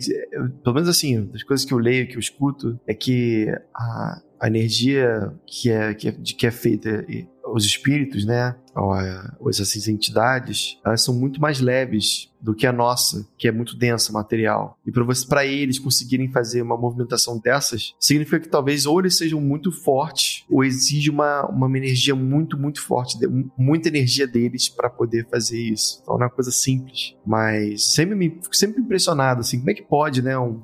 pelo 0.63 0.75
menos 0.75 0.89
assim, 0.89 1.25
das 1.25 1.43
coisas 1.43 1.65
que 1.65 1.73
eu 1.73 1.77
leio, 1.77 2.07
que 2.07 2.15
eu 2.15 2.19
escuto, 2.19 2.79
é 2.87 2.93
que 2.93 3.47
a, 3.73 4.21
a 4.39 4.47
energia 4.47 5.33
que 5.45 5.69
é, 5.69 5.93
que 5.93 6.07
é, 6.07 6.11
de 6.11 6.33
que 6.33 6.47
é 6.47 6.51
feita 6.51 7.05
os 7.45 7.65
espíritos, 7.65 8.25
né, 8.25 8.55
ou, 8.75 8.91
ou 9.39 9.49
essas 9.49 9.87
entidades, 9.87 10.79
elas 10.85 11.01
são 11.03 11.13
muito 11.13 11.41
mais 11.41 11.59
leves 11.59 12.31
do 12.41 12.53
que 12.53 12.67
a 12.67 12.73
nossa, 12.73 13.25
que 13.37 13.47
é 13.47 13.51
muito 13.51 13.77
densa, 13.77 14.11
material. 14.11 14.77
E 14.85 14.91
para 14.91 15.03
você, 15.03 15.25
para 15.25 15.45
eles 15.45 15.79
conseguirem 15.79 16.29
fazer 16.29 16.61
uma 16.61 16.77
movimentação 16.77 17.39
dessas, 17.39 17.95
significa 17.99 18.39
que 18.39 18.49
talvez 18.49 18.85
ou 18.85 18.99
eles 18.99 19.17
sejam 19.17 19.39
muito 19.39 19.71
fortes 19.71 20.43
ou 20.49 20.63
exige 20.63 21.09
uma, 21.09 21.45
uma 21.47 21.77
energia 21.77 22.15
muito, 22.15 22.57
muito 22.57 22.81
forte, 22.81 23.17
muita 23.57 23.87
energia 23.87 24.27
deles 24.27 24.67
para 24.67 24.89
poder 24.89 25.27
fazer 25.29 25.57
isso. 25.57 25.99
Então 26.01 26.15
não 26.15 26.23
é 26.23 26.27
uma 26.27 26.33
coisa 26.33 26.51
simples, 26.51 27.15
mas 27.25 27.93
sempre 27.93 28.15
me 28.15 28.29
fico 28.29 28.55
sempre 28.55 28.81
impressionado 28.81 29.39
assim, 29.39 29.59
como 29.59 29.71
é 29.71 29.73
que 29.73 29.83
pode, 29.83 30.21
né, 30.21 30.37
um, 30.37 30.61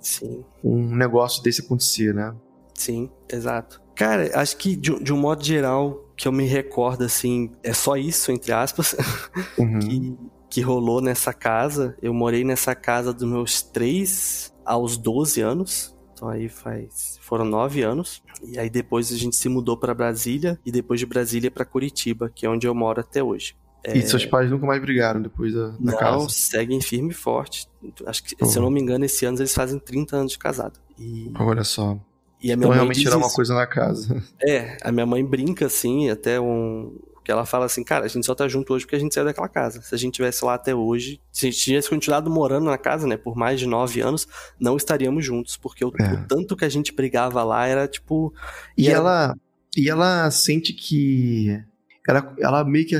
um 0.64 0.96
negócio 0.96 1.42
desse 1.42 1.62
acontecer, 1.62 2.14
né? 2.14 2.36
Sim, 2.74 3.10
exato. 3.32 3.82
Cara, 3.96 4.32
acho 4.40 4.56
que 4.56 4.78
de, 4.78 4.98
de 5.04 5.12
um 5.12 5.18
modo 5.18 5.44
geral, 5.44 6.09
que 6.20 6.28
eu 6.28 6.34
me 6.34 6.46
recordo, 6.46 7.06
assim, 7.06 7.50
é 7.64 7.72
só 7.72 7.96
isso, 7.96 8.30
entre 8.30 8.52
aspas, 8.52 8.94
uhum. 9.58 9.80
que, 9.80 10.18
que 10.50 10.62
rolou 10.62 11.00
nessa 11.00 11.34
casa. 11.34 11.96
Eu 12.02 12.14
morei 12.14 12.44
nessa 12.44 12.76
casa 12.76 13.14
dos 13.14 13.26
meus 13.26 13.62
3 13.62 14.54
aos 14.66 14.98
12 14.98 15.40
anos. 15.40 15.98
Então 16.14 16.28
aí 16.28 16.50
faz. 16.50 17.18
Foram 17.22 17.46
nove 17.46 17.82
anos. 17.84 18.22
E 18.44 18.60
aí 18.60 18.70
depois 18.70 19.14
a 19.14 19.16
gente 19.16 19.38
se 19.38 19.48
mudou 19.48 19.78
para 19.78 19.94
Brasília 19.94 20.60
e 20.66 20.74
depois 20.74 21.00
de 21.00 21.06
Brasília 21.06 21.50
para 21.50 21.64
Curitiba, 21.64 22.30
que 22.30 22.46
é 22.46 22.50
onde 22.50 22.68
eu 22.68 22.76
moro 22.76 23.00
até 23.00 23.24
hoje. 23.24 23.56
E 23.88 24.00
é... 24.00 24.02
seus 24.02 24.26
pais 24.26 24.52
nunca 24.52 24.66
mais 24.66 24.82
brigaram 24.82 25.22
depois 25.22 25.54
da, 25.54 25.70
da 25.70 25.78
não, 25.80 25.98
casa? 25.98 26.18
Não, 26.18 26.28
seguem 26.28 26.82
firme 26.82 27.12
e 27.12 27.14
forte. 27.14 27.66
Acho 28.06 28.26
que, 28.26 28.36
uhum. 28.44 28.50
se 28.50 28.58
eu 28.58 28.62
não 28.62 28.70
me 28.70 28.82
engano, 28.82 29.06
esse 29.06 29.26
ano 29.26 29.38
eles 29.38 29.54
fazem 29.54 29.80
30 29.80 30.18
anos 30.18 30.34
de 30.34 30.38
casado. 30.38 30.82
E... 30.98 31.32
Olha 31.40 31.64
só. 31.64 31.98
E 32.42 32.52
a 32.52 32.56
minha 32.56 32.68
então, 32.68 32.72
realmente 32.72 33.02
tirar 33.02 33.18
uma 33.18 33.30
coisa 33.30 33.54
na 33.54 33.68
casa. 33.68 34.24
É, 34.42 34.78
a 34.82 34.92
minha 34.92 35.06
mãe 35.06 35.24
brinca 35.24 35.66
assim, 35.66 36.10
até 36.10 36.40
um. 36.40 36.98
Que 37.24 37.32
ela 37.32 37.46
fala 37.46 37.66
assim, 37.66 37.84
cara, 37.84 38.06
a 38.06 38.08
gente 38.08 38.26
só 38.26 38.34
tá 38.34 38.48
junto 38.48 38.74
hoje 38.74 38.86
porque 38.86 38.96
a 38.96 39.00
gente 39.00 39.14
saiu 39.14 39.26
daquela 39.26 39.50
casa. 39.50 39.82
Se 39.82 39.94
a 39.94 39.98
gente 39.98 40.16
tivesse 40.16 40.44
lá 40.44 40.56
até 40.56 40.74
hoje, 40.74 41.22
se 41.32 41.46
a 41.46 41.52
gente 41.52 41.62
tivesse 41.62 41.90
continuado 41.90 42.30
morando 42.30 42.66
na 42.66 42.78
casa, 42.78 43.06
né, 43.06 43.18
por 43.18 43.36
mais 43.36 43.60
de 43.60 43.68
nove 43.68 44.02
anos, 44.02 44.28
não 44.60 44.78
estaríamos 44.78 45.24
juntos, 45.24 45.58
porque 45.58 45.84
o, 45.84 45.92
é. 46.00 46.14
o 46.14 46.28
tanto 46.28 46.56
que 46.56 46.66
a 46.66 46.70
gente 46.70 46.94
brigava 46.94 47.44
lá 47.44 47.68
era 47.68 47.88
tipo. 47.88 48.34
E, 48.78 48.88
era... 48.88 48.98
ela. 48.98 49.36
E 49.76 49.90
ela 49.90 50.32
sente 50.32 50.74
que. 50.74 51.62
Ela, 52.08 52.36
ela 52.40 52.64
meio 52.64 52.88
que 52.88 52.98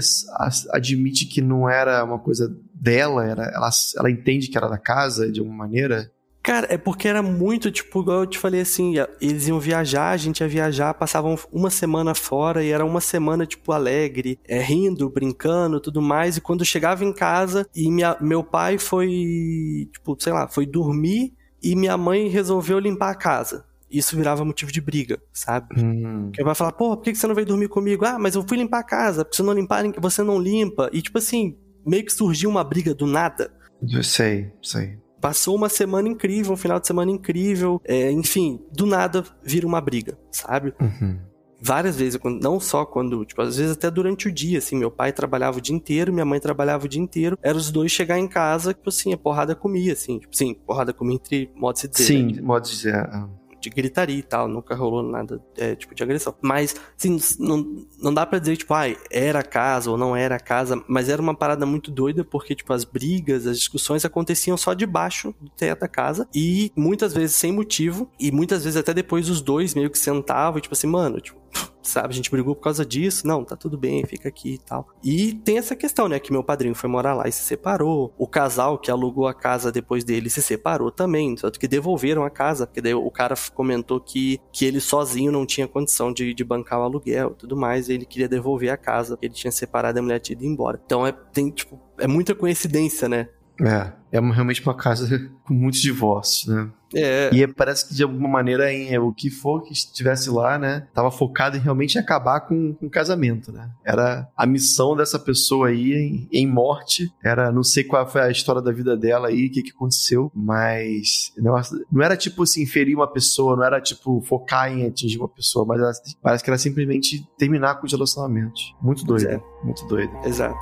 admite 0.70 1.26
que 1.26 1.42
não 1.42 1.68
era 1.68 2.04
uma 2.04 2.20
coisa 2.20 2.56
dela, 2.74 3.26
era, 3.26 3.46
ela, 3.46 3.70
ela 3.98 4.12
entende 4.12 4.50
que 4.50 4.58
era 4.58 4.68
da 4.68 4.78
casa 4.78 5.32
de 5.32 5.40
alguma 5.40 5.58
maneira. 5.58 6.12
Cara, 6.42 6.68
é 6.70 6.78
porque 6.78 7.08
era 7.08 7.22
muito, 7.22 7.70
tipo, 7.70 8.02
igual 8.02 8.22
eu 8.22 8.26
te 8.26 8.40
falei 8.40 8.62
assim, 8.62 8.96
eles 9.22 9.48
iam 9.48 9.60
viajar, 9.60 10.12
a 10.12 10.18
gente 10.18 10.40
ia 10.40 10.48
viajar, 10.48 10.94
passavam 10.94 11.38
uma 11.52 11.70
semana 11.70 12.16
fora 12.16 12.64
e 12.64 12.70
era 12.70 12.86
uma 12.86 13.02
semana, 13.02 13.46
tipo, 13.46 13.72
alegre, 13.72 14.40
é, 14.48 14.60
rindo, 14.60 15.10
brincando, 15.10 15.80
tudo 15.80 16.02
mais. 16.02 16.38
E 16.38 16.42
quando 16.42 16.64
chegava 16.64 17.04
em 17.04 17.14
casa 17.14 17.68
e 17.76 17.92
minha, 17.92 18.16
meu 18.22 18.44
pai 18.44 18.78
foi, 18.78 19.90
tipo, 19.92 20.16
sei 20.20 20.32
lá, 20.32 20.48
foi 20.48 20.66
dormir 20.66 21.34
e 21.62 21.76
minha 21.76 21.98
mãe 21.98 22.30
resolveu 22.30 22.80
limpar 22.80 23.12
a 23.12 23.16
casa. 23.16 23.66
Isso 23.92 24.16
virava 24.16 24.46
motivo 24.46 24.72
de 24.72 24.80
briga, 24.80 25.20
sabe? 25.34 25.84
Hum. 25.84 26.32
Que 26.32 26.44
vai 26.44 26.56
falar, 26.56 26.72
pô, 26.72 26.96
por 26.96 27.04
que 27.04 27.16
você 27.16 27.28
não 27.28 27.36
veio 27.36 27.48
dormir 27.48 27.68
comigo? 27.68 28.06
Ah, 28.06 28.18
mas 28.18 28.36
eu 28.36 28.46
fui 28.48 28.58
limpar 28.58 28.80
a 28.80 28.84
casa, 28.84 29.28
se 29.30 29.42
não 29.44 29.52
limpar, 29.52 29.84
você 30.00 30.24
não 30.24 30.40
limpa. 30.40 30.90
E, 30.94 31.02
tipo 31.02 31.18
assim, 31.18 31.58
meio 31.86 32.06
que 32.06 32.14
surgiu 32.14 32.50
uma 32.50 32.64
briga 32.64 32.94
do 32.94 33.06
nada. 33.06 33.52
Eu 33.82 34.04
sei, 34.04 34.52
sei 34.62 34.99
passou 35.20 35.56
uma 35.56 35.70
semana 35.70 36.08
incrível, 36.08 36.54
um 36.54 36.58
final 36.58 36.80
de 36.80 36.88
semana 36.88 37.12
incrível, 37.12 37.82
é, 37.86 38.12
enfim, 38.12 38.60
do 38.72 38.86
nada 38.86 39.24
vira 39.44 39.68
uma 39.68 39.82
briga, 39.82 40.18
sabe? 40.32 40.74
Uhum. 40.80 41.18
várias 41.62 41.98
vezes, 41.98 42.20
não 42.42 42.60
só 42.60 42.86
quando, 42.86 43.26
tipo, 43.26 43.42
às 43.42 43.58
vezes 43.58 43.74
até 43.74 43.92
durante 43.92 44.28
o 44.28 44.32
dia, 44.32 44.60
assim, 44.60 44.78
meu 44.78 44.90
pai 44.90 45.12
trabalhava 45.12 45.58
o 45.58 45.62
dia 45.62 45.76
inteiro, 45.76 46.14
minha 46.14 46.26
mãe 46.26 46.40
trabalhava 46.40 46.86
o 46.86 46.88
dia 46.88 47.02
inteiro, 47.02 47.38
eram 47.42 47.58
os 47.58 47.70
dois 47.70 47.92
chegar 47.92 48.18
em 48.18 48.28
casa, 48.28 48.74
tipo 48.74 48.90
assim, 48.90 49.14
a 49.14 49.18
porrada 49.18 49.54
comia, 49.56 49.94
assim, 49.94 50.20
tipo, 50.20 50.36
sim, 50.36 50.54
porrada 50.54 50.94
comia 50.94 51.16
entre 51.16 51.52
modos 51.56 51.82
de 51.82 51.90
dizer. 51.90 52.04
Sim, 52.04 52.34
né? 52.34 52.42
modos 52.42 52.70
de 52.70 52.76
dizer. 52.78 53.10
De 53.60 53.70
gritaria 53.70 54.18
e 54.18 54.24
tal, 54.24 54.48
nunca 54.48 54.76
rolou 54.76 55.04
nada 55.04 55.42
é, 55.58 55.76
tipo 55.76 55.94
de 55.94 56.04
agressão. 56.04 56.34
Mas, 56.42 56.76
assim, 56.98 57.20
não, 57.40 57.86
não 58.02 58.14
dá 58.14 58.26
para 58.26 58.40
dizer, 58.40 58.58
tipo, 58.58 58.74
ah, 58.74 58.86
era 59.12 59.44
casa 59.44 59.92
ou 59.92 59.98
não 59.98 60.16
era 60.16 60.40
casa, 60.40 60.82
mas 60.88 61.10
era 61.10 61.22
uma 61.22 61.36
parada 61.36 61.66
muito 61.66 61.92
doida 61.92 62.24
porque, 62.24 62.56
tipo, 62.56 62.72
as 62.74 62.84
brigas, 62.84 63.46
as 63.46 63.58
discussões 63.58 64.06
aconteciam 64.06 64.56
só 64.56 64.74
debaixo 64.74 65.34
do 65.42 65.50
teto 65.50 65.80
da 65.80 65.88
casa 65.88 66.28
e 66.34 66.72
muitas 66.76 67.14
vezes 67.14 67.36
sem 67.36 67.52
motivo 67.52 68.10
e 68.20 68.32
muitas 68.32 68.64
vezes 68.64 68.78
até 68.78 68.94
depois 68.94 69.30
os 69.30 69.42
dois 69.42 69.74
meio 69.74 69.90
que 69.90 69.98
sentavam 69.98 70.58
e, 70.58 70.62
tipo 70.62 70.74
assim, 70.74 70.88
mano, 70.88 71.20
tipo, 71.20 71.40
sabe? 71.82 72.10
A 72.10 72.16
gente 72.16 72.32
brigou 72.32 72.56
por 72.56 72.64
causa 72.64 72.86
disso. 72.86 73.28
Não, 73.28 73.44
tá 73.44 73.56
tudo 73.56 73.78
bem, 73.78 74.06
fica 74.06 74.30
aqui 74.30 74.54
e 74.54 74.58
tal. 74.58 74.88
E 75.04 75.34
tem 75.34 75.58
essa 75.58 75.76
questão, 75.76 76.08
né? 76.08 76.20
Que 76.20 76.32
meu 76.32 76.44
padrinho 76.44 76.76
foi 76.76 76.90
morar 76.90 77.14
lá 77.14 77.28
e 77.28 77.32
se 77.32 77.44
separou. 77.44 78.14
O 78.18 78.28
casal 78.28 78.78
que 78.78 78.92
alugou 78.92 79.28
a 79.28 79.34
casa 79.34 79.72
depois 79.72 80.04
dele 80.04 80.30
se 80.30 80.42
separou 80.42 80.92
também. 80.92 81.36
Tanto 81.36 81.60
que 81.60 81.68
devolveram 81.68 82.24
a 82.24 82.30
casa, 82.30 82.66
porque 82.66 82.82
daí 82.82 82.94
o 82.94 83.12
cara 83.12 83.36
comentou 83.54 84.00
que, 84.00 84.40
que 84.52 84.66
ele 84.66 84.80
sozinho 84.80 85.32
não 85.32 85.46
tinha 85.46 85.68
condição 85.68 86.12
de, 86.12 86.34
de 86.34 86.44
bancar 86.44 86.80
o 86.80 86.84
aluguel 86.84 87.32
e 87.32 87.36
tudo 87.36 87.56
mais. 87.56 87.90
E 87.90 87.94
ele 87.94 88.06
queria 88.06 88.28
devolver 88.28 88.72
a 88.72 88.78
casa, 88.78 89.16
porque 89.16 89.28
ele 89.28 89.34
tinha 89.34 89.52
separado 89.52 90.00
a 90.00 90.02
mulher 90.02 90.20
tinha 90.20 90.36
ido 90.36 90.46
embora. 90.46 90.82
Então 90.86 91.06
é, 91.06 91.12
tem, 91.12 91.50
tipo, 91.50 91.80
é 91.98 92.08
muita 92.08 92.34
coincidência, 92.34 93.10
né? 93.10 93.30
É, 93.62 93.92
é 94.12 94.20
realmente 94.20 94.62
uma 94.62 94.74
casa 94.74 95.08
com 95.46 95.54
muitos 95.54 95.82
divórcios, 95.82 96.54
né? 96.54 96.70
É. 96.96 97.30
E 97.32 97.48
parece 97.48 97.88
que 97.88 97.94
de 97.94 98.02
alguma 98.02 98.28
maneira 98.28 98.74
em, 98.74 98.98
o 98.98 99.14
que 99.14 99.30
for 99.30 99.62
que 99.62 99.74
estivesse 99.74 100.30
lá, 100.30 100.58
né, 100.58 100.88
tava 100.94 101.12
focado 101.12 101.56
em 101.56 101.60
realmente 101.60 102.00
acabar 102.00 102.42
com, 102.42 102.74
com 102.74 102.88
o 102.88 102.90
casamento, 102.90 103.52
né? 103.52 103.70
Era 103.86 104.28
a 104.36 104.46
missão 104.46 104.96
dessa 104.96 105.20
pessoa 105.20 105.68
aí 105.68 105.94
em, 105.94 106.28
em, 106.32 106.48
morte, 106.48 107.12
era 107.24 107.52
não 107.52 107.64
sei 107.64 107.84
qual 107.84 108.10
foi 108.10 108.22
a 108.22 108.32
história 108.32 108.62
da 108.62 108.72
vida 108.72 108.98
dela 108.98 109.28
aí, 109.28 109.48
o 109.48 109.52
que 109.52 109.62
que 109.62 109.72
aconteceu, 109.72 110.32
mas 110.34 111.32
não, 111.38 111.54
não 111.92 112.02
era 112.02 112.18
tipo 112.18 112.44
assim 112.44 112.66
ferir 112.66 112.96
uma 112.96 113.12
pessoa, 113.12 113.56
não 113.56 113.64
era 113.64 113.80
tipo 113.80 114.22
focar 114.22 114.72
em 114.72 114.88
atingir 114.88 115.20
uma 115.20 115.30
pessoa, 115.30 115.66
mas 115.66 115.80
era, 115.80 115.92
parece 116.22 116.44
que 116.44 116.50
era 116.50 116.58
simplesmente 116.58 117.24
terminar 117.38 117.76
com 117.76 117.86
os 117.86 117.92
relacionamentos. 117.92 118.76
Muito 118.82 119.06
doido, 119.06 119.28
é. 119.28 119.42
muito 119.64 119.86
doido. 119.86 120.12
Exato. 120.26 120.60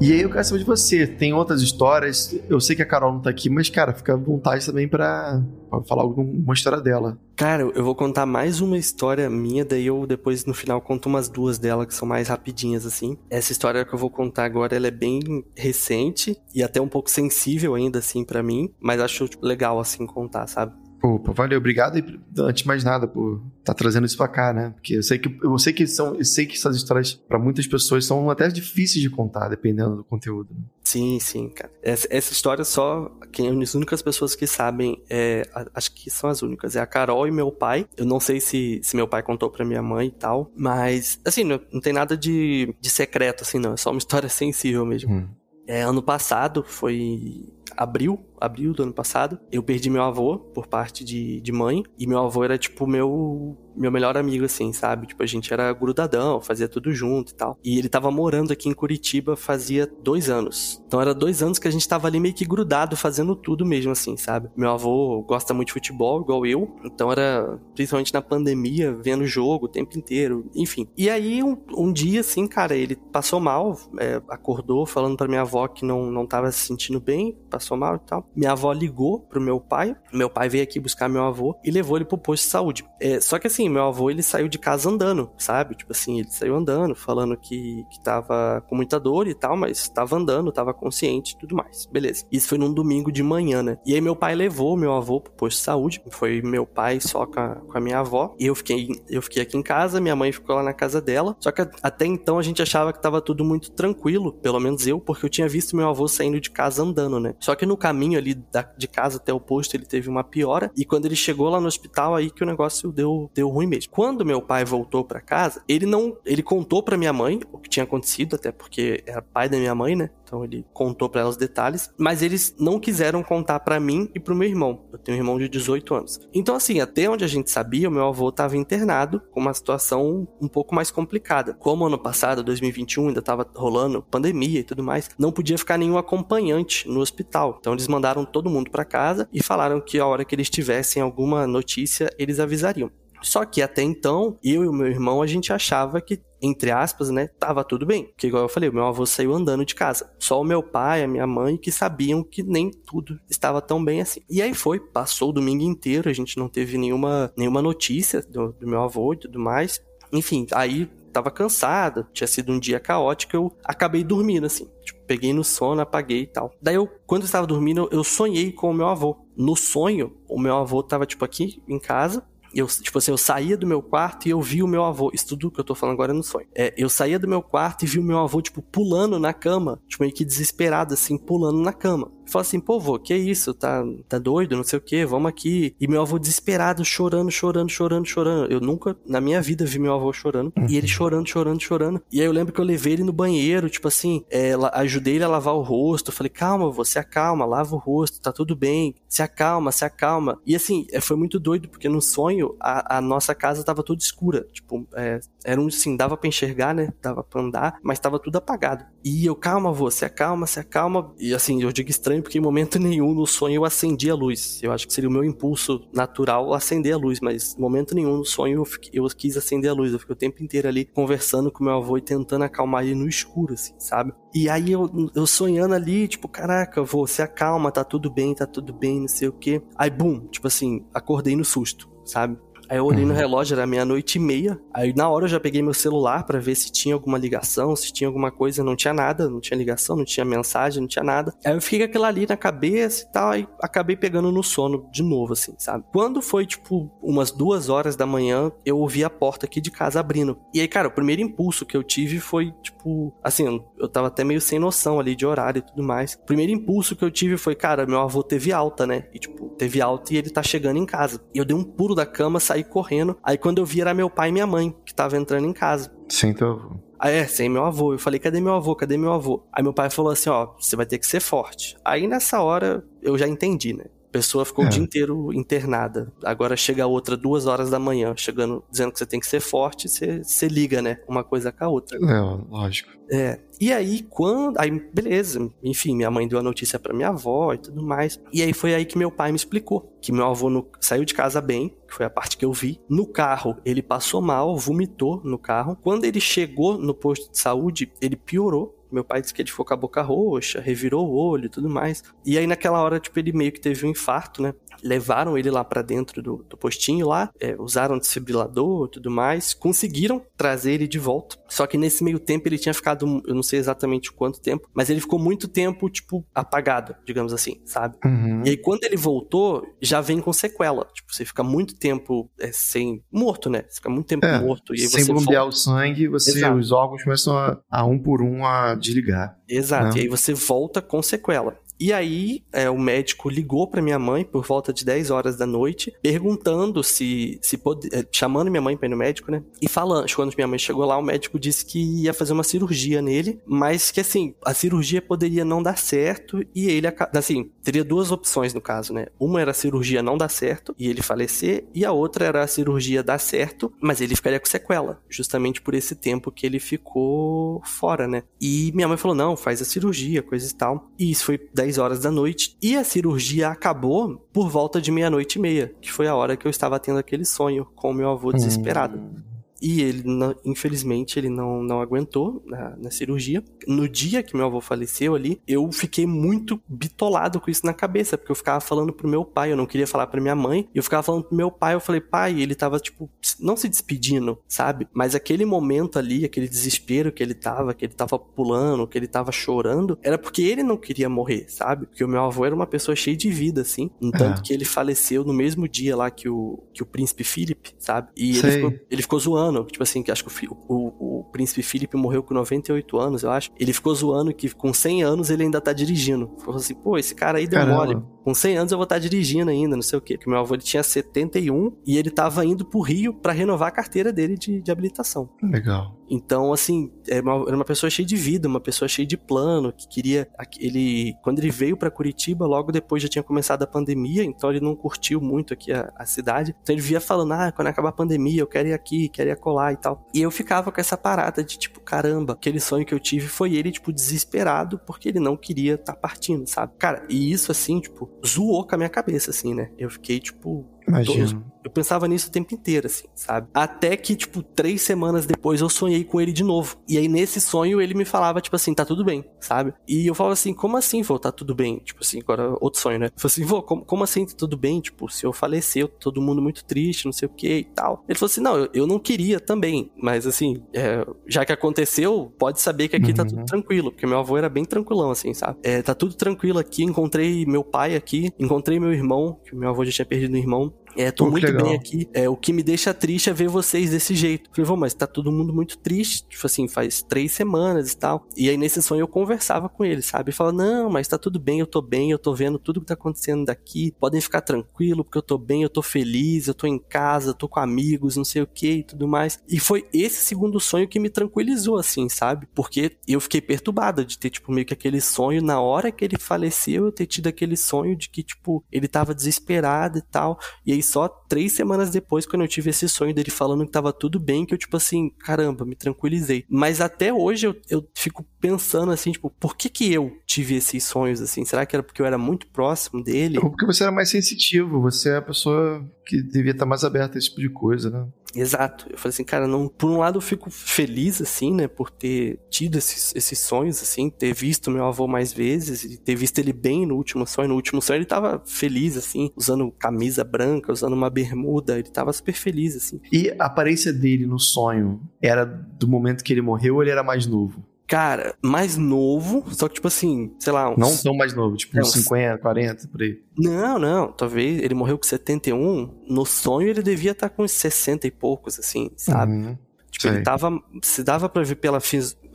E 0.00 0.14
aí 0.14 0.22
eu 0.22 0.30
quero 0.30 0.42
saber 0.42 0.60
de 0.60 0.64
você. 0.64 1.06
Tem 1.06 1.34
outras 1.34 1.60
histórias? 1.60 2.34
Eu 2.48 2.58
sei 2.58 2.74
que 2.74 2.80
a 2.80 2.86
Carol 2.86 3.12
não 3.12 3.20
tá 3.20 3.28
aqui, 3.28 3.50
mas, 3.50 3.68
cara, 3.68 3.92
fica 3.92 4.14
à 4.14 4.16
vontade 4.16 4.64
também 4.64 4.88
pra, 4.88 5.42
pra 5.68 5.82
falar 5.82 6.02
alguma 6.02 6.54
história 6.54 6.80
dela. 6.80 7.18
Cara, 7.36 7.64
eu 7.64 7.84
vou 7.84 7.94
contar 7.94 8.24
mais 8.24 8.62
uma 8.62 8.78
história 8.78 9.28
minha, 9.28 9.62
daí 9.62 9.86
eu 9.86 10.06
depois 10.06 10.46
no 10.46 10.54
final 10.54 10.80
conto 10.80 11.06
umas 11.06 11.28
duas 11.28 11.58
dela 11.58 11.84
que 11.84 11.94
são 11.94 12.08
mais 12.08 12.28
rapidinhas, 12.28 12.86
assim. 12.86 13.18
Essa 13.28 13.52
história 13.52 13.84
que 13.84 13.94
eu 13.94 13.98
vou 13.98 14.08
contar 14.08 14.44
agora, 14.44 14.74
ela 14.74 14.86
é 14.86 14.90
bem 14.90 15.20
recente 15.54 16.34
e 16.54 16.62
até 16.62 16.80
um 16.80 16.88
pouco 16.88 17.10
sensível 17.10 17.74
ainda, 17.74 17.98
assim, 17.98 18.24
para 18.24 18.42
mim, 18.42 18.72
mas 18.80 19.02
acho 19.02 19.28
tipo, 19.28 19.44
legal, 19.44 19.78
assim, 19.78 20.06
contar, 20.06 20.46
sabe? 20.46 20.72
Opa, 21.02 21.32
valeu, 21.32 21.58
obrigado 21.58 21.98
e 21.98 22.20
antes 22.38 22.62
de 22.62 22.68
mais 22.68 22.84
nada 22.84 23.06
por 23.06 23.42
estar 23.60 23.72
tá 23.72 23.74
trazendo 23.74 24.06
isso 24.06 24.16
pra 24.16 24.28
cá, 24.28 24.52
né? 24.52 24.70
Porque 24.70 24.94
eu 24.94 25.02
sei 25.02 25.18
que 25.18 25.38
eu 25.42 25.58
sei 25.58 25.72
que 25.72 25.86
são, 25.86 26.14
eu 26.14 26.24
sei 26.24 26.44
que 26.44 26.56
essas 26.56 26.76
histórias 26.76 27.14
para 27.14 27.38
muitas 27.38 27.66
pessoas 27.66 28.04
são 28.04 28.28
até 28.28 28.48
difíceis 28.48 29.02
de 29.02 29.08
contar, 29.08 29.48
dependendo 29.48 29.96
do 29.96 30.04
conteúdo. 30.04 30.52
Né? 30.52 30.60
Sim, 30.84 31.18
sim, 31.18 31.48
cara. 31.48 31.72
Essa, 31.82 32.06
essa, 32.10 32.32
história 32.32 32.64
só 32.64 33.10
quem 33.32 33.62
as 33.62 33.74
únicas 33.74 34.02
pessoas 34.02 34.34
que 34.34 34.46
sabem, 34.46 35.02
é, 35.08 35.48
acho 35.74 35.94
que 35.94 36.10
são 36.10 36.28
as 36.28 36.42
únicas, 36.42 36.76
é 36.76 36.80
a 36.80 36.86
Carol 36.86 37.26
e 37.26 37.30
meu 37.30 37.50
pai. 37.50 37.86
Eu 37.96 38.04
não 38.04 38.20
sei 38.20 38.40
se, 38.40 38.80
se 38.82 38.94
meu 38.94 39.08
pai 39.08 39.22
contou 39.22 39.48
para 39.48 39.64
minha 39.64 39.82
mãe 39.82 40.08
e 40.08 40.12
tal, 40.12 40.50
mas 40.54 41.18
assim, 41.24 41.44
não, 41.44 41.60
não 41.72 41.80
tem 41.80 41.92
nada 41.92 42.16
de, 42.16 42.74
de 42.80 42.90
secreto 42.90 43.42
assim, 43.42 43.58
não. 43.58 43.72
É 43.72 43.76
só 43.76 43.90
uma 43.90 43.98
história 43.98 44.28
sensível 44.30 44.84
mesmo. 44.84 45.12
Hum. 45.14 45.28
É, 45.66 45.82
ano 45.82 46.02
passado 46.02 46.64
foi 46.66 47.48
abril, 47.76 48.20
abril 48.40 48.72
do 48.72 48.82
ano 48.82 48.92
passado, 48.92 49.38
eu 49.50 49.62
perdi 49.62 49.90
meu 49.90 50.02
avô 50.02 50.38
por 50.38 50.66
parte 50.66 51.04
de, 51.04 51.40
de 51.40 51.52
mãe, 51.52 51.84
e 51.98 52.06
meu 52.06 52.18
avô 52.18 52.44
era 52.44 52.58
tipo 52.58 52.86
meu 52.86 53.56
meu 53.76 53.90
melhor 53.90 54.16
amigo, 54.16 54.44
assim, 54.44 54.72
sabe? 54.72 55.06
Tipo, 55.06 55.22
a 55.22 55.26
gente 55.26 55.52
era 55.52 55.72
grudadão, 55.72 56.40
fazia 56.40 56.68
tudo 56.68 56.92
junto 56.92 57.32
e 57.32 57.34
tal. 57.34 57.58
E 57.64 57.78
ele 57.78 57.88
tava 57.88 58.10
morando 58.10 58.52
aqui 58.52 58.68
em 58.68 58.74
Curitiba 58.74 59.36
fazia 59.36 59.90
dois 60.02 60.28
anos. 60.28 60.82
Então 60.86 61.00
era 61.00 61.14
dois 61.14 61.42
anos 61.42 61.58
que 61.58 61.68
a 61.68 61.70
gente 61.70 61.88
tava 61.88 62.06
ali 62.06 62.20
meio 62.20 62.34
que 62.34 62.44
grudado, 62.44 62.96
fazendo 62.96 63.34
tudo 63.34 63.64
mesmo, 63.64 63.92
assim, 63.92 64.16
sabe? 64.16 64.50
Meu 64.56 64.70
avô 64.70 65.22
gosta 65.22 65.54
muito 65.54 65.68
de 65.68 65.74
futebol, 65.74 66.20
igual 66.20 66.44
eu. 66.44 66.76
Então 66.84 67.10
era, 67.10 67.58
principalmente 67.74 68.12
na 68.12 68.20
pandemia, 68.20 68.92
vendo 68.92 69.24
jogo 69.24 69.66
o 69.66 69.68
tempo 69.68 69.96
inteiro, 69.96 70.50
enfim. 70.54 70.86
E 70.96 71.08
aí, 71.08 71.42
um, 71.42 71.56
um 71.74 71.92
dia, 71.92 72.20
assim, 72.20 72.46
cara, 72.46 72.76
ele 72.76 72.96
passou 72.96 73.40
mal, 73.40 73.78
é, 73.98 74.20
acordou 74.28 74.84
falando 74.84 75.16
pra 75.16 75.28
minha 75.28 75.42
avó 75.42 75.66
que 75.68 75.84
não, 75.84 76.10
não 76.10 76.26
tava 76.26 76.50
se 76.52 76.66
sentindo 76.66 77.00
bem, 77.00 77.36
passou 77.60 77.76
mal 77.76 77.96
e 77.96 77.98
tal. 78.00 78.26
Minha 78.34 78.52
avó 78.52 78.72
ligou 78.72 79.20
pro 79.20 79.40
meu 79.40 79.60
pai, 79.60 79.94
meu 80.12 80.30
pai 80.30 80.48
veio 80.48 80.64
aqui 80.64 80.80
buscar 80.80 81.08
meu 81.08 81.22
avô 81.24 81.54
e 81.62 81.70
levou 81.70 81.96
ele 81.96 82.04
pro 82.04 82.18
posto 82.18 82.44
de 82.44 82.50
saúde. 82.50 82.84
É, 82.98 83.20
só 83.20 83.38
que 83.38 83.46
assim, 83.46 83.68
meu 83.68 83.84
avô 83.84 84.10
ele 84.10 84.22
saiu 84.22 84.48
de 84.48 84.58
casa 84.58 84.88
andando, 84.88 85.30
sabe? 85.38 85.74
Tipo 85.74 85.92
assim, 85.92 86.20
ele 86.20 86.30
saiu 86.30 86.56
andando, 86.56 86.94
falando 86.94 87.36
que, 87.36 87.84
que 87.90 88.02
tava 88.02 88.64
com 88.68 88.74
muita 88.74 88.98
dor 88.98 89.28
e 89.28 89.34
tal, 89.34 89.56
mas 89.56 89.88
tava 89.88 90.16
andando, 90.16 90.50
tava 90.50 90.72
consciente 90.72 91.34
e 91.34 91.38
tudo 91.38 91.54
mais. 91.54 91.86
Beleza. 91.86 92.24
Isso 92.32 92.48
foi 92.48 92.58
num 92.58 92.72
domingo 92.72 93.12
de 93.12 93.22
manhã, 93.22 93.62
né? 93.62 93.78
E 93.84 93.94
aí 93.94 94.00
meu 94.00 94.16
pai 94.16 94.34
levou 94.34 94.76
meu 94.76 94.94
avô 94.94 95.20
pro 95.20 95.32
posto 95.32 95.58
de 95.58 95.64
saúde. 95.64 96.02
Foi 96.10 96.40
meu 96.42 96.66
pai 96.66 97.00
só 97.00 97.26
com 97.26 97.40
a, 97.40 97.56
com 97.56 97.78
a 97.78 97.80
minha 97.80 97.98
avó. 97.98 98.34
E 98.38 98.46
eu 98.46 98.54
fiquei, 98.54 98.88
eu 99.08 99.20
fiquei 99.22 99.42
aqui 99.42 99.56
em 99.56 99.62
casa, 99.62 100.00
minha 100.00 100.16
mãe 100.16 100.32
ficou 100.32 100.56
lá 100.56 100.62
na 100.62 100.72
casa 100.72 101.00
dela. 101.00 101.36
Só 101.40 101.50
que 101.50 101.62
até 101.82 102.06
então 102.06 102.38
a 102.38 102.42
gente 102.42 102.62
achava 102.62 102.92
que 102.92 103.00
tava 103.00 103.20
tudo 103.20 103.44
muito 103.44 103.70
tranquilo, 103.70 104.32
pelo 104.32 104.60
menos 104.60 104.86
eu, 104.86 105.00
porque 105.00 105.26
eu 105.26 105.30
tinha 105.30 105.48
visto 105.48 105.76
meu 105.76 105.88
avô 105.88 106.08
saindo 106.08 106.40
de 106.40 106.50
casa 106.50 106.82
andando, 106.82 107.20
né? 107.20 107.34
Só 107.40 107.49
que 107.56 107.66
no 107.66 107.76
caminho 107.76 108.18
ali 108.18 108.34
da, 108.34 108.62
de 108.62 108.88
casa 108.88 109.16
até 109.16 109.32
o 109.32 109.40
posto 109.40 109.74
ele 109.74 109.84
teve 109.84 110.08
uma 110.08 110.24
piora. 110.24 110.70
E 110.76 110.84
quando 110.84 111.06
ele 111.06 111.16
chegou 111.16 111.48
lá 111.48 111.60
no 111.60 111.66
hospital, 111.66 112.14
aí 112.14 112.30
que 112.30 112.42
o 112.42 112.46
negócio 112.46 112.90
deu, 112.92 113.30
deu 113.34 113.48
ruim 113.48 113.66
mesmo. 113.66 113.90
Quando 113.90 114.24
meu 114.24 114.42
pai 114.42 114.64
voltou 114.64 115.04
para 115.04 115.20
casa, 115.20 115.62
ele 115.68 115.86
não, 115.86 116.16
ele 116.24 116.42
contou 116.42 116.82
para 116.82 116.96
minha 116.96 117.12
mãe 117.12 117.40
o 117.52 117.58
que 117.58 117.68
tinha 117.68 117.84
acontecido, 117.84 118.36
até 118.36 118.52
porque 118.52 119.02
era 119.06 119.22
pai 119.22 119.48
da 119.48 119.56
minha 119.56 119.74
mãe, 119.74 119.96
né? 119.96 120.10
Então 120.24 120.44
ele 120.44 120.64
contou 120.72 121.08
para 121.08 121.22
ela 121.22 121.30
os 121.30 121.36
detalhes, 121.36 121.92
mas 121.98 122.22
eles 122.22 122.54
não 122.58 122.78
quiseram 122.78 123.20
contar 123.20 123.58
para 123.60 123.80
mim 123.80 124.08
e 124.14 124.20
pro 124.20 124.34
meu 124.34 124.48
irmão. 124.48 124.84
Eu 124.92 124.98
tenho 124.98 125.18
um 125.18 125.20
irmão 125.20 125.38
de 125.38 125.48
18 125.48 125.92
anos. 125.92 126.20
Então 126.32 126.54
assim, 126.54 126.80
até 126.80 127.10
onde 127.10 127.24
a 127.24 127.28
gente 127.28 127.50
sabia, 127.50 127.88
o 127.88 127.92
meu 127.92 128.06
avô 128.06 128.28
estava 128.28 128.56
internado 128.56 129.20
com 129.32 129.40
uma 129.40 129.52
situação 129.52 130.28
um 130.40 130.46
pouco 130.46 130.72
mais 130.72 130.90
complicada. 130.90 131.54
Como 131.54 131.84
ano 131.84 131.98
passado, 131.98 132.44
2021, 132.44 133.08
ainda 133.08 133.18
estava 133.18 133.46
rolando 133.56 134.02
pandemia 134.02 134.60
e 134.60 134.64
tudo 134.64 134.84
mais, 134.84 135.10
não 135.18 135.32
podia 135.32 135.58
ficar 135.58 135.76
nenhum 135.76 135.98
acompanhante 135.98 136.88
no 136.88 137.00
hospital. 137.00 137.29
Então 137.60 137.72
eles 137.72 137.88
mandaram 137.88 138.24
todo 138.24 138.50
mundo 138.50 138.70
para 138.70 138.84
casa 138.84 139.28
e 139.32 139.42
falaram 139.42 139.80
que 139.80 139.98
a 139.98 140.06
hora 140.06 140.24
que 140.24 140.34
eles 140.34 140.50
tivessem 140.50 141.02
alguma 141.02 141.46
notícia, 141.46 142.10
eles 142.18 142.40
avisariam. 142.40 142.90
Só 143.22 143.44
que 143.44 143.60
até 143.60 143.82
então, 143.82 144.38
eu 144.42 144.64
e 144.64 144.68
o 144.68 144.72
meu 144.72 144.86
irmão, 144.86 145.22
a 145.22 145.26
gente 145.26 145.52
achava 145.52 146.00
que, 146.00 146.20
entre 146.40 146.70
aspas, 146.70 147.10
né, 147.10 147.28
tava 147.38 147.62
tudo 147.62 147.84
bem. 147.84 148.04
Porque, 148.06 148.26
igual 148.26 148.44
eu 148.44 148.48
falei, 148.48 148.68
o 148.68 148.72
meu 148.72 148.86
avô 148.86 149.04
saiu 149.04 149.34
andando 149.34 149.64
de 149.64 149.74
casa. 149.74 150.10
Só 150.18 150.40
o 150.40 150.44
meu 150.44 150.62
pai, 150.62 151.02
a 151.02 151.08
minha 151.08 151.26
mãe, 151.26 151.56
que 151.56 151.70
sabiam 151.70 152.22
que 152.22 152.42
nem 152.42 152.70
tudo 152.70 153.20
estava 153.28 153.60
tão 153.60 153.84
bem 153.84 154.00
assim. 154.00 154.20
E 154.28 154.40
aí 154.40 154.54
foi, 154.54 154.80
passou 154.80 155.30
o 155.30 155.32
domingo 155.32 155.62
inteiro, 155.62 156.08
a 156.08 156.12
gente 156.12 156.38
não 156.38 156.48
teve 156.48 156.78
nenhuma, 156.78 157.32
nenhuma 157.36 157.60
notícia 157.60 158.22
do, 158.22 158.52
do 158.52 158.66
meu 158.66 158.82
avô 158.82 159.12
e 159.12 159.18
tudo 159.18 159.38
mais. 159.38 159.80
Enfim, 160.12 160.46
aí 160.52 160.88
tava 161.12 161.30
cansada, 161.30 162.08
tinha 162.12 162.26
sido 162.26 162.52
um 162.52 162.58
dia 162.58 162.80
caótico, 162.80 163.36
eu 163.36 163.52
acabei 163.64 164.02
dormindo, 164.02 164.46
assim. 164.46 164.68
Tipo, 164.84 164.99
peguei 165.10 165.32
no 165.32 165.42
sono, 165.42 165.80
apaguei 165.80 166.20
e 166.20 166.26
tal. 166.28 166.54
Daí 166.62 166.76
eu, 166.76 166.88
quando 167.04 167.22
eu 167.22 167.26
estava 167.26 167.44
dormindo, 167.44 167.88
eu 167.90 168.04
sonhei 168.04 168.52
com 168.52 168.70
o 168.70 168.72
meu 168.72 168.86
avô. 168.86 169.16
No 169.36 169.56
sonho, 169.56 170.16
o 170.28 170.38
meu 170.38 170.56
avô 170.56 170.84
tava, 170.84 171.04
tipo, 171.04 171.24
aqui 171.24 171.60
em 171.66 171.80
casa, 171.80 172.24
eu, 172.54 172.64
tipo 172.68 172.96
assim, 172.96 173.10
eu 173.10 173.18
saía 173.18 173.56
do 173.56 173.66
meu 173.66 173.82
quarto 173.82 174.26
e 174.26 174.30
eu 174.30 174.40
vi 174.40 174.62
o 174.62 174.68
meu 174.68 174.84
avô. 174.84 175.10
Isso 175.12 175.26
tudo 175.26 175.50
que 175.50 175.58
eu 175.58 175.64
tô 175.64 175.74
falando 175.74 175.94
agora 175.94 176.12
é 176.12 176.14
no 176.14 176.22
sonho. 176.22 176.46
É, 176.54 176.72
eu 176.76 176.88
saía 176.88 177.18
do 177.18 177.26
meu 177.26 177.42
quarto 177.42 177.84
e 177.84 177.88
vi 177.88 177.98
o 177.98 178.04
meu 178.04 178.18
avô, 178.18 178.40
tipo, 178.40 178.62
pulando 178.62 179.18
na 179.18 179.32
cama. 179.32 179.80
Tipo, 179.88 180.04
meio 180.04 180.14
que 180.14 180.24
desesperado, 180.24 180.94
assim, 180.94 181.18
pulando 181.18 181.58
na 181.60 181.72
cama. 181.72 182.12
Falou 182.30 182.42
assim, 182.42 182.60
pô, 182.60 182.78
vô, 182.78 182.98
que 182.98 183.14
isso? 183.14 183.52
Tá, 183.52 183.82
tá 184.08 184.18
doido? 184.18 184.56
Não 184.56 184.62
sei 184.62 184.78
o 184.78 184.82
que, 184.82 185.04
vamos 185.04 185.28
aqui. 185.28 185.74
E 185.80 185.88
meu 185.88 186.00
avô 186.00 186.18
desesperado, 186.18 186.84
chorando, 186.84 187.30
chorando, 187.30 187.68
chorando, 187.68 188.06
chorando. 188.06 188.50
Eu 188.50 188.60
nunca, 188.60 188.96
na 189.04 189.20
minha 189.20 189.42
vida, 189.42 189.64
vi 189.64 189.78
meu 189.78 189.92
avô 189.92 190.12
chorando. 190.12 190.52
Uhum. 190.56 190.66
E 190.68 190.76
ele 190.76 190.86
chorando, 190.86 191.28
chorando, 191.28 191.60
chorando. 191.60 192.02
E 192.12 192.20
aí 192.20 192.26
eu 192.26 192.32
lembro 192.32 192.52
que 192.52 192.60
eu 192.60 192.64
levei 192.64 192.92
ele 192.92 193.02
no 193.02 193.12
banheiro, 193.12 193.68
tipo 193.68 193.88
assim, 193.88 194.24
é, 194.30 194.52
ajudei 194.74 195.16
ele 195.16 195.24
a 195.24 195.28
lavar 195.28 195.54
o 195.54 195.62
rosto. 195.62 196.12
Falei, 196.12 196.30
calma, 196.30 196.70
você 196.70 196.98
acalma, 196.98 197.44
lava 197.44 197.74
o 197.74 197.78
rosto, 197.78 198.20
tá 198.20 198.32
tudo 198.32 198.54
bem. 198.54 198.94
Se 199.08 199.22
acalma, 199.22 199.72
se 199.72 199.84
acalma. 199.84 200.38
E 200.46 200.54
assim, 200.54 200.86
é, 200.92 201.00
foi 201.00 201.16
muito 201.16 201.40
doido, 201.40 201.68
porque 201.68 201.88
no 201.88 202.00
sonho 202.00 202.54
a, 202.60 202.98
a 202.98 203.00
nossa 203.00 203.34
casa 203.34 203.64
tava 203.64 203.82
toda 203.82 204.00
escura. 204.00 204.46
Tipo, 204.52 204.86
é, 204.94 205.20
era 205.44 205.60
um 205.60 205.66
assim, 205.66 205.96
dava 205.96 206.16
para 206.16 206.28
enxergar, 206.28 206.74
né? 206.74 206.92
Dava 207.02 207.24
pra 207.24 207.40
andar, 207.40 207.78
mas 207.82 207.98
tava 207.98 208.18
tudo 208.18 208.36
apagado. 208.36 208.84
E 209.02 209.26
eu, 209.26 209.34
calma, 209.34 209.72
vô, 209.72 209.90
se 209.90 210.04
acalma, 210.04 210.46
se 210.46 210.60
acalma. 210.60 211.12
E 211.18 211.34
assim, 211.34 211.62
eu 211.62 211.72
digo 211.72 211.90
estranho 211.90 212.19
porque 212.20 212.38
em 212.38 212.40
momento 212.40 212.78
nenhum 212.80 213.14
no 213.14 213.26
sonho 213.26 213.56
eu 213.56 213.64
acendi 213.64 214.10
a 214.10 214.14
luz. 214.14 214.60
Eu 214.62 214.72
acho 214.72 214.86
que 214.86 214.92
seria 214.92 215.08
o 215.08 215.12
meu 215.12 215.24
impulso 215.24 215.82
natural 215.92 216.52
acender 216.54 216.94
a 216.94 216.96
luz, 216.96 217.20
mas 217.20 217.54
em 217.56 217.60
momento 217.60 217.94
nenhum 217.94 218.18
no 218.18 218.24
sonho 218.24 218.60
eu, 218.60 218.64
fiquei, 218.64 218.90
eu 218.98 219.06
quis 219.08 219.36
acender 219.36 219.70
a 219.70 219.74
luz. 219.74 219.92
Eu 219.92 219.98
fiquei 219.98 220.12
o 220.12 220.18
tempo 220.18 220.42
inteiro 220.42 220.68
ali 220.68 220.84
conversando 220.84 221.50
com 221.50 221.64
meu 221.64 221.74
avô 221.74 221.96
e 221.96 222.00
tentando 222.00 222.44
acalmar 222.44 222.84
ele 222.84 222.94
no 222.94 223.08
escuro, 223.08 223.54
assim, 223.54 223.74
sabe? 223.78 224.12
E 224.34 224.48
aí 224.48 224.72
eu, 224.72 225.10
eu 225.14 225.26
sonhando 225.26 225.74
ali, 225.74 226.06
tipo, 226.06 226.28
caraca, 226.28 226.82
vô, 226.82 227.06
se 227.06 227.22
acalma, 227.22 227.72
tá 227.72 227.82
tudo 227.84 228.10
bem, 228.10 228.34
tá 228.34 228.46
tudo 228.46 228.72
bem, 228.72 229.00
não 229.00 229.08
sei 229.08 229.28
o 229.28 229.32
quê. 229.32 229.62
Aí, 229.76 229.90
bum, 229.90 230.26
tipo 230.28 230.46
assim, 230.46 230.84
acordei 230.94 231.34
no 231.34 231.44
susto, 231.44 231.90
sabe? 232.04 232.38
Aí 232.70 232.76
eu 232.76 232.86
olhei 232.86 233.02
uhum. 233.02 233.08
no 233.08 233.14
relógio, 233.14 233.54
era 233.54 233.66
meia-noite 233.66 234.16
e 234.16 234.20
meia. 234.20 234.60
Aí 234.72 234.94
na 234.94 235.08
hora 235.08 235.24
eu 235.24 235.28
já 235.28 235.40
peguei 235.40 235.60
meu 235.60 235.74
celular 235.74 236.24
para 236.24 236.38
ver 236.38 236.54
se 236.54 236.70
tinha 236.70 236.94
alguma 236.94 237.18
ligação, 237.18 237.74
se 237.74 237.92
tinha 237.92 238.06
alguma 238.06 238.30
coisa. 238.30 238.62
Não 238.62 238.76
tinha 238.76 238.94
nada, 238.94 239.28
não 239.28 239.40
tinha 239.40 239.58
ligação, 239.58 239.96
não 239.96 240.04
tinha 240.04 240.24
mensagem, 240.24 240.80
não 240.80 240.86
tinha 240.86 241.04
nada. 241.04 241.34
Aí 241.44 241.52
eu 241.52 241.60
fiquei 241.60 241.80
com 241.80 241.84
aquilo 241.86 242.04
ali 242.04 242.26
na 242.28 242.36
cabeça 242.36 243.02
e 243.02 243.12
tal, 243.12 243.30
aí 243.30 243.48
acabei 243.60 243.96
pegando 243.96 244.30
no 244.30 244.42
sono 244.44 244.88
de 244.92 245.02
novo, 245.02 245.32
assim, 245.32 245.52
sabe? 245.58 245.84
Quando 245.92 246.22
foi, 246.22 246.46
tipo, 246.46 246.88
umas 247.02 247.32
duas 247.32 247.68
horas 247.68 247.96
da 247.96 248.06
manhã, 248.06 248.52
eu 248.64 248.78
ouvi 248.78 249.02
a 249.02 249.10
porta 249.10 249.46
aqui 249.46 249.60
de 249.60 249.72
casa 249.72 249.98
abrindo. 249.98 250.38
E 250.54 250.60
aí, 250.60 250.68
cara, 250.68 250.86
o 250.86 250.92
primeiro 250.92 251.22
impulso 251.22 251.66
que 251.66 251.76
eu 251.76 251.82
tive 251.82 252.20
foi, 252.20 252.54
tipo, 252.62 253.12
assim, 253.20 253.60
eu 253.78 253.88
tava 253.88 254.06
até 254.06 254.22
meio 254.22 254.40
sem 254.40 254.60
noção 254.60 255.00
ali 255.00 255.16
de 255.16 255.26
horário 255.26 255.58
e 255.58 255.62
tudo 255.62 255.82
mais. 255.82 256.14
O 256.14 256.24
primeiro 256.24 256.52
impulso 256.52 256.94
que 256.94 257.04
eu 257.04 257.10
tive 257.10 257.36
foi, 257.36 257.56
cara, 257.56 257.84
meu 257.84 257.98
avô 257.98 258.22
teve 258.22 258.52
alta, 258.52 258.86
né? 258.86 259.08
E, 259.12 259.18
tipo, 259.18 259.48
teve 259.58 259.80
alta 259.80 260.14
e 260.14 260.18
ele 260.18 260.30
tá 260.30 260.42
chegando 260.42 260.76
em 260.76 260.86
casa. 260.86 261.20
E 261.34 261.38
eu 261.38 261.44
dei 261.44 261.56
um 261.56 261.64
pulo 261.64 261.96
da 261.96 262.06
cama, 262.06 262.38
saí 262.38 262.59
saí 262.60 262.64
correndo. 262.64 263.16
Aí 263.22 263.36
quando 263.36 263.58
eu 263.58 263.64
vi 263.64 263.80
era 263.80 263.94
meu 263.94 264.10
pai 264.10 264.28
e 264.28 264.32
minha 264.32 264.46
mãe 264.46 264.74
que 264.84 264.94
tava 264.94 265.16
entrando 265.16 265.46
em 265.46 265.52
casa. 265.52 265.90
Sem 266.08 266.32
teu 266.32 266.50
avô. 266.52 266.76
Aí 266.98 267.14
é, 267.14 267.26
sem 267.26 267.48
meu 267.48 267.64
avô. 267.64 267.94
Eu 267.94 267.98
falei, 267.98 268.20
cadê 268.20 268.40
meu 268.40 268.54
avô? 268.54 268.76
Cadê 268.76 268.96
meu 268.96 269.12
avô? 269.12 269.42
Aí 269.52 269.62
meu 269.62 269.72
pai 269.72 269.88
falou 269.88 270.12
assim, 270.12 270.28
ó, 270.28 270.50
você 270.58 270.76
vai 270.76 270.84
ter 270.84 270.98
que 270.98 271.06
ser 271.06 271.20
forte. 271.20 271.76
Aí 271.84 272.06
nessa 272.06 272.40
hora 272.40 272.84
eu 273.02 273.16
já 273.16 273.26
entendi, 273.26 273.72
né? 273.72 273.84
Pessoa 274.10 274.44
ficou 274.44 274.64
é. 274.64 274.68
o 274.68 274.70
dia 274.70 274.82
inteiro 274.82 275.32
internada. 275.32 276.12
Agora 276.24 276.56
chega 276.56 276.84
a 276.84 276.86
outra 276.86 277.16
duas 277.16 277.46
horas 277.46 277.70
da 277.70 277.78
manhã, 277.78 278.14
chegando, 278.16 278.64
dizendo 278.70 278.92
que 278.92 278.98
você 278.98 279.06
tem 279.06 279.20
que 279.20 279.26
ser 279.26 279.40
forte, 279.40 279.88
você, 279.88 280.22
você 280.22 280.48
liga, 280.48 280.82
né? 280.82 280.98
Uma 281.08 281.22
coisa 281.22 281.52
com 281.52 281.64
a 281.64 281.68
outra. 281.68 281.98
É, 281.98 282.20
lógico. 282.50 282.90
É. 283.10 283.38
E 283.60 283.72
aí, 283.72 284.06
quando. 284.08 284.58
Aí, 284.58 284.70
beleza. 284.70 285.50
Enfim, 285.62 285.96
minha 285.96 286.10
mãe 286.10 286.26
deu 286.26 286.38
a 286.38 286.42
notícia 286.42 286.78
para 286.78 286.94
minha 286.94 287.08
avó 287.08 287.52
e 287.52 287.58
tudo 287.58 287.82
mais. 287.82 288.20
E 288.32 288.42
aí 288.42 288.52
foi 288.52 288.74
aí 288.74 288.84
que 288.84 288.96
meu 288.96 289.10
pai 289.10 289.32
me 289.32 289.36
explicou 289.36 289.90
que 290.00 290.12
meu 290.12 290.26
avô 290.26 290.48
no... 290.48 290.66
saiu 290.80 291.04
de 291.04 291.12
casa 291.12 291.40
bem, 291.40 291.76
que 291.86 291.94
foi 291.94 292.06
a 292.06 292.10
parte 292.10 292.36
que 292.36 292.44
eu 292.44 292.52
vi. 292.52 292.80
No 292.88 293.06
carro, 293.06 293.56
ele 293.64 293.82
passou 293.82 294.22
mal, 294.22 294.56
vomitou 294.56 295.20
no 295.24 295.38
carro. 295.38 295.76
Quando 295.82 296.04
ele 296.04 296.20
chegou 296.20 296.78
no 296.78 296.94
posto 296.94 297.30
de 297.30 297.38
saúde, 297.38 297.92
ele 298.00 298.16
piorou 298.16 298.79
meu 298.94 299.04
pai 299.04 299.20
disse 299.20 299.32
que 299.32 299.42
ele 299.42 299.50
ficou 299.50 299.64
com 299.64 299.74
a 299.74 299.76
boca 299.76 300.02
roxa, 300.02 300.60
revirou 300.60 301.08
o 301.08 301.14
olho 301.14 301.46
e 301.46 301.48
tudo 301.48 301.68
mais. 301.68 302.02
E 302.24 302.36
aí 302.36 302.46
naquela 302.46 302.82
hora, 302.82 303.00
tipo, 303.00 303.18
ele 303.18 303.32
meio 303.32 303.52
que 303.52 303.60
teve 303.60 303.86
um 303.86 303.90
infarto, 303.90 304.42
né? 304.42 304.54
Levaram 304.82 305.36
ele 305.36 305.50
lá 305.50 305.64
para 305.64 305.82
dentro 305.82 306.22
do, 306.22 306.44
do, 306.48 306.56
postinho 306.56 307.08
lá, 307.08 307.30
é, 307.40 307.54
usaram 307.58 307.98
desfibrilador 307.98 308.86
e 308.86 308.90
tudo 308.92 309.10
mais, 309.10 309.54
conseguiram 309.54 310.22
trazer 310.36 310.72
ele 310.72 310.88
de 310.88 310.98
volta. 310.98 311.36
Só 311.48 311.66
que 311.66 311.78
nesse 311.78 312.04
meio 312.04 312.18
tempo 312.18 312.48
ele 312.48 312.58
tinha 312.58 312.74
ficado, 312.74 313.22
eu 313.26 313.34
não 313.34 313.42
sei 313.42 313.58
exatamente 313.58 314.12
quanto 314.12 314.40
tempo, 314.40 314.68
mas 314.74 314.90
ele 314.90 315.00
ficou 315.00 315.18
muito 315.18 315.48
tempo, 315.48 315.88
tipo, 315.88 316.24
apagado, 316.34 316.94
digamos 317.04 317.32
assim, 317.32 317.60
sabe? 317.64 317.96
Uhum. 318.04 318.42
E 318.44 318.50
aí 318.50 318.56
quando 318.56 318.84
ele 318.84 318.96
voltou, 318.96 319.66
já 319.80 320.00
vem 320.00 320.20
com 320.20 320.32
sequela. 320.32 320.86
Tipo, 320.92 321.12
você 321.12 321.24
fica 321.24 321.42
muito 321.42 321.74
tempo 321.74 322.30
é, 322.38 322.50
sem. 322.52 323.02
morto, 323.10 323.50
né? 323.50 323.64
Você 323.68 323.76
fica 323.76 323.90
muito 323.90 324.06
tempo 324.06 324.26
é, 324.26 324.40
morto. 324.40 324.74
E 324.74 324.78
sem 324.78 325.04
bombear 325.06 325.46
o 325.46 325.52
sangue, 325.52 326.08
você, 326.08 326.48
os 326.50 326.72
órgãos 326.72 327.02
começam 327.02 327.36
a, 327.36 327.58
a, 327.70 327.84
um 327.84 327.98
por 327.98 328.22
um 328.22 328.44
a 328.44 328.74
desligar. 328.74 329.36
Exato. 329.48 329.96
Né? 329.96 329.96
E 329.96 330.00
aí 330.02 330.08
você 330.08 330.32
volta 330.32 330.80
com 330.80 331.02
sequela. 331.02 331.56
E 331.80 331.94
aí, 331.94 332.42
é, 332.52 332.68
o 332.68 332.78
médico 332.78 333.30
ligou 333.30 333.66
para 333.66 333.80
minha 333.80 333.98
mãe 333.98 334.22
por 334.22 334.44
volta 334.44 334.70
de 334.70 334.84
10 334.84 335.10
horas 335.10 335.36
da 335.36 335.46
noite, 335.46 335.90
perguntando 336.02 336.84
se, 336.84 337.38
se 337.40 337.56
pode, 337.56 337.88
é, 337.90 338.04
chamando 338.12 338.50
minha 338.50 338.60
mãe 338.60 338.76
para 338.76 338.86
ir 338.86 338.90
no 338.90 338.98
médico, 338.98 339.32
né? 339.32 339.42
E 339.62 339.66
falando, 339.66 340.06
quando 340.14 340.34
minha 340.36 340.46
mãe 340.46 340.58
chegou 340.58 340.84
lá, 340.84 340.98
o 340.98 341.02
médico 341.02 341.38
disse 341.38 341.64
que 341.64 342.02
ia 342.02 342.12
fazer 342.12 342.34
uma 342.34 342.44
cirurgia 342.44 343.00
nele, 343.00 343.40
mas 343.46 343.90
que 343.90 344.00
assim, 344.00 344.34
a 344.44 344.52
cirurgia 344.52 345.00
poderia 345.00 345.42
não 345.42 345.62
dar 345.62 345.78
certo 345.78 346.44
e 346.54 346.68
ele, 346.68 346.86
assim, 347.14 347.50
teria 347.62 347.82
duas 347.82 348.12
opções 348.12 348.52
no 348.52 348.60
caso, 348.60 348.92
né? 348.92 349.06
Uma 349.18 349.40
era 349.40 349.52
a 349.52 349.54
cirurgia 349.54 350.02
não 350.02 350.18
dar 350.18 350.28
certo 350.28 350.74
e 350.78 350.86
ele 350.86 351.00
falecer, 351.00 351.64
e 351.74 351.86
a 351.86 351.92
outra 351.92 352.26
era 352.26 352.42
a 352.42 352.46
cirurgia 352.46 353.02
dar 353.02 353.18
certo, 353.18 353.72
mas 353.80 354.02
ele 354.02 354.14
ficaria 354.14 354.38
com 354.38 354.46
sequela, 354.46 355.00
justamente 355.08 355.62
por 355.62 355.74
esse 355.74 355.94
tempo 355.94 356.30
que 356.30 356.44
ele 356.44 356.58
ficou 356.58 357.62
fora, 357.64 358.06
né? 358.06 358.22
E 358.38 358.70
minha 358.74 358.86
mãe 358.86 358.98
falou: 358.98 359.16
não, 359.16 359.34
faz 359.34 359.62
a 359.62 359.64
cirurgia, 359.64 360.22
coisa 360.22 360.50
e 360.50 360.54
tal. 360.54 360.90
E 360.98 361.10
isso 361.10 361.24
foi 361.24 361.38
10 361.54 361.69
horas 361.78 362.00
da 362.00 362.10
noite. 362.10 362.56
E 362.62 362.76
a 362.76 362.84
cirurgia 362.84 363.48
acabou 363.48 364.16
por 364.32 364.48
volta 364.48 364.80
de 364.80 364.90
meia-noite 364.90 365.38
e 365.38 365.42
meia, 365.42 365.74
que 365.80 365.90
foi 365.90 366.06
a 366.06 366.14
hora 366.14 366.36
que 366.36 366.46
eu 366.46 366.50
estava 366.50 366.78
tendo 366.78 366.98
aquele 366.98 367.24
sonho 367.24 367.66
com 367.74 367.92
meu 367.92 368.10
avô 368.10 368.32
desesperado. 368.32 368.98
Hum. 368.98 369.29
E 369.60 369.82
ele, 369.82 370.04
infelizmente, 370.44 371.18
ele 371.18 371.28
não, 371.28 371.62
não 371.62 371.80
aguentou 371.80 372.42
na, 372.46 372.76
na, 372.76 372.90
cirurgia. 372.90 373.44
No 373.66 373.88
dia 373.88 374.22
que 374.22 374.34
meu 374.34 374.46
avô 374.46 374.60
faleceu 374.60 375.14
ali, 375.14 375.40
eu 375.46 375.70
fiquei 375.70 376.06
muito 376.06 376.60
bitolado 376.66 377.40
com 377.40 377.50
isso 377.50 377.66
na 377.66 377.74
cabeça, 377.74 378.16
porque 378.16 378.32
eu 378.32 378.36
ficava 378.36 378.60
falando 378.60 378.92
pro 378.92 379.08
meu 379.08 379.24
pai, 379.24 379.52
eu 379.52 379.56
não 379.56 379.66
queria 379.66 379.86
falar 379.86 380.06
pra 380.06 380.20
minha 380.20 380.34
mãe, 380.34 380.68
e 380.74 380.78
eu 380.78 380.82
ficava 380.82 381.02
falando 381.02 381.24
pro 381.24 381.36
meu 381.36 381.50
pai, 381.50 381.74
eu 381.74 381.80
falei, 381.80 382.00
pai, 382.00 382.40
ele 382.40 382.54
tava, 382.54 382.78
tipo, 382.78 383.10
não 383.38 383.56
se 383.56 383.68
despedindo, 383.68 384.38
sabe? 384.48 384.88
Mas 384.94 385.14
aquele 385.14 385.44
momento 385.44 385.98
ali, 385.98 386.24
aquele 386.24 386.48
desespero 386.48 387.12
que 387.12 387.22
ele 387.22 387.34
tava, 387.34 387.74
que 387.74 387.84
ele 387.84 387.92
tava 387.92 388.18
pulando, 388.18 388.86
que 388.86 388.96
ele 388.96 389.06
tava 389.06 389.30
chorando, 389.30 389.98
era 390.02 390.16
porque 390.16 390.42
ele 390.42 390.62
não 390.62 390.76
queria 390.76 391.08
morrer, 391.08 391.46
sabe? 391.48 391.86
Porque 391.86 392.04
o 392.04 392.08
meu 392.08 392.22
avô 392.22 392.46
era 392.46 392.54
uma 392.54 392.66
pessoa 392.66 392.96
cheia 392.96 393.16
de 393.16 393.30
vida, 393.30 393.60
assim. 393.60 393.90
Entanto 394.00 394.40
é. 394.40 394.42
que 394.42 394.54
ele 394.54 394.64
faleceu 394.64 395.24
no 395.24 395.34
mesmo 395.34 395.68
dia 395.68 395.96
lá 395.96 396.10
que 396.10 396.28
o, 396.28 396.62
que 396.72 396.82
o 396.82 396.86
príncipe 396.86 397.24
Philip, 397.24 397.74
sabe? 397.78 398.08
E 398.16 398.38
ele 398.38 398.50
ficou, 398.52 398.74
ele 398.90 399.02
ficou 399.02 399.18
zoando 399.18 399.49
zoando, 399.50 399.64
tipo 399.64 399.82
assim, 399.82 400.02
que 400.02 400.10
acho 400.10 400.24
que 400.24 400.46
o, 400.48 400.56
o, 400.68 401.20
o 401.20 401.24
príncipe 401.24 401.62
Felipe 401.62 401.96
morreu 401.96 402.22
com 402.22 402.34
98 402.34 402.98
anos, 402.98 403.22
eu 403.22 403.30
acho. 403.30 403.50
Ele 403.58 403.72
ficou 403.72 403.94
zoando 403.94 404.32
que 404.32 404.54
com 404.54 404.72
100 404.72 405.02
anos 405.02 405.30
ele 405.30 405.42
ainda 405.42 405.60
tá 405.60 405.72
dirigindo. 405.72 406.30
Falou 406.38 406.56
assim, 406.56 406.74
pô, 406.74 406.96
esse 406.96 407.14
cara 407.14 407.38
aí 407.38 407.46
deu 407.46 407.66
mole. 407.66 408.00
Com 408.24 408.34
100 408.34 408.58
anos 408.58 408.72
eu 408.72 408.78
vou 408.78 408.84
estar 408.84 408.98
dirigindo 408.98 409.50
ainda, 409.50 409.76
não 409.76 409.82
sei 409.82 409.98
o 409.98 410.02
quê. 410.02 410.16
Porque 410.16 410.30
meu 410.30 410.38
avô 410.38 410.54
ele 410.54 410.62
tinha 410.62 410.82
71 410.82 411.76
e 411.86 411.96
ele 411.96 412.10
tava 412.10 412.44
indo 412.44 412.64
pro 412.64 412.80
Rio 412.80 413.14
para 413.14 413.32
renovar 413.32 413.68
a 413.68 413.72
carteira 413.72 414.12
dele 414.12 414.36
de, 414.36 414.60
de 414.60 414.70
habilitação. 414.70 415.28
Legal. 415.42 416.00
Então, 416.10 416.52
assim, 416.52 416.90
era 417.08 417.22
uma, 417.22 417.46
era 417.46 417.54
uma, 417.54 417.64
pessoa 417.64 417.88
cheia 417.88 418.04
de 418.04 418.16
vida, 418.16 418.48
uma 418.48 418.58
pessoa 418.58 418.88
cheia 418.88 419.06
de 419.06 419.16
plano, 419.16 419.72
que 419.72 419.86
queria. 419.86 420.28
Ele, 420.58 421.14
quando 421.22 421.38
ele 421.38 421.50
veio 421.50 421.76
para 421.76 421.88
Curitiba, 421.88 422.46
logo 422.46 422.72
depois 422.72 423.00
já 423.00 423.08
tinha 423.08 423.22
começado 423.22 423.62
a 423.62 423.66
pandemia, 423.66 424.24
então 424.24 424.50
ele 424.50 424.60
não 424.60 424.74
curtiu 424.74 425.20
muito 425.20 425.54
aqui 425.54 425.72
a, 425.72 425.92
a, 425.94 426.04
cidade. 426.04 426.54
Então 426.62 426.74
ele 426.74 426.82
via 426.82 427.00
falando: 427.00 427.32
ah, 427.32 427.52
quando 427.52 427.68
acabar 427.68 427.90
a 427.90 427.92
pandemia, 427.92 428.40
eu 428.40 428.46
quero 428.48 428.68
ir 428.68 428.72
aqui, 428.72 429.08
quero 429.08 429.30
ir 429.30 429.36
colar 429.36 429.72
e 429.72 429.76
tal. 429.76 430.04
E 430.12 430.20
eu 430.20 430.32
ficava 430.32 430.72
com 430.72 430.80
essa 430.80 430.96
parada 430.96 431.44
de 431.44 431.56
tipo, 431.56 431.80
caramba, 431.80 432.32
aquele 432.32 432.58
sonho 432.58 432.84
que 432.84 432.92
eu 432.92 432.98
tive 432.98 433.28
foi 433.28 433.54
ele, 433.54 433.70
tipo, 433.70 433.92
desesperado, 433.92 434.80
porque 434.80 435.08
ele 435.08 435.20
não 435.20 435.36
queria 435.36 435.74
estar 435.74 435.92
tá 435.92 435.98
partindo, 435.98 436.44
sabe? 436.48 436.72
Cara, 436.76 437.06
e 437.08 437.30
isso, 437.30 437.52
assim, 437.52 437.78
tipo, 437.78 438.10
zoou 438.26 438.66
com 438.66 438.74
a 438.74 438.78
minha 438.78 438.88
cabeça, 438.90 439.30
assim, 439.30 439.54
né? 439.54 439.70
Eu 439.78 439.90
fiquei, 439.90 440.20
tipo, 440.20 440.66
Imagina. 440.86 441.42
Eu 441.64 441.70
pensava 441.70 442.08
nisso 442.08 442.28
o 442.28 442.32
tempo 442.32 442.54
inteiro, 442.54 442.86
assim, 442.86 443.06
sabe? 443.14 443.48
Até 443.52 443.96
que, 443.96 444.16
tipo, 444.16 444.42
três 444.42 444.82
semanas 444.82 445.26
depois 445.26 445.60
eu 445.60 445.68
sonhei 445.68 446.04
com 446.04 446.20
ele 446.20 446.32
de 446.32 446.42
novo. 446.42 446.76
E 446.88 446.96
aí, 446.96 447.08
nesse 447.08 447.40
sonho, 447.40 447.80
ele 447.80 447.94
me 447.94 448.04
falava, 448.04 448.40
tipo 448.40 448.56
assim, 448.56 448.74
tá 448.74 448.84
tudo 448.84 449.04
bem, 449.04 449.24
sabe? 449.40 449.74
E 449.86 450.06
eu 450.06 450.14
falava 450.14 450.32
assim, 450.32 450.54
como 450.54 450.76
assim, 450.76 451.02
vô, 451.02 451.18
tá 451.18 451.30
tudo 451.30 451.54
bem? 451.54 451.78
Tipo 451.78 452.00
assim, 452.02 452.20
agora 452.20 452.54
outro 452.60 452.80
sonho, 452.80 452.98
né? 452.98 453.06
Eu 453.06 453.12
falei 453.16 453.32
assim, 453.32 453.44
vô, 453.44 453.62
como, 453.62 453.84
como 453.84 454.04
assim 454.04 454.24
tá 454.24 454.34
tudo 454.36 454.56
bem? 454.56 454.80
Tipo, 454.80 455.06
o 455.06 455.10
senhor 455.10 455.32
faleceu, 455.32 455.88
todo 455.88 456.20
mundo 456.20 456.40
muito 456.40 456.64
triste, 456.64 457.04
não 457.04 457.12
sei 457.12 457.26
o 457.26 457.32
que 457.32 457.58
e 457.58 457.64
tal. 457.64 458.04
Ele 458.08 458.18
falou 458.18 458.30
assim, 458.30 458.40
não, 458.40 458.56
eu, 458.56 458.68
eu 458.72 458.86
não 458.86 458.98
queria 458.98 459.38
também, 459.38 459.90
mas 459.96 460.26
assim, 460.26 460.62
é, 460.74 461.06
já 461.26 461.44
que 461.44 461.52
aconteceu, 461.52 462.32
pode 462.38 462.60
saber 462.60 462.88
que 462.88 462.96
aqui 462.96 463.10
uhum. 463.10 463.14
tá 463.14 463.24
tudo 463.24 463.38
uhum. 463.38 463.44
tranquilo, 463.44 463.90
porque 463.90 464.06
meu 464.06 464.18
avô 464.18 464.36
era 464.36 464.48
bem 464.48 464.64
tranquilão, 464.64 465.10
assim, 465.10 465.34
sabe? 465.34 465.58
É, 465.62 465.82
tá 465.82 465.94
tudo 465.94 466.14
tranquilo 466.14 466.58
aqui, 466.58 466.82
encontrei 466.82 467.44
meu 467.46 467.62
pai 467.62 467.94
aqui, 467.94 468.30
encontrei 468.38 468.80
meu 468.80 468.92
irmão, 468.92 469.38
que 469.44 469.54
meu 469.54 469.70
avô 469.70 469.84
já 469.84 469.92
tinha 469.92 470.06
perdido 470.06 470.34
um 470.34 470.38
irmão, 470.38 470.72
É, 470.96 471.10
tô 471.10 471.24
Pô, 471.24 471.30
muito 471.30 471.46
legal. 471.46 471.64
bem 471.64 471.74
aqui. 471.74 472.08
É, 472.12 472.28
o 472.28 472.36
que 472.36 472.52
me 472.52 472.62
deixa 472.62 472.92
triste 472.92 473.30
é 473.30 473.32
ver 473.32 473.48
vocês 473.48 473.90
desse 473.90 474.14
jeito. 474.14 474.50
Falei, 474.54 474.76
mas 474.76 474.94
tá 474.94 475.06
todo 475.06 475.30
mundo 475.32 475.52
muito 475.52 475.78
triste. 475.78 476.26
Tipo 476.28 476.46
assim, 476.46 476.68
faz 476.68 477.02
três 477.02 477.32
semanas 477.32 477.92
e 477.92 477.96
tal. 477.96 478.26
E 478.36 478.48
aí 478.48 478.56
nesse 478.56 478.82
sonho 478.82 479.00
eu 479.00 479.08
conversava 479.08 479.68
com 479.68 479.84
ele, 479.84 480.02
sabe? 480.02 480.30
E 480.30 480.32
falava, 480.32 480.56
não, 480.56 480.90
mas 480.90 481.08
tá 481.08 481.18
tudo 481.18 481.38
bem, 481.38 481.60
eu 481.60 481.66
tô 481.66 481.80
bem, 481.82 482.10
eu 482.10 482.18
tô 482.18 482.34
vendo 482.34 482.58
tudo 482.58 482.80
que 482.80 482.86
tá 482.86 482.94
acontecendo 482.94 483.44
daqui. 483.44 483.92
Podem 483.98 484.20
ficar 484.20 484.40
tranquilo, 484.40 485.04
porque 485.04 485.18
eu 485.18 485.22
tô 485.22 485.38
bem, 485.38 485.62
eu 485.62 485.70
tô 485.70 485.82
feliz, 485.82 486.48
eu 486.48 486.54
tô 486.54 486.66
em 486.66 486.78
casa, 486.78 487.34
tô 487.34 487.48
com 487.48 487.60
amigos, 487.60 488.16
não 488.16 488.24
sei 488.24 488.42
o 488.42 488.46
que 488.46 488.70
e 488.70 488.84
tudo 488.84 489.06
mais. 489.06 489.38
E 489.48 489.58
foi 489.58 489.86
esse 489.92 490.24
segundo 490.24 490.60
sonho 490.60 490.88
que 490.88 490.98
me 490.98 491.10
tranquilizou, 491.10 491.76
assim, 491.76 492.08
sabe? 492.08 492.48
Porque 492.54 492.96
eu 493.06 493.20
fiquei 493.20 493.40
perturbado 493.40 494.04
de 494.04 494.18
ter, 494.18 494.30
tipo, 494.30 494.52
meio 494.52 494.66
que 494.66 494.74
aquele 494.74 495.00
sonho 495.00 495.42
na 495.42 495.60
hora 495.60 495.92
que 495.92 496.04
ele 496.04 496.18
faleceu, 496.18 496.86
eu 496.86 496.92
ter 496.92 497.06
tido 497.06 497.26
aquele 497.26 497.56
sonho 497.56 497.96
de 497.96 498.08
que, 498.08 498.22
tipo, 498.22 498.64
ele 498.70 498.88
tava 498.88 499.14
desesperado 499.14 499.98
e 499.98 500.02
tal. 500.02 500.38
E 500.66 500.72
aí 500.72 500.79
só 500.82 501.08
três 501.08 501.52
semanas 501.52 501.90
depois, 501.90 502.26
quando 502.26 502.42
eu 502.42 502.48
tive 502.48 502.70
esse 502.70 502.88
sonho 502.88 503.14
dele 503.14 503.30
falando 503.30 503.64
que 503.64 503.72
tava 503.72 503.92
tudo 503.92 504.18
bem, 504.18 504.44
que 504.44 504.54
eu, 504.54 504.58
tipo 504.58 504.76
assim, 504.76 505.10
caramba, 505.18 505.64
me 505.64 505.74
tranquilizei. 505.74 506.44
Mas 506.48 506.80
até 506.80 507.12
hoje 507.12 507.46
eu, 507.46 507.56
eu 507.68 507.88
fico 507.94 508.24
pensando 508.40 508.92
assim, 508.92 509.12
tipo, 509.12 509.30
por 509.30 509.56
que 509.56 509.68
que 509.68 509.92
eu 509.92 510.16
tive 510.26 510.56
esses 510.56 510.84
sonhos 510.84 511.20
assim? 511.20 511.44
Será 511.44 511.66
que 511.66 511.76
era 511.76 511.82
porque 511.82 512.00
eu 512.00 512.06
era 512.06 512.18
muito 512.18 512.46
próximo 512.48 513.02
dele? 513.02 513.38
Ou 513.38 513.50
porque 513.50 513.66
você 513.66 513.82
era 513.82 513.92
mais 513.92 514.10
sensitivo, 514.10 514.80
você 514.80 515.10
é 515.10 515.16
a 515.16 515.22
pessoa 515.22 515.84
que 516.06 516.20
devia 516.22 516.52
estar 516.52 516.66
mais 516.66 516.82
aberta 516.82 517.16
a 517.16 517.18
esse 517.18 517.28
tipo 517.28 517.40
de 517.40 517.50
coisa, 517.50 517.90
né? 517.90 518.06
Exato. 518.34 518.86
Eu 518.90 518.98
falei 518.98 519.10
assim, 519.10 519.24
cara, 519.24 519.46
não, 519.46 519.68
por 519.68 519.90
um 519.90 519.98
lado 519.98 520.18
eu 520.18 520.20
fico 520.20 520.50
feliz, 520.50 521.20
assim, 521.20 521.52
né, 521.52 521.66
por 521.66 521.90
ter 521.90 522.38
tido 522.48 522.78
esses, 522.78 523.14
esses 523.14 523.38
sonhos, 523.38 523.82
assim, 523.82 524.08
ter 524.10 524.32
visto 524.32 524.70
meu 524.70 524.86
avô 524.86 525.06
mais 525.06 525.32
vezes 525.32 525.84
e 525.84 525.98
ter 525.98 526.14
visto 526.14 526.38
ele 526.38 526.52
bem 526.52 526.86
no 526.86 526.96
último 526.96 527.26
sonho. 527.26 527.48
No 527.48 527.54
último 527.54 527.82
sonho 527.82 527.98
ele 527.98 528.04
tava 528.04 528.42
feliz, 528.46 528.96
assim, 528.96 529.30
usando 529.36 529.70
camisa 529.72 530.22
branca, 530.24 530.72
usando 530.72 530.92
uma 530.92 531.10
bermuda, 531.10 531.78
ele 531.78 531.90
tava 531.90 532.12
super 532.12 532.34
feliz, 532.34 532.76
assim. 532.76 533.00
E 533.12 533.30
a 533.38 533.46
aparência 533.46 533.92
dele 533.92 534.26
no 534.26 534.38
sonho 534.38 535.00
era 535.20 535.44
do 535.44 535.88
momento 535.88 536.22
que 536.22 536.32
ele 536.32 536.42
morreu 536.42 536.76
ou 536.76 536.82
ele 536.82 536.90
era 536.90 537.02
mais 537.02 537.26
novo? 537.26 537.69
Cara, 537.90 538.36
mais 538.40 538.76
novo, 538.76 539.44
só 539.52 539.66
que 539.66 539.74
tipo 539.74 539.88
assim, 539.88 540.32
sei 540.38 540.52
lá. 540.52 540.70
Uns... 540.70 540.78
Não 540.78 540.96
tão 540.96 541.12
mais 541.12 541.34
novo, 541.34 541.56
tipo 541.56 541.76
é, 541.76 541.80
uns 541.80 541.90
50, 541.90 542.38
40, 542.38 542.86
por 542.86 543.02
aí. 543.02 543.20
Não, 543.36 543.80
não. 543.80 544.12
Talvez 544.12 544.62
ele 544.62 544.74
morreu 544.74 544.96
com 544.96 545.02
71. 545.02 546.04
No 546.08 546.24
sonho 546.24 546.68
ele 546.68 546.84
devia 546.84 547.10
estar 547.10 547.28
tá 547.28 547.34
com 547.34 547.42
uns 547.42 547.50
60 547.50 548.06
e 548.06 548.10
poucos, 548.12 548.60
assim, 548.60 548.92
sabe? 548.96 549.32
Uhum, 549.32 549.58
tipo, 549.90 550.02
sei. 550.02 550.12
ele 550.12 550.22
tava. 550.22 550.56
Se 550.84 551.02
dava 551.02 551.28
pra 551.28 551.42
ver 551.42 551.56
pela 551.56 551.80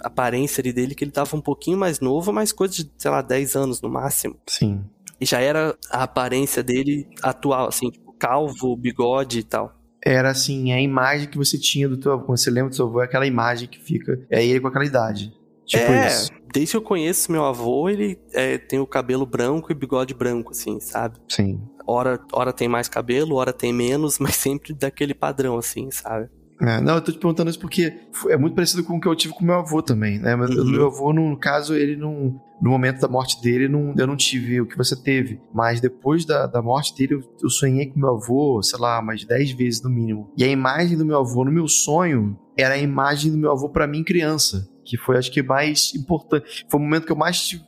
aparência 0.02 0.62
dele 0.62 0.94
que 0.94 1.06
ele 1.06 1.12
tava 1.12 1.38
um 1.38 1.42
pouquinho 1.42 1.78
mais 1.78 2.02
novo, 2.02 2.34
mas 2.34 2.52
coisa 2.52 2.74
de, 2.74 2.92
sei 2.98 3.10
lá, 3.10 3.22
10 3.22 3.56
anos 3.56 3.82
no 3.82 3.90
máximo. 3.90 4.36
Sim. 4.48 4.84
E 5.22 5.26
já 5.26 5.40
era 5.40 5.74
a 5.90 6.04
aparência 6.04 6.62
dele 6.62 7.08
atual, 7.24 7.70
assim, 7.70 7.90
tipo, 7.92 8.12
calvo, 8.20 8.76
bigode 8.76 9.40
e 9.40 9.44
tal 9.44 9.74
era 10.08 10.30
assim, 10.30 10.72
a 10.72 10.80
imagem 10.80 11.28
que 11.28 11.36
você 11.36 11.58
tinha 11.58 11.90
do 11.90 11.98
teu 11.98 12.12
avô. 12.12 12.26
Quando 12.26 12.38
você 12.38 12.52
lembra 12.52 12.70
do 12.70 12.76
seu 12.76 12.86
avô, 12.86 13.02
é 13.02 13.06
aquela 13.06 13.26
imagem 13.26 13.68
que 13.68 13.80
fica. 13.80 14.22
É 14.30 14.46
ele 14.46 14.60
com 14.60 14.68
aquela 14.68 14.86
idade. 14.86 15.34
Tipo 15.66 15.92
é, 15.92 16.08
isso. 16.08 16.32
desde 16.54 16.72
que 16.72 16.78
eu 16.78 16.82
conheço 16.82 17.32
meu 17.32 17.44
avô, 17.44 17.90
ele 17.90 18.20
é, 18.34 18.58
tem 18.58 18.80
o 18.80 18.86
cabelo 18.86 19.26
branco 19.26 19.72
e 19.72 19.76
bigode 19.76 20.14
branco, 20.14 20.52
assim, 20.52 20.80
sabe? 20.80 21.18
Sim. 21.28 21.60
Hora, 21.88 22.20
hora 22.32 22.54
tem 22.54 22.68
mais 22.68 22.88
cabelo, 22.88 23.36
hora 23.36 23.52
tem 23.52 23.74
menos, 23.74 24.18
mas 24.20 24.36
sempre 24.36 24.74
daquele 24.74 25.14
padrão, 25.14 25.58
assim, 25.58 25.90
sabe? 25.92 26.30
É, 26.62 26.80
não, 26.80 26.96
eu 26.96 27.02
tô 27.02 27.12
te 27.12 27.18
perguntando 27.18 27.50
isso 27.50 27.60
porque 27.60 27.94
é 28.30 28.38
muito 28.38 28.56
parecido 28.56 28.82
com 28.84 28.96
o 28.96 29.02
que 29.02 29.08
eu 29.08 29.16
tive 29.16 29.34
com 29.34 29.44
meu 29.44 29.56
avô 29.56 29.82
também, 29.82 30.20
né? 30.20 30.36
Uhum. 30.36 30.72
Meu 30.72 30.86
avô, 30.88 31.12
no 31.12 31.38
caso, 31.38 31.76
ele 31.76 31.98
não. 31.98 32.42
No 32.62 32.70
momento 32.70 33.02
da 33.02 33.10
morte 33.10 33.42
dele, 33.42 33.68
não, 33.68 33.94
eu 33.98 34.08
não 34.08 34.16
tive 34.16 34.62
o 34.62 34.66
que 34.66 34.78
você 34.78 34.96
teve. 34.96 35.42
Mas 35.54 35.82
depois 35.82 36.24
da, 36.24 36.48
da 36.48 36.62
morte 36.62 36.96
dele, 36.96 37.16
eu, 37.16 37.24
eu 37.44 37.50
sonhei 37.50 37.88
com 37.88 38.00
meu 38.00 38.12
avô, 38.12 38.64
sei 38.64 38.80
lá, 38.80 39.02
mais 39.02 39.26
10 39.26 39.52
vezes 39.52 39.84
no 39.84 39.90
mínimo. 39.90 40.32
E 40.38 40.44
a 40.46 40.48
imagem 40.48 40.98
do 40.98 41.06
meu 41.06 41.20
avô 41.20 41.44
no 41.44 41.52
meu 41.52 41.68
sonho 41.68 42.40
era 42.58 42.76
a 42.76 42.78
imagem 42.78 43.30
do 43.30 43.38
meu 43.38 43.52
avô 43.52 43.68
para 43.68 43.86
mim 43.86 44.06
criança 44.06 44.66
que 44.86 44.98
foi 44.98 45.18
acho 45.18 45.32
que 45.32 45.42
mais 45.42 45.94
importante. 45.96 46.66
Foi 46.70 46.80
o 46.80 46.84
momento 46.84 47.06
que 47.06 47.12
eu 47.12 47.16
mais 47.16 47.60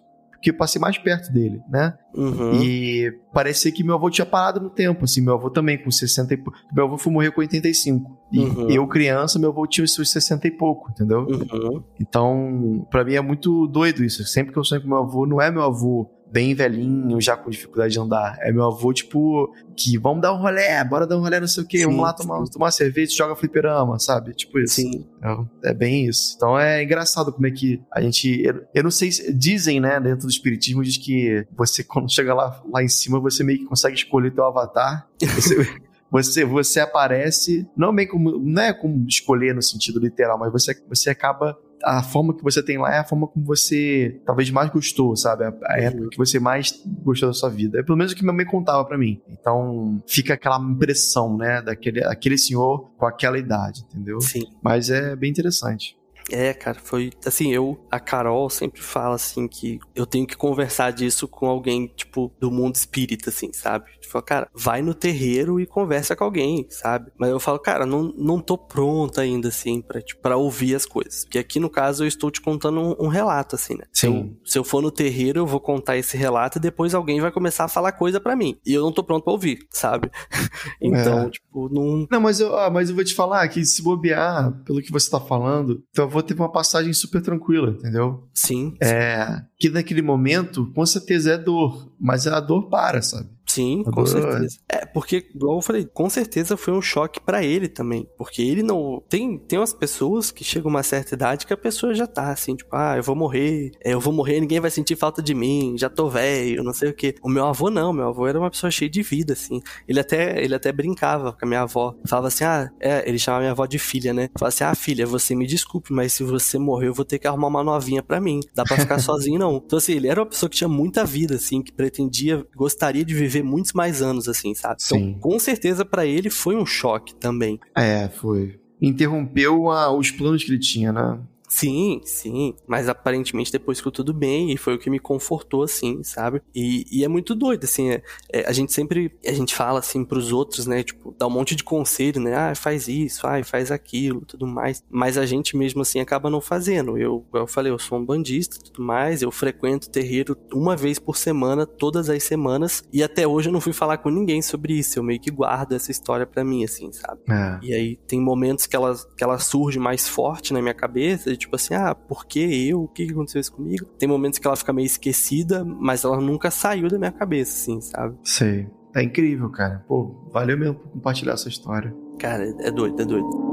que 0.42 0.52
eu 0.52 0.54
passei 0.54 0.80
mais 0.80 0.98
perto 0.98 1.32
dele, 1.34 1.62
né? 1.68 1.98
Uhum. 2.14 2.62
E 2.62 3.12
parecia 3.34 3.72
que 3.72 3.84
meu 3.84 3.96
avô 3.96 4.10
tinha 4.10 4.26
parado 4.26 4.60
no 4.60 4.70
tempo, 4.70 5.04
assim, 5.04 5.20
meu 5.20 5.34
avô 5.34 5.50
também 5.50 5.78
com 5.78 5.90
60 5.90 6.34
e 6.34 6.38
pouco. 6.38 6.60
Meu 6.72 6.86
avô 6.86 6.98
foi 6.98 7.12
morrer 7.12 7.32
com 7.32 7.42
85. 7.42 8.18
E 8.32 8.40
uhum. 8.40 8.70
eu, 8.70 8.88
criança, 8.88 9.40
meu 9.40 9.50
avô 9.50 9.66
tinha 9.66 9.84
os 9.84 9.94
seus 9.94 10.12
60 10.12 10.48
e 10.48 10.52
pouco, 10.52 10.92
entendeu? 10.92 11.22
Uhum. 11.22 11.84
Então, 12.00 12.88
para 12.90 13.04
mim 13.04 13.16
é 13.16 13.22
muito 13.22 13.68
doido 13.68 14.04
isso. 14.04 14.24
Sempre 14.26 14.54
que 14.54 14.60
eu 14.60 14.64
sonho 14.64 14.82
com 14.82 14.88
meu 14.88 14.98
avô, 14.98 15.26
não 15.26 15.42
é 15.42 15.50
meu 15.50 15.64
avô 15.64 16.10
bem 16.32 16.54
velhinho, 16.54 17.20
já 17.22 17.36
com 17.36 17.50
dificuldade 17.50 17.94
de 17.94 18.00
andar. 18.00 18.38
É 18.42 18.52
meu 18.52 18.66
avô, 18.66 18.94
tipo, 18.94 19.54
que 19.76 19.98
vamos 19.98 20.22
dar 20.22 20.34
um 20.34 20.38
rolé, 20.38 20.84
bora 20.84 21.08
dar 21.08 21.18
um 21.18 21.22
rolé, 21.22 21.40
não 21.40 21.48
sei 21.48 21.64
o 21.64 21.68
quê, 21.68 21.80
sim, 21.80 21.86
vamos 21.86 22.02
lá 22.02 22.14
tomar, 22.14 22.44
tomar 22.46 22.66
uma 22.66 22.72
cerveja, 22.72 23.16
joga 23.16 23.36
fliperama, 23.36 24.00
sabe? 24.00 24.34
Tipo 24.34 24.60
isso. 24.60 24.76
Sim. 24.76 25.06
É, 25.22 25.70
é, 25.70 25.74
bem 25.74 26.06
isso. 26.06 26.34
Então 26.36 26.60
é 26.60 26.84
engraçado 26.84 27.32
como 27.32 27.48
é 27.48 27.52
que 27.52 27.82
a 27.92 28.02
gente. 28.02 28.42
Eu, 28.44 28.66
eu 28.74 28.84
não 28.84 28.92
sei 28.92 29.12
se. 29.12 29.34
Dizem, 29.34 29.80
né, 29.80 30.00
dentro 30.00 30.28
do 30.28 30.32
espiritismo, 30.32 30.84
diz 30.84 30.98
que 30.98 31.46
você, 31.56 31.84
quando 31.86 32.12
chega 32.12 32.34
lá, 32.34 32.62
lá 32.72 32.84
em 32.84 32.90
cima, 32.90 33.20
você 33.20 33.44
meio 33.44 33.60
que 33.60 33.66
consegue 33.66 33.96
escolher 33.96 34.32
teu 34.34 34.46
avatar. 34.46 35.08
Você. 35.22 35.56
você, 36.10 36.46
você 36.46 36.80
aparece, 36.80 37.68
não 37.76 37.94
bem 37.94 38.08
como, 38.08 38.40
não 38.40 38.62
é 38.62 38.74
como 38.74 39.06
escolher 39.08 39.54
no 39.54 39.62
sentido 39.62 40.00
literal, 40.00 40.40
mas 40.40 40.52
você, 40.52 40.74
você 40.88 41.10
acaba 41.10 41.58
a 41.84 42.04
forma 42.04 42.36
que 42.36 42.44
você 42.44 42.62
tem 42.62 42.78
lá 42.78 42.94
é 42.94 43.00
a 43.00 43.04
forma 43.04 43.28
como 43.28 43.46
você 43.46 44.20
talvez 44.26 44.50
mais 44.50 44.70
gostou, 44.70 45.16
sabe? 45.16 45.46
A, 45.46 45.54
a 45.64 45.80
época 45.80 46.10
que 46.12 46.18
você 46.18 46.40
mais 46.40 46.82
gostou 47.04 47.30
da 47.30 47.34
sua 47.34 47.50
vida. 47.50 47.80
É 47.80 47.84
pelo 47.84 47.98
menos 47.98 48.12
o 48.12 48.16
que 48.16 48.24
minha 48.24 48.34
mãe 48.34 48.46
contava 48.46 48.84
para 48.86 48.98
mim. 48.98 49.22
Então 49.30 50.02
fica 50.08 50.34
aquela 50.34 50.60
impressão, 50.60 51.38
né, 51.38 51.62
daquele 51.62 52.04
aquele 52.04 52.38
senhor 52.38 52.92
com 52.98 53.06
aquela 53.06 53.38
idade, 53.38 53.84
entendeu? 53.90 54.20
Sim. 54.22 54.44
Mas 54.62 54.90
é 54.90 55.16
bem 55.16 55.30
interessante. 55.30 55.97
É, 56.32 56.54
cara, 56.54 56.80
foi 56.82 57.12
assim, 57.26 57.54
eu, 57.54 57.80
a 57.90 58.00
Carol 58.00 58.50
sempre 58.50 58.82
fala 58.82 59.16
assim 59.16 59.48
que 59.48 59.80
eu 59.96 60.06
tenho 60.06 60.28
que 60.28 60.36
conversar 60.36 60.92
disso 60.92 61.28
com 61.28 61.48
alguém, 61.48 61.88
tipo, 61.88 62.32
do 62.40 62.52
mundo 62.52 62.76
espírita, 62.76 63.30
assim, 63.30 63.52
sabe? 63.54 63.86
Tipo, 64.00 64.22
cara, 64.22 64.50
vai 64.54 64.82
no 64.82 64.94
terreiro 64.94 65.60
e 65.60 65.66
conversa 65.66 66.16
com 66.16 66.24
alguém, 66.24 66.66
sabe? 66.70 67.12
Mas 67.18 67.30
eu 67.30 67.40
falo, 67.40 67.60
cara, 67.60 67.86
não, 67.86 68.14
não 68.18 68.40
tô 68.40 68.58
pronta 68.58 69.22
ainda, 69.22 69.50
assim, 69.50 69.82
pra, 69.82 70.02
tipo, 70.02 70.22
pra 70.22 70.38
ouvir 70.38 70.76
as 70.76 70.86
coisas. 70.86 71.24
Porque 71.24 71.40
aqui, 71.40 71.60
no 71.60 71.70
caso, 71.70 72.04
eu 72.04 72.08
estou 72.08 72.30
te 72.30 72.42
contando 72.42 72.80
um, 72.80 73.06
um 73.06 73.08
relato, 73.08 73.56
assim, 73.56 73.76
né? 73.76 73.86
Sim. 73.94 74.00
Se 74.02 74.08
eu, 74.08 74.38
se 74.46 74.60
eu, 74.60 74.64
for 74.64 74.82
no 74.82 74.92
terreiro, 74.92 75.40
eu 75.40 75.46
vou 75.46 75.60
contar 75.60 75.98
esse 75.98 76.18
relato 76.18 76.58
e 76.58 76.62
depois 76.62 76.94
alguém 76.94 77.22
vai 77.22 77.32
começar 77.32 77.66
a 77.66 77.70
falar 77.70 77.92
coisa 77.94 78.20
para 78.20 78.36
mim. 78.36 78.58
E 78.66 78.74
eu 78.74 78.82
não 78.82 78.92
tô 78.92 79.04
pronto 79.04 79.24
pra 79.24 79.34
ouvir, 79.34 79.60
sabe? 79.70 80.10
então, 80.82 81.24
é. 81.24 81.30
tipo, 81.30 81.70
não. 81.70 82.08
Não, 82.10 82.22
mas 82.22 82.40
eu, 82.40 82.58
ah, 82.58 82.70
mas 82.70 82.90
eu 82.90 82.96
vou 82.96 83.04
te 83.04 83.14
falar 83.14 83.48
que 83.48 83.64
se 83.66 83.82
bobear, 83.82 84.52
pelo 84.64 84.82
que 84.82 84.92
você 84.92 85.10
tá 85.10 85.20
falando, 85.20 85.84
então 85.92 86.10
avô 86.18 86.24
teve 86.24 86.42
uma 86.42 86.52
passagem 86.52 86.94
super 86.94 87.22
tranquila, 87.22 87.72
entendeu? 87.72 88.28
Sim. 88.34 88.76
É. 88.82 89.42
Que 89.58 89.70
naquele 89.70 90.02
momento, 90.02 90.72
com 90.74 90.86
certeza 90.86 91.34
é 91.34 91.38
dor, 91.38 91.92
mas 92.00 92.28
a 92.28 92.40
dor 92.40 92.70
para, 92.70 93.02
sabe? 93.02 93.30
Sim, 93.58 93.84
com 93.84 94.06
certeza. 94.06 94.60
É, 94.70 94.86
porque, 94.86 95.28
igual 95.34 95.58
eu 95.58 95.62
falei, 95.64 95.84
com 95.86 96.08
certeza 96.10 96.56
foi 96.56 96.74
um 96.74 96.82
choque 96.82 97.20
para 97.20 97.44
ele 97.44 97.68
também. 97.68 98.08
Porque 98.16 98.42
ele 98.44 98.62
não. 98.62 99.02
Tem, 99.10 99.36
tem 99.36 99.58
umas 99.58 99.74
pessoas 99.74 100.30
que 100.30 100.44
chegam 100.44 100.70
a 100.70 100.76
uma 100.76 100.84
certa 100.84 101.16
idade 101.16 101.48
que 101.48 101.54
a 101.54 101.58
pessoa 101.58 101.96
já 101.96 102.06
tá 102.06 102.30
assim, 102.30 102.56
tipo, 102.56 102.76
ah, 102.76 102.96
eu 102.98 103.02
vou 103.02 103.16
morrer, 103.16 103.72
é, 103.84 103.94
eu 103.94 104.00
vou 104.00 104.14
morrer, 104.14 104.40
ninguém 104.40 104.60
vai 104.60 104.70
sentir 104.70 104.96
falta 104.96 105.24
de 105.24 105.34
mim, 105.34 105.76
já 105.76 105.90
tô 105.90 106.08
velho, 106.08 106.64
não 106.64 106.74
sei 106.74 106.90
o 106.90 106.94
quê. 106.94 107.16
O 107.24 107.30
meu 107.30 107.46
avô 107.46 107.72
não, 107.72 107.92
meu 107.92 108.10
avô 108.10 108.28
era 108.28 108.40
uma 108.40 108.52
pessoa 108.52 108.70
cheia 108.70 108.90
de 108.90 109.02
vida, 109.02 109.34
assim. 109.34 109.60
Ele 109.88 110.00
até, 110.00 110.44
ele 110.44 110.54
até 110.54 110.72
brincava 110.72 111.34
com 111.34 111.46
a 111.46 111.48
minha 111.48 111.62
avó. 111.62 111.96
Falava 112.06 112.28
assim, 112.28 112.44
ah, 112.44 112.70
é, 112.80 113.10
ele 113.10 113.18
chamava 113.18 113.42
minha 113.42 113.52
avó 113.54 113.66
de 113.66 113.80
filha, 113.80 114.14
né? 114.14 114.30
Falava 114.38 114.54
assim, 114.54 114.64
ah, 114.64 114.76
filha, 114.76 115.08
você 115.08 115.34
me 115.34 115.48
desculpe, 115.48 115.92
mas 115.92 116.14
se 116.14 116.24
você 116.24 116.60
morrer, 116.60 116.90
eu 116.90 116.94
vou 116.94 117.06
ter 117.06 117.18
que 117.18 117.28
arrumar 117.28 117.48
uma 117.48 117.64
novinha 117.64 118.04
pra 118.04 118.22
mim. 118.22 118.40
Dá 118.54 118.64
pra 118.64 118.78
ficar 118.78 119.00
sozinho, 119.02 119.40
não. 119.40 119.58
Então, 119.66 119.78
assim, 119.78 119.94
ele 119.94 120.08
era 120.08 120.22
uma 120.22 120.28
pessoa 120.28 120.50
que 120.50 120.58
tinha 120.58 120.68
muita 120.68 121.04
vida, 121.04 121.36
assim, 121.36 121.64
que 121.64 121.72
pretendia, 121.72 122.46
gostaria 122.56 123.04
de 123.04 123.14
viver 123.16 123.44
muitos 123.48 123.74
mais 123.74 124.02
anos, 124.02 124.28
assim, 124.28 124.54
sabe? 124.54 124.82
Então, 124.86 124.98
Sim. 124.98 125.18
com 125.20 125.40
certeza 125.40 125.84
para 125.84 126.06
ele 126.06 126.30
foi 126.30 126.56
um 126.56 126.66
choque 126.66 127.16
também. 127.16 127.60
É, 127.76 128.08
foi. 128.10 128.60
Interrompeu 128.82 129.72
a, 129.72 129.92
os 129.92 130.12
planos 130.12 130.44
que 130.44 130.52
ele 130.52 130.60
tinha, 130.60 130.92
né? 130.92 131.20
Sim, 131.48 132.02
sim. 132.04 132.54
Mas 132.68 132.90
aparentemente 132.90 133.52
depois 133.52 133.78
ficou 133.78 133.92
tudo 133.92 134.14
bem 134.14 134.52
e 134.52 134.58
foi 134.58 134.76
o 134.76 134.78
que 134.78 134.90
me 134.90 135.00
confortou, 135.00 135.64
assim, 135.64 136.04
sabe? 136.04 136.42
E, 136.54 136.86
e 136.92 137.06
é 137.06 137.08
muito 137.08 137.34
doido, 137.34 137.64
assim. 137.64 137.92
É, 137.92 138.02
é, 138.32 138.46
a 138.48 138.52
gente 138.52 138.74
sempre. 138.74 139.16
A 139.26 139.32
gente 139.32 139.56
fala, 139.56 139.80
assim, 139.80 140.04
pros 140.04 140.32
outros, 140.32 140.68
né? 140.68 140.84
Tipo, 140.84 141.16
dá 141.18 141.26
um 141.26 141.30
monte 141.30 141.56
de 141.56 141.64
conselho, 141.64 142.20
né? 142.22 142.36
Ah, 142.36 142.54
faz 142.54 142.88
isso, 142.88 143.26
ah, 143.26 143.42
faz 143.44 143.72
aquilo, 143.72 144.22
tudo 144.22 144.46
mais. 144.46 144.84
Mas 144.90 145.18
a 145.18 145.26
gente 145.26 145.56
mesmo, 145.56 145.82
assim, 145.82 146.00
acaba 146.02 146.30
não 146.30 146.42
fazendo. 146.42 146.98
Eu, 146.98 147.26
eu 147.34 147.48
falei, 147.48 147.72
eu 147.72 147.80
sou 147.80 147.98
um 147.98 148.06
bandista 148.06 148.58
tudo 148.62 148.84
mais. 148.84 149.22
Eu 149.22 149.32
frequento 149.32 149.88
o 149.88 149.92
terreiro 149.92 150.38
uma 150.54 150.76
vez 150.76 151.00
por 151.00 151.16
semana, 151.16 151.66
todas 151.66 152.10
as 152.10 152.24
semanas. 152.24 152.84
E 152.92 153.02
até 153.02 153.26
hoje 153.26 153.48
eu 153.48 153.54
não 153.54 153.62
fui 153.62 153.74
falar 153.74 154.00
com 154.00 154.10
ninguém 154.10 154.42
sobre 154.42 154.74
isso. 154.74 155.00
Eu 155.00 155.04
meio 155.04 155.20
que 155.20 155.32
guardo 155.32 155.74
essa 155.74 155.92
história 155.92 156.26
pra 156.26 156.44
mim, 156.44 156.66
assim, 156.66 156.92
sabe? 156.92 157.22
É. 157.30 157.60
E 157.62 157.74
aí 157.74 157.96
tem 158.06 158.20
momentos 158.20 158.66
que 158.66 158.76
ela, 158.76 158.94
que 159.16 159.24
ela 159.24 159.40
surge 159.40 159.80
mais 159.80 160.10
forte 160.10 160.52
na 160.52 160.62
minha 160.62 160.74
cabeça 160.74 161.37
tipo 161.38 161.56
assim, 161.56 161.74
ah, 161.74 161.96
por 161.96 162.26
que 162.26 162.68
eu? 162.70 162.84
O 162.84 162.88
que 162.88 163.10
aconteceu 163.10 163.40
isso 163.40 163.54
comigo? 163.54 163.86
Tem 163.98 164.08
momentos 164.08 164.40
que 164.40 164.48
ela 164.48 164.56
fica 164.56 164.74
meio 164.74 164.86
esquecida, 164.86 165.64
mas 165.64 166.04
ela 166.04 166.20
nunca 166.20 166.52
saiu 166.52 166.88
da 166.90 166.98
minha 166.98 167.12
cabeça, 167.12 167.54
assim, 167.54 167.82
sabe? 167.82 168.18
Sei. 168.24 168.68
Tá 168.92 169.04
incrível, 169.04 169.50
cara. 169.50 169.86
Pô, 169.88 170.30
valeu 170.32 170.58
mesmo 170.58 170.76
por 170.76 170.90
compartilhar 170.90 171.34
essa 171.34 171.50
história. 171.50 171.96
Cara, 172.18 172.44
é 172.62 172.72
doido, 172.72 173.02
é 173.02 173.06
doido. 173.06 173.47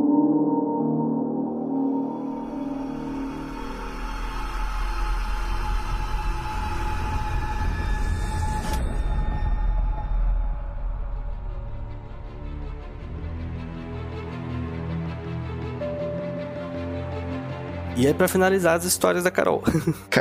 E 17.96 18.06
aí, 18.06 18.12
para 18.14 18.26
finalizar, 18.26 18.76
as 18.76 18.84
histórias 18.84 19.22
da 19.22 19.30
Carol. 19.30 19.62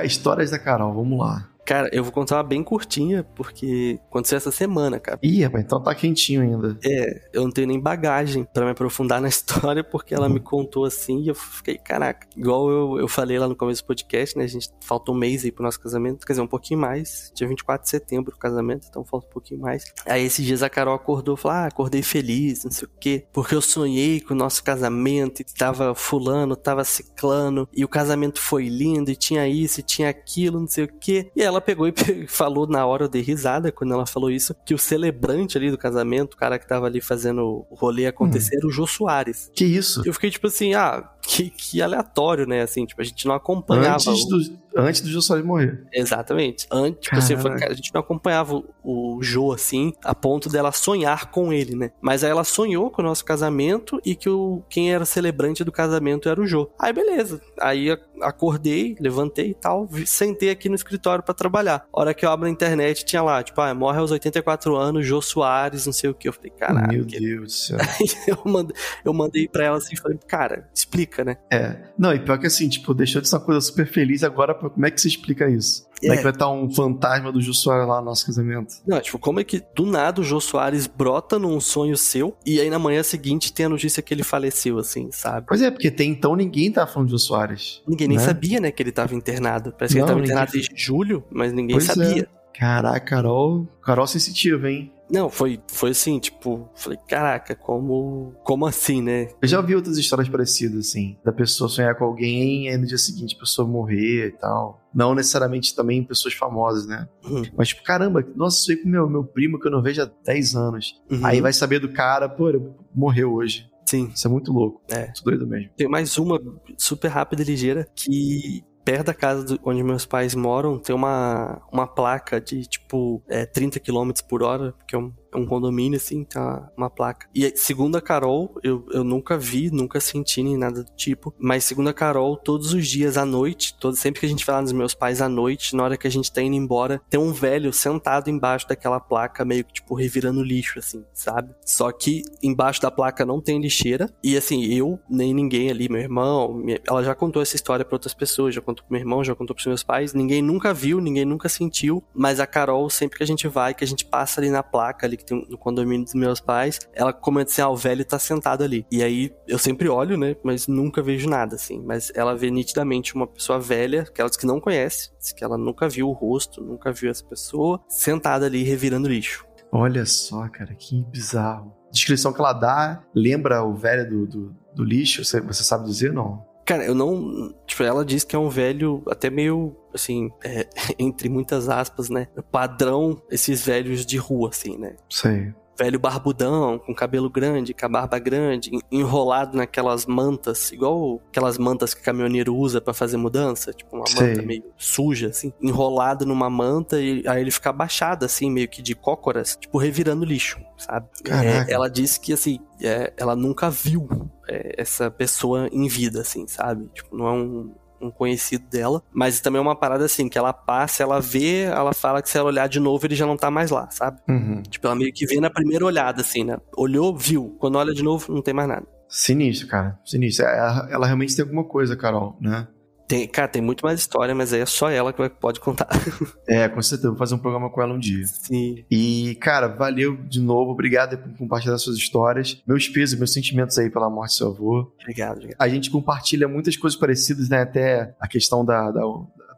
histórias 0.06 0.52
da 0.52 0.60
Carol, 0.60 0.94
vamos 0.94 1.18
lá. 1.20 1.48
Cara, 1.66 1.90
eu 1.94 2.04
vou 2.04 2.12
contar 2.12 2.38
uma 2.38 2.44
bem 2.44 2.64
curtinha, 2.64 3.24
porque 3.36 4.00
aconteceu 4.10 4.38
essa 4.38 4.52
semana, 4.52 5.00
cara. 5.00 5.20
Ih, 5.24 5.44
rapaz, 5.44 5.64
então 5.64 5.82
tá 5.82 5.96
quentinho 5.96 6.42
ainda. 6.42 6.78
É, 6.84 7.22
eu 7.32 7.44
não 7.44 7.52
tenho 7.52 7.68
nem 7.68 7.80
bagagem 7.80 8.44
para 8.44 8.66
me 8.66 8.72
aprofundar 8.72 9.22
na 9.22 9.28
história, 9.30 9.84
porque 9.84 10.14
ela 10.14 10.28
uhum. 10.28 10.34
me 10.34 10.40
contou 10.40 10.86
assim 10.86 11.22
e 11.22 11.30
eu 11.30 11.36
fiquei, 11.36 11.78
caraca. 11.78 12.28
Igual 12.36 12.70
eu, 12.70 13.00
eu 13.00 13.08
falei 13.08 13.40
lá 13.40 13.48
no 13.48 13.56
começo 13.56 13.82
do 13.82 13.88
podcast, 13.88 14.38
né? 14.38 14.44
A 14.44 14.48
gente 14.48 14.70
falta 14.82 15.12
um 15.12 15.16
mês 15.16 15.46
aí 15.46 15.52
pro 15.52 15.64
nosso 15.64 15.80
casamento, 15.80 16.26
quer 16.26 16.34
dizer, 16.34 16.42
um 16.42 16.48
pouquinho 16.48 16.80
mais. 16.80 17.32
Dia 17.34 17.48
24 17.48 17.84
de 17.84 17.90
setembro 17.90 18.34
o 18.36 18.38
casamento, 18.38 18.88
então 18.90 19.04
falta 19.06 19.28
um 19.28 19.32
pouquinho 19.32 19.62
mais. 19.62 19.86
Aí 20.06 20.24
esses 20.24 20.46
dias 20.46 20.64
a 20.64 20.70
Carol 20.70 20.94
acordou 20.94 21.36
e 21.36 21.38
falou: 21.38 21.58
Ah, 21.58 21.66
acordei 21.66 22.02
feliz, 22.02 22.64
não 22.64 22.72
sei 22.72 22.88
o 22.88 22.92
quê, 23.00 23.26
porque 23.32 23.56
eu 23.56 23.62
sonhei 23.62 24.20
com 24.20 24.34
o 24.34 24.38
nosso 24.38 24.64
casamento 24.64 25.42
e 25.42 25.46
tava 25.46 25.96
fulano, 25.96 26.56
tava 26.56 26.84
ciclano, 26.84 27.68
e 27.74 27.86
o 27.86 27.88
casamento 27.88 28.42
foi 28.42 28.68
lindo, 28.68 29.12
e 29.12 29.16
tinha 29.16 29.48
isso, 29.48 29.80
e 29.80 29.84
tinha 29.84 30.10
aquilo, 30.10 30.60
não 30.60 30.68
sei 30.68 30.86
o 30.86 30.88
quê. 30.88 31.32
E 31.36 31.42
ela 31.42 31.53
ela 31.54 31.62
pegou 31.62 31.88
e 31.88 31.94
falou 32.28 32.68
na 32.68 32.86
hora, 32.86 33.06
eu 33.06 33.10
dei 33.10 33.22
risada 33.22 33.72
quando 33.72 33.94
ela 33.94 34.06
falou 34.06 34.30
isso, 34.30 34.56
que 34.66 34.74
o 34.74 34.78
celebrante 34.78 35.58
ali 35.58 35.72
do 35.72 35.78
casamento, 35.78 36.34
o 36.34 36.38
cara 36.38 36.60
que 36.60 36.68
tava 36.68 36.86
ali 36.86 37.02
fazendo 37.02 37.66
o 37.70 37.76
rolê 37.76 38.08
acontecer, 38.08 38.56
hum. 38.56 38.60
era 38.60 38.68
o 38.68 38.72
Jô 38.72 38.88
Soares. 38.88 39.52
Que 39.54 39.66
isso? 39.66 40.02
Eu 40.06 40.14
fiquei 40.14 40.30
tipo 40.30 40.48
assim, 40.48 40.74
ah, 40.74 41.10
que, 41.22 41.50
que 41.50 41.82
aleatório, 41.82 42.46
né? 42.46 42.62
Assim, 42.62 42.86
tipo, 42.86 43.02
a 43.02 43.06
gente 43.06 43.26
não 43.26 43.34
acompanhava. 43.34 44.12
Antes 44.12 44.28
do, 44.28 44.58
antes 44.76 45.02
do 45.02 45.10
Jô 45.10 45.22
Soares 45.22 45.46
morrer. 45.46 45.86
Exatamente. 45.92 46.68
Antes, 46.70 47.02
tipo 47.02 47.18
assim, 47.18 47.38
foi, 47.38 47.52
a 47.52 47.74
gente 47.74 47.94
não 47.94 48.02
acompanhava 48.02 48.56
o, 48.56 49.18
o 49.18 49.24
Jô, 49.24 49.54
assim, 49.54 49.94
a 50.04 50.14
ponto 50.14 50.50
dela 50.50 50.72
sonhar 50.72 51.32
com 51.32 51.54
ele, 51.54 51.76
né? 51.76 51.92
Mas 52.02 52.24
aí 52.24 52.30
ela 52.30 52.44
sonhou 52.44 52.92
com 52.92 53.02
o 53.02 53.06
nosso 53.06 53.24
casamento 53.24 54.02
e 54.06 54.16
que 54.16 54.30
o, 54.30 54.62
quem 54.70 54.94
era 54.94 55.06
celebrante 55.06 55.64
do 55.64 55.72
casamento 55.72 56.28
era 56.28 56.40
o 56.40 56.46
Jô. 56.46 56.70
Aí 56.78 56.92
beleza. 56.92 57.42
Aí 57.60 57.98
acordei, 58.24 58.96
levantei 59.00 59.52
e 59.52 59.54
tal, 59.54 59.88
sentei 60.06 60.50
aqui 60.50 60.70
no 60.70 60.76
escritório 60.76 61.24
para 61.24 61.34
trabalhar. 61.34 61.86
A 61.94 62.00
hora 62.00 62.14
que 62.14 62.26
eu 62.26 62.32
abro 62.32 62.48
a 62.48 62.50
internet, 62.50 63.06
tinha 63.06 63.22
lá, 63.22 63.44
tipo, 63.44 63.60
ah, 63.62 63.74
morre 63.74 64.00
aos 64.00 64.12
84 64.12 64.76
anos, 64.76 65.06
Jô 65.06 65.22
Soares, 65.22 65.86
não 65.86 65.94
sei 65.94 66.10
o 66.10 66.14
que. 66.14 66.28
Eu 66.28 66.34
falei, 66.34 66.52
caralho. 66.52 66.88
Meu 66.92 67.06
Deus 67.06 67.42
do 67.42 67.52
céu. 67.52 67.78
Aí 67.80 68.08
eu 68.28 68.52
mandei, 68.52 68.76
eu 69.06 69.14
mandei 69.14 69.48
pra 69.48 69.66
ela 69.66 69.78
assim, 69.78 69.96
falei, 69.96 70.20
cara, 70.28 70.70
explica, 70.74 71.24
né? 71.24 71.38
É. 71.52 71.78
Não, 71.98 72.14
e 72.14 72.20
pior 72.20 72.38
que 72.38 72.48
assim, 72.48 72.68
tipo, 72.70 72.94
deixou 72.94 73.22
de 73.22 73.30
ser 73.30 73.36
uma 73.36 73.46
coisa 73.46 73.62
super 73.62 73.86
feliz 73.88 74.24
agora, 74.24 74.54
como 74.54 74.86
é 74.86 74.92
que 74.92 75.00
você 75.00 75.08
explica 75.08 75.50
isso? 75.50 75.86
Como 76.04 76.14
é, 76.14 76.16
é 76.16 76.18
que 76.18 76.24
vai 76.24 76.32
estar 76.32 76.50
um 76.50 76.70
fantasma 76.70 77.32
do 77.32 77.42
Jô 77.42 77.54
Soares 77.54 77.88
lá 77.88 78.00
no 78.00 78.06
nosso 78.06 78.26
casamento? 78.26 78.76
Não, 78.86 79.00
tipo, 79.02 79.18
como 79.18 79.40
é 79.40 79.44
que 79.44 79.62
do 79.76 79.86
nada 79.86 80.22
o 80.22 80.24
Jô 80.24 80.40
Soares 80.40 80.88
brota 80.88 81.40
num 81.40 81.60
sonho 81.60 81.98
seu 81.98 82.36
e 82.46 82.60
aí 82.60 82.70
na 82.70 82.80
manhã 82.80 83.02
seguinte 83.04 83.52
tem 83.54 83.66
a 83.66 83.70
notícia 83.70 84.02
que 84.02 84.14
ele 84.14 84.24
faleceu, 84.24 84.78
assim, 84.78 85.10
sabe? 85.12 85.48
Pois 85.48 85.62
é, 85.62 85.72
porque 85.72 85.88
até 85.88 86.04
então 86.04 86.36
ninguém 86.36 86.72
tava 86.72 86.92
falando 86.92 87.08
de 87.08 87.12
Jô 87.14 87.20
Soares. 87.20 87.82
Ninguém 87.88 88.08
nem 88.08 88.18
né? 88.18 88.24
sabia, 88.24 88.60
né, 88.60 88.72
que 88.72 88.84
ele 88.84 88.92
tava 88.92 89.16
internado. 89.16 89.74
Parece 89.78 89.98
Não, 89.98 90.06
que 90.06 90.12
ele 90.12 90.16
tava 90.16 90.26
internado 90.26 90.52
desde 90.52 90.76
julho, 90.76 91.24
mas 91.32 91.54
ninguém 91.54 91.76
pois 91.76 91.86
sabia. 91.86 92.24
É. 92.24 92.44
Caraca, 92.58 93.00
Carol, 93.00 93.68
Carol 93.82 94.06
sensitiva, 94.06 94.70
hein? 94.70 94.92
Não, 95.14 95.30
foi, 95.30 95.62
foi 95.68 95.92
assim, 95.92 96.18
tipo, 96.18 96.68
falei, 96.74 96.98
caraca, 97.08 97.56
como, 97.56 98.34
como 98.44 98.66
assim, 98.66 99.00
né? 99.00 99.30
Eu 99.40 99.48
já 99.48 99.60
ouvi 99.60 99.76
outras 99.76 99.96
histórias 99.96 100.28
parecidas, 100.28 100.88
assim, 100.88 101.16
da 101.24 101.32
pessoa 101.32 101.70
sonhar 101.70 101.96
com 101.96 102.04
alguém 102.04 102.66
e 102.66 102.70
aí 102.70 102.78
no 102.78 102.88
dia 102.88 102.98
seguinte 102.98 103.36
a 103.36 103.40
pessoa 103.40 103.68
morrer 103.68 104.30
e 104.30 104.32
tal. 104.32 104.82
Não 104.92 105.14
necessariamente 105.14 105.76
também 105.76 106.04
pessoas 106.04 106.34
famosas, 106.34 106.88
né? 106.88 107.08
Uhum. 107.24 107.44
Mas, 107.56 107.68
tipo, 107.68 107.84
caramba, 107.84 108.26
nossa, 108.36 108.58
sonhei 108.58 108.82
com 108.82 108.90
meu, 108.90 109.08
meu 109.08 109.24
primo 109.24 109.60
que 109.60 109.68
eu 109.68 109.72
não 109.72 109.84
vejo 109.84 110.02
há 110.02 110.10
10 110.26 110.56
anos. 110.56 111.00
Uhum. 111.12 111.24
Aí 111.24 111.42
vai 111.42 111.54
saber 111.54 111.78
do 111.78 111.94
cara, 111.94 112.28
pô, 112.28 112.48
morreu 112.94 113.34
hoje. 113.36 113.70
Sim. 113.86 114.10
Isso 114.16 114.28
é 114.28 114.32
muito 114.32 114.52
louco. 114.52 114.82
É. 114.90 115.06
Muito 115.06 115.24
doido 115.24 115.48
mesmo. 115.48 115.70
Tem 115.78 115.88
mais 115.88 116.18
uma 116.18 116.42
super 116.76 117.10
rápida 117.10 117.44
e 117.44 117.46
ligeira 117.46 117.88
que 117.96 118.64
perto 118.84 119.08
da 119.08 119.14
casa 119.14 119.44
do, 119.44 119.60
onde 119.64 119.84
meus 119.84 120.06
pais 120.06 120.36
moram 120.36 120.78
tem 120.78 120.96
uma, 120.96 121.62
uma 121.72 121.88
placa 121.88 122.40
de 122.40 122.66
tipo 122.66 123.24
é, 123.28 123.46
30 123.46 123.80
km 123.80 124.12
por 124.28 124.44
hora, 124.44 124.74
que 124.88 124.96
é 124.96 125.00
um 125.00 125.14
é 125.34 125.38
um 125.38 125.46
condomínio, 125.46 125.98
assim, 125.98 126.24
tá 126.24 126.72
uma 126.76 126.90
placa. 126.90 127.28
E 127.34 127.52
segundo 127.56 127.98
a 127.98 128.02
Carol, 128.02 128.56
eu, 128.64 128.86
eu 128.92 129.04
nunca 129.04 129.38
vi, 129.38 129.70
nunca 129.72 130.00
senti 130.00 130.44
nem 130.44 130.58
nada 130.58 130.84
do 130.84 130.92
tipo, 130.96 131.34
mas 131.40 131.64
segundo 131.64 131.90
a 131.90 131.94
Carol, 131.94 132.38
todos 132.38 132.74
os 132.74 132.88
dias 132.88 133.18
à 133.18 133.26
noite, 133.26 133.76
todo, 133.80 133.96
sempre 133.96 134.20
que 134.20 134.26
a 134.26 134.30
gente 134.30 134.46
vai 134.46 134.56
lá 134.56 134.62
nos 134.62 134.72
meus 134.72 134.94
pais 134.94 135.22
à 135.22 135.30
noite, 135.30 135.76
na 135.76 135.84
hora 135.84 135.98
que 135.98 136.08
a 136.08 136.12
gente 136.12 136.32
tá 136.32 136.42
indo 136.42 136.56
embora, 136.56 137.02
tem 137.10 137.20
um 137.20 137.32
velho 137.32 137.72
sentado 137.74 138.30
embaixo 138.30 138.68
daquela 138.68 139.00
placa, 139.00 139.46
meio 139.46 139.66
que, 139.66 139.74
tipo, 139.74 139.96
revirando 139.96 140.44
lixo, 140.44 140.80
assim, 140.80 141.04
sabe? 141.14 141.54
Só 141.66 141.92
que 141.92 142.24
embaixo 142.42 142.82
da 142.82 142.92
placa 142.92 143.26
não 143.26 143.42
tem 143.42 143.60
lixeira, 143.60 144.10
e 144.24 144.38
assim, 144.38 144.66
eu, 144.66 145.00
nem 145.10 145.34
ninguém 145.34 145.70
ali, 145.70 145.90
meu 145.90 146.02
irmão, 146.02 146.54
minha, 146.54 146.80
ela 146.88 147.04
já 147.04 147.16
contou 147.16 147.42
essa 147.42 147.56
história 147.56 147.86
para 147.86 147.96
outras 147.96 148.14
pessoas, 148.14 148.56
já 148.56 148.62
contou 148.62 148.86
pro 148.86 148.94
meu 148.94 149.02
irmão, 149.02 149.24
já 149.24 149.36
contou 149.36 149.56
pros 149.56 149.68
meus 149.68 149.84
pais, 149.84 150.14
ninguém 150.14 150.42
nunca 150.42 150.74
viu, 150.74 151.00
ninguém 151.00 151.26
nunca 151.26 151.50
sentiu, 151.50 152.04
mas 152.14 152.40
a 152.40 152.48
Carol, 152.48 152.90
sempre 152.90 153.18
que 153.18 153.24
a 153.24 153.28
gente 153.28 153.48
vai, 153.48 153.74
que 153.74 153.84
a 153.84 153.88
gente 153.88 154.06
passa 154.06 154.40
ali 154.40 154.50
na 154.50 154.64
placa 154.64 155.06
ali, 155.06 155.18
que 155.24 155.28
tem 155.28 155.48
no 155.50 155.58
condomínio 155.58 156.04
dos 156.04 156.14
meus 156.14 156.40
pais, 156.40 156.80
ela 156.94 157.14
comenta 157.14 157.52
assim: 157.52 157.62
ah, 157.62 157.70
o 157.70 157.76
velho 157.76 158.04
tá 158.06 158.20
sentado 158.20 158.64
ali. 158.64 158.86
E 158.92 159.02
aí 159.02 159.34
eu 159.48 159.58
sempre 159.58 159.90
olho, 159.90 160.18
né? 160.18 160.36
Mas 160.44 160.68
nunca 160.68 161.02
vejo 161.02 161.30
nada, 161.30 161.56
assim. 161.56 161.82
Mas 161.82 162.12
ela 162.16 162.36
vê 162.36 162.52
nitidamente 162.52 163.16
uma 163.16 163.28
pessoa 163.28 163.60
velha, 163.60 164.06
que 164.06 164.22
ela 164.22 164.30
diz 164.30 164.38
que 164.38 164.46
não 164.46 164.60
conhece, 164.60 165.12
que 165.36 165.44
ela 165.44 165.58
nunca 165.58 165.88
viu 165.88 166.10
o 166.10 166.14
rosto, 166.14 166.62
nunca 166.62 166.92
viu 166.92 167.10
essa 167.10 167.24
pessoa, 167.24 167.82
sentada 167.88 168.46
ali 168.46 168.64
revirando 168.64 169.08
lixo. 169.08 169.46
Olha 169.72 170.06
só, 170.06 170.48
cara, 170.50 170.76
que 170.76 171.04
bizarro. 171.06 171.74
Descrição 171.92 172.32
que 172.32 172.40
ela 172.40 172.54
dá 172.54 173.04
lembra 173.14 173.64
o 173.64 173.74
velho 173.74 174.08
do, 174.08 174.28
do, 174.28 174.56
do 174.76 174.84
lixo? 174.84 175.26
Você, 175.26 175.42
você 175.42 175.64
sabe 175.64 175.86
dizer, 175.86 176.14
não? 176.14 176.46
Cara, 176.66 176.86
eu 176.86 176.96
não. 176.96 177.54
Tipo, 177.66 177.84
ela 177.84 178.06
diz 178.06 178.24
que 178.24 178.36
é 178.36 178.40
um 178.40 178.50
velho 178.50 179.04
até 179.08 179.30
meio, 179.30 179.76
assim, 179.94 180.32
é, 180.44 180.68
entre 180.98 181.30
muitas 181.30 181.70
aspas, 181.70 182.10
né? 182.10 182.28
Padrão 182.52 183.22
esses 183.30 183.66
velhos 183.66 184.06
de 184.06 184.18
rua, 184.18 184.50
assim, 184.50 184.78
né? 184.78 184.96
Sei 185.10 185.54
velho 185.78 186.00
barbudão, 186.00 186.80
com 186.80 186.94
cabelo 186.94 187.30
grande, 187.30 187.74
com 187.74 187.86
a 187.86 187.90
barba 187.90 188.20
grande, 188.20 188.72
enrolado 188.92 189.58
naquelas 189.58 190.06
mantas, 190.06 190.72
igual 190.72 191.22
aquelas 191.30 191.58
mantas 191.58 191.94
que 191.94 192.02
o 192.02 192.04
caminhoneiro 192.04 192.56
usa 192.56 192.80
para 192.80 192.94
fazer 192.94 193.18
mudança, 193.18 193.74
tipo 193.74 193.96
uma 193.96 194.08
Sei. 194.08 194.28
manta 194.28 194.42
meio 194.42 194.64
suja, 194.78 195.30
assim, 195.30 195.52
enrolado 195.62 196.26
numa 196.26 196.50
manta 196.50 197.00
e 197.02 197.24
aí 197.28 197.42
ele 197.42 197.52
fica 197.52 197.70
abaixado, 197.70 198.26
assim, 198.26 198.50
meio 198.50 198.68
que 198.68 198.82
de 198.82 198.96
cócoras, 198.96 199.58
tipo 199.60 199.78
revirando 199.78 200.26
lixo, 200.26 200.60
sabe? 200.78 201.08
É, 201.26 201.72
ela 201.72 201.90
disse 201.90 202.20
que, 202.20 202.34
assim, 202.34 202.60
é, 202.82 203.14
ela 203.18 203.36
nunca 203.36 203.70
viu 203.70 204.08
é, 204.48 204.76
essa 204.78 205.10
pessoa 205.10 205.68
em 205.72 205.88
vida, 205.88 206.22
assim, 206.22 206.48
sabe? 206.48 206.88
Tipo, 206.94 207.16
não 207.16 207.28
é 207.28 207.32
um, 207.32 207.74
um 208.04 208.12
conhecido 208.12 208.66
dela, 208.70 209.02
mas 209.14 209.40
também 209.40 209.60
é 209.60 209.62
uma 209.62 209.76
parada 209.76 210.06
assim, 210.06 210.30
que 210.30 210.38
ela 210.38 210.54
passa, 210.54 211.04
ela 211.04 211.20
vê, 211.20 211.64
ela 211.64 211.94
fala 211.94 212.22
que 212.22 212.30
se 212.30 212.38
ela 212.38 212.50
olhar 212.50 212.68
de 212.68 212.80
novo, 212.80 213.06
ele 213.06 213.16
já 213.16 213.26
não 213.26 213.38
tá 213.38 213.50
mais 213.50 213.72
lá, 213.72 213.90
sabe? 213.90 214.20
Uhum. 214.28 214.62
Tipo, 214.64 214.88
ela 214.88 214.96
meio 214.96 215.14
que 215.14 215.26
vê 215.26 215.40
na 215.40 215.50
primeira 215.50 215.86
olhada, 215.86 216.22
assim, 216.22 216.44
né? 216.44 216.58
Olhou, 216.76 217.16
viu. 217.16 217.56
Quando 217.60 217.78
olha 217.78 217.94
de 217.94 218.04
novo, 218.04 218.34
não 218.34 218.42
tem 218.42 218.54
mais 218.54 218.68
nada. 218.68 218.86
Sinistro, 219.08 219.68
cara. 219.68 220.00
Sinistro. 220.04 220.46
Ela, 220.46 220.88
ela 220.90 221.06
realmente 221.06 221.36
tem 221.36 221.44
alguma 221.44 221.64
coisa, 221.64 221.96
Carol, 221.96 222.36
né? 222.42 222.68
Tem, 223.14 223.28
cara, 223.28 223.48
tem 223.48 223.62
muito 223.62 223.86
mais 223.86 224.00
história, 224.00 224.34
mas 224.34 224.52
aí 224.54 224.62
é 224.62 224.66
só 224.66 224.90
ela 224.90 225.14
que 225.14 225.30
pode 225.30 225.60
contar. 225.60 225.88
é, 226.50 226.68
com 226.68 226.82
certeza. 226.82 227.10
Vou 227.10 227.18
fazer 227.18 227.36
um 227.36 227.38
programa 227.38 227.70
com 227.70 227.80
ela 227.80 227.94
um 227.94 228.00
dia. 228.00 228.26
Sim. 228.26 228.84
E, 228.90 229.38
cara, 229.40 229.68
valeu 229.68 230.18
de 230.18 230.42
novo. 230.42 230.72
Obrigado 230.72 231.16
por 231.20 231.38
compartilhar 231.38 231.78
suas 231.78 231.98
histórias. 231.98 232.60
Meus 232.66 232.90
pesos, 232.90 233.16
meus 233.20 233.32
sentimentos 233.32 233.78
aí 233.78 233.88
pela 233.88 234.10
morte 234.10 234.32
do 234.32 234.38
seu 234.38 234.48
avô. 234.48 234.92
Obrigado, 235.00 235.34
obrigado. 235.34 235.58
A 235.60 235.70
gente 235.70 235.92
compartilha 235.92 236.48
muitas 236.48 236.76
coisas 236.76 237.00
parecidas, 237.00 237.50
né? 237.50 237.62
Até 237.62 238.16
a 238.20 238.28
questão 238.28 238.66
da, 238.66 238.90
da 238.90 239.02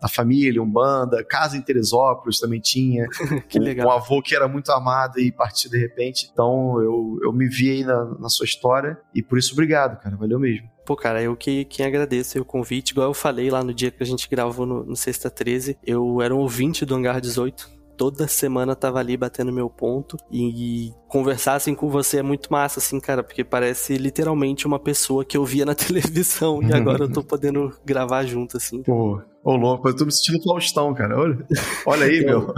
da 0.02 0.10
família, 0.10 0.62
Umbanda, 0.62 1.24
casa 1.24 1.56
em 1.56 1.62
Teresópolis 1.62 2.38
também 2.38 2.60
tinha. 2.60 3.08
que 3.48 3.58
legal. 3.58 3.88
Um, 3.88 3.90
um, 3.90 3.94
avô 3.94 4.22
que 4.22 4.36
era 4.36 4.48
muito 4.48 4.70
amado 4.72 5.18
e 5.18 5.32
partiu 5.32 5.72
de 5.72 5.78
repente. 5.78 6.30
Então 6.32 6.82
eu, 6.82 7.18
eu 7.24 7.32
me 7.32 7.48
vi 7.48 7.72
aí 7.72 7.84
na, 7.86 8.04
na 8.20 8.28
sua 8.28 8.46
história 8.46 8.98
e 9.14 9.24
por 9.24 9.38
isso 9.40 9.54
obrigado, 9.54 9.98
cara. 10.02 10.18
Valeu 10.18 10.38
mesmo. 10.38 10.75
Pô, 10.86 10.96
cara, 10.96 11.22
eu 11.22 11.36
que 11.36 11.66
quem 11.66 11.86
agradeço 11.86 12.40
o 12.40 12.46
convite. 12.46 12.92
Igual 12.92 13.08
eu 13.08 13.14
falei 13.14 13.50
lá 13.50 13.64
no 13.64 13.74
dia 13.74 13.92
que 13.92 14.04
a 14.04 14.06
gente 14.06 14.30
gravou 14.30 14.66
no, 14.66 14.84
no 14.84 14.96
Sexta 14.96 15.30
13, 15.30 15.78
eu 15.86 16.22
era 16.22 16.34
um 16.34 16.40
ouvinte 16.40 16.86
do 16.86 16.96
Hangar 16.96 17.20
18 17.20 17.76
toda 17.98 18.28
semana 18.28 18.76
tava 18.76 19.00
ali 19.00 19.18
batendo 19.18 19.52
meu 19.52 19.70
ponto 19.70 20.18
e, 20.32 20.94
conversar 21.08 21.56
assim 21.56 21.74
com 21.74 21.90
você 21.90 22.18
é 22.18 22.24
muito 22.24 22.52
massa, 22.52 22.80
assim, 22.80 23.00
cara, 23.00 23.24
porque 23.24 23.44
parece 23.44 23.98
literalmente 23.98 24.68
uma 24.68 24.78
pessoa 24.78 25.24
que 25.24 25.38
eu 25.38 25.46
via 25.46 25.66
na 25.66 25.74
televisão 25.76 26.62
e 26.62 26.74
agora 26.74 27.04
eu 27.04 27.12
tô 27.12 27.24
podendo 27.24 27.72
gravar 27.86 28.26
junto, 28.26 28.58
assim. 28.58 28.84
Pô, 28.84 29.22
Ô, 29.46 29.56
louco, 29.56 29.88
eu 29.88 29.96
tô 29.96 30.06
me 30.06 30.12
sentindo 30.12 30.42
Faustão, 30.42 30.92
cara. 30.96 31.20
Olha, 31.20 31.46
olha 31.86 32.06
aí, 32.08 32.18
eu, 32.26 32.26
meu. 32.26 32.56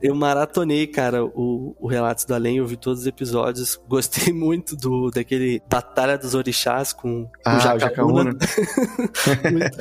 Eu 0.00 0.14
maratonei, 0.14 0.86
cara, 0.86 1.24
o, 1.24 1.74
o 1.80 1.88
Relatos 1.88 2.24
do 2.24 2.32
Além, 2.32 2.58
eu 2.58 2.66
vi 2.66 2.76
todos 2.76 3.00
os 3.00 3.06
episódios. 3.08 3.76
Gostei 3.88 4.32
muito 4.32 4.76
do 4.76 5.10
daquele 5.10 5.60
Batalha 5.68 6.16
dos 6.16 6.36
Orixás 6.36 6.92
com, 6.92 7.28
ah, 7.44 7.74
o 7.74 7.78
Jacaúna. 7.80 8.36
muito, 9.50 9.78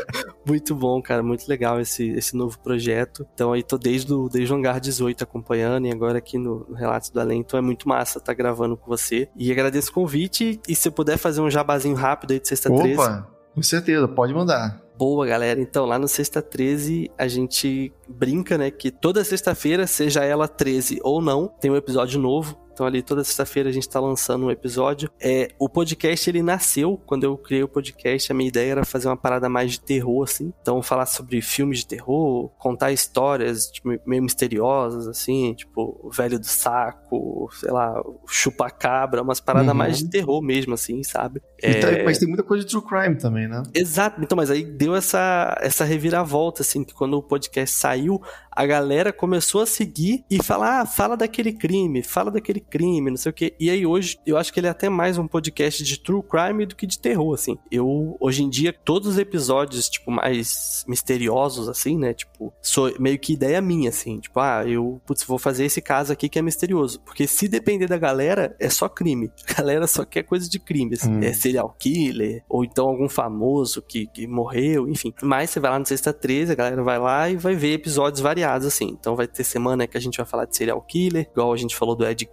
muito, 0.48 0.76
bom, 0.76 1.00
cara. 1.00 1.22
Muito 1.22 1.48
legal 1.48 1.80
esse, 1.80 2.10
esse 2.10 2.36
novo 2.36 2.58
projeto. 2.58 3.28
Então 3.36 3.54
aí 3.54 3.62
tô 3.62 3.78
desde 3.78 4.12
o, 4.12 4.28
desde 4.28 4.52
o 4.52 4.56
Hangar 4.58 4.80
18 4.80 5.24
acompanhando 5.24 5.86
e 5.86 5.92
agora 5.92 6.18
aqui 6.18 6.40
no, 6.40 6.66
no 6.68 6.74
Relatos 6.76 7.12
do 7.12 7.20
Além. 7.20 7.42
Então 7.42 7.60
é 7.60 7.62
muito 7.62 7.88
massa 7.88 8.18
estar 8.18 8.32
tá 8.32 8.34
gravando 8.34 8.76
com 8.76 8.88
você. 8.88 9.30
E 9.38 9.52
agradeço 9.52 9.92
o 9.92 9.94
convite. 9.94 10.60
E 10.68 10.76
se 10.76 10.88
eu 10.88 10.92
puder 10.92 11.20
fazer 11.20 11.42
um 11.42 11.52
jabazinho 11.52 11.96
rápido 11.96 12.32
aí 12.32 12.40
de 12.40 12.48
sexta 12.48 12.74
Opa, 12.74 12.82
13. 12.82 13.24
com 13.54 13.62
certeza, 13.62 14.08
pode 14.08 14.34
mandar. 14.34 14.85
Boa, 14.98 15.26
galera. 15.26 15.60
Então, 15.60 15.86
lá 15.86 16.00
no 16.00 16.08
Sexta 16.08 16.42
13, 16.42 17.12
a 17.18 17.28
gente 17.28 17.92
brinca, 18.08 18.58
né? 18.58 18.72
Que 18.72 18.90
toda 18.90 19.24
sexta-feira, 19.26 19.86
seja 19.86 20.24
ela 20.24 20.48
13 20.48 21.00
ou 21.04 21.22
não, 21.22 21.48
tem 21.48 21.70
um 21.70 21.76
episódio 21.76 22.18
novo. 22.18 22.65
Então 22.76 22.86
ali 22.86 23.02
toda 23.02 23.24
sexta-feira 23.24 23.70
a 23.70 23.72
gente 23.72 23.88
está 23.88 24.02
lançando 24.02 24.48
um 24.48 24.52
episódio. 24.52 25.10
É, 25.18 25.48
o 25.58 25.70
podcast 25.70 26.30
ele 26.30 26.44
nasceu 26.44 27.02
quando 27.06 27.24
eu 27.24 27.38
criei 27.38 27.64
o 27.64 27.70
podcast. 27.70 28.30
A 28.30 28.36
minha 28.36 28.50
ideia 28.50 28.72
era 28.74 28.86
fazer 28.86 29.08
uma 29.08 29.16
parada 29.16 29.48
mais 29.48 29.72
de 29.72 29.80
terror 29.80 30.24
assim. 30.24 30.52
Então 30.62 30.82
falar 30.84 31.06
sobre 31.06 31.42
filmes 31.42 31.80
de 31.80 31.88
terror, 31.88 32.50
contar 32.60 32.92
histórias 32.92 33.72
tipo, 33.72 33.98
meio 34.06 34.22
misteriosas 34.22 35.08
assim, 35.08 35.54
tipo 35.54 35.98
o 36.04 36.12
velho 36.12 36.38
do 36.38 36.46
saco, 36.46 37.50
sei 37.54 37.72
lá, 37.72 38.04
chupa 38.28 38.70
cabra, 38.70 39.22
umas 39.22 39.40
paradas 39.40 39.70
uhum. 39.70 39.78
mais 39.78 39.98
de 39.98 40.10
terror 40.10 40.42
mesmo 40.42 40.74
assim, 40.74 41.02
sabe? 41.02 41.42
Então, 41.64 41.90
é... 41.90 42.04
Mas 42.04 42.18
tem 42.18 42.28
muita 42.28 42.44
coisa 42.44 42.66
de 42.66 42.70
true 42.70 42.84
crime 42.84 43.16
também, 43.16 43.48
né? 43.48 43.64
Exato. 43.74 44.22
Então, 44.22 44.36
mas 44.36 44.52
aí 44.52 44.66
deu 44.66 44.94
essa 44.94 45.58
essa 45.62 45.86
reviravolta 45.86 46.62
assim 46.62 46.84
que 46.84 46.94
quando 46.94 47.14
o 47.14 47.24
podcast 47.24 47.74
saiu, 47.74 48.22
a 48.52 48.66
galera 48.66 49.14
começou 49.14 49.62
a 49.62 49.66
seguir 49.66 50.26
e 50.30 50.44
falar, 50.44 50.82
ah, 50.82 50.86
fala 50.86 51.16
daquele 51.16 51.54
crime, 51.54 52.04
fala 52.04 52.32
daquele 52.32 52.65
crime, 52.70 53.10
não 53.10 53.18
sei 53.18 53.30
o 53.30 53.34
quê. 53.34 53.54
E 53.60 53.70
aí 53.70 53.86
hoje, 53.86 54.18
eu 54.26 54.38
acho 54.38 54.54
que 54.54 54.60
ele 54.60 54.68
é 54.68 54.70
até 54.70 54.90
mais 54.90 55.18
um 55.18 55.28
podcast 55.28 55.84
de 55.84 56.00
true 56.00 56.24
crime 56.24 56.66
do 56.66 56.76
que 56.76 56.86
de 56.86 57.00
terror, 57.00 57.34
assim. 57.34 57.58
Eu, 57.72 58.18
hoje 58.20 58.44
em 58.44 58.50
dia, 58.50 58.74
todos 58.74 59.10
os 59.10 59.18
episódios, 59.18 59.90
tipo, 59.90 60.12
mais 60.12 60.84
misteriosos, 60.88 61.70
assim, 61.70 61.98
né? 61.98 62.14
Tipo, 62.14 62.54
sou 62.62 62.94
meio 63.00 63.20
que 63.20 63.34
ideia 63.34 63.62
minha, 63.62 63.90
assim. 63.90 64.20
Tipo, 64.20 64.40
ah, 64.40 64.64
eu, 64.66 65.02
putz, 65.06 65.24
vou 65.24 65.38
fazer 65.38 65.66
esse 65.66 65.82
caso 65.82 66.12
aqui 66.12 66.30
que 66.30 66.40
é 66.40 66.42
misterioso. 66.42 67.00
Porque 67.02 67.28
se 67.28 67.48
depender 67.48 67.88
da 67.88 67.98
galera, 67.98 68.56
é 68.60 68.70
só 68.70 68.90
crime. 68.90 69.32
A 69.56 69.62
galera 69.62 69.88
só 69.88 70.04
quer 70.04 70.24
coisa 70.24 70.50
de 70.50 70.60
crime, 70.60 70.96
assim. 70.96 71.12
Hum. 71.12 71.24
É 71.24 71.32
serial 71.34 71.76
killer, 71.80 72.44
ou 72.50 72.64
então 72.64 72.88
algum 72.88 73.08
famoso 73.08 73.82
que, 73.82 74.08
que 74.08 74.28
morreu, 74.28 74.88
enfim. 74.90 75.14
Mas 75.22 75.50
você 75.50 75.60
vai 75.60 75.72
lá 75.72 75.80
no 75.80 75.86
Sexta 75.86 76.12
13, 76.12 76.52
a 76.52 76.56
galera 76.56 76.84
vai 76.84 77.00
lá 77.00 77.30
e 77.30 77.36
vai 77.36 77.56
ver 77.56 77.74
episódios 77.74 78.22
variados 78.22 78.68
assim. 78.68 78.96
Então 79.00 79.16
vai 79.16 79.28
ter 79.28 79.44
semana 79.44 79.88
que 79.88 79.98
a 79.98 80.02
gente 80.02 80.18
vai 80.18 80.26
falar 80.26 80.46
de 80.46 80.56
serial 80.56 80.82
killer, 80.82 81.28
igual 81.32 81.54
a 81.54 81.58
gente 81.58 81.76
falou 81.76 81.96
do 81.96 82.06
Ed 82.06 82.26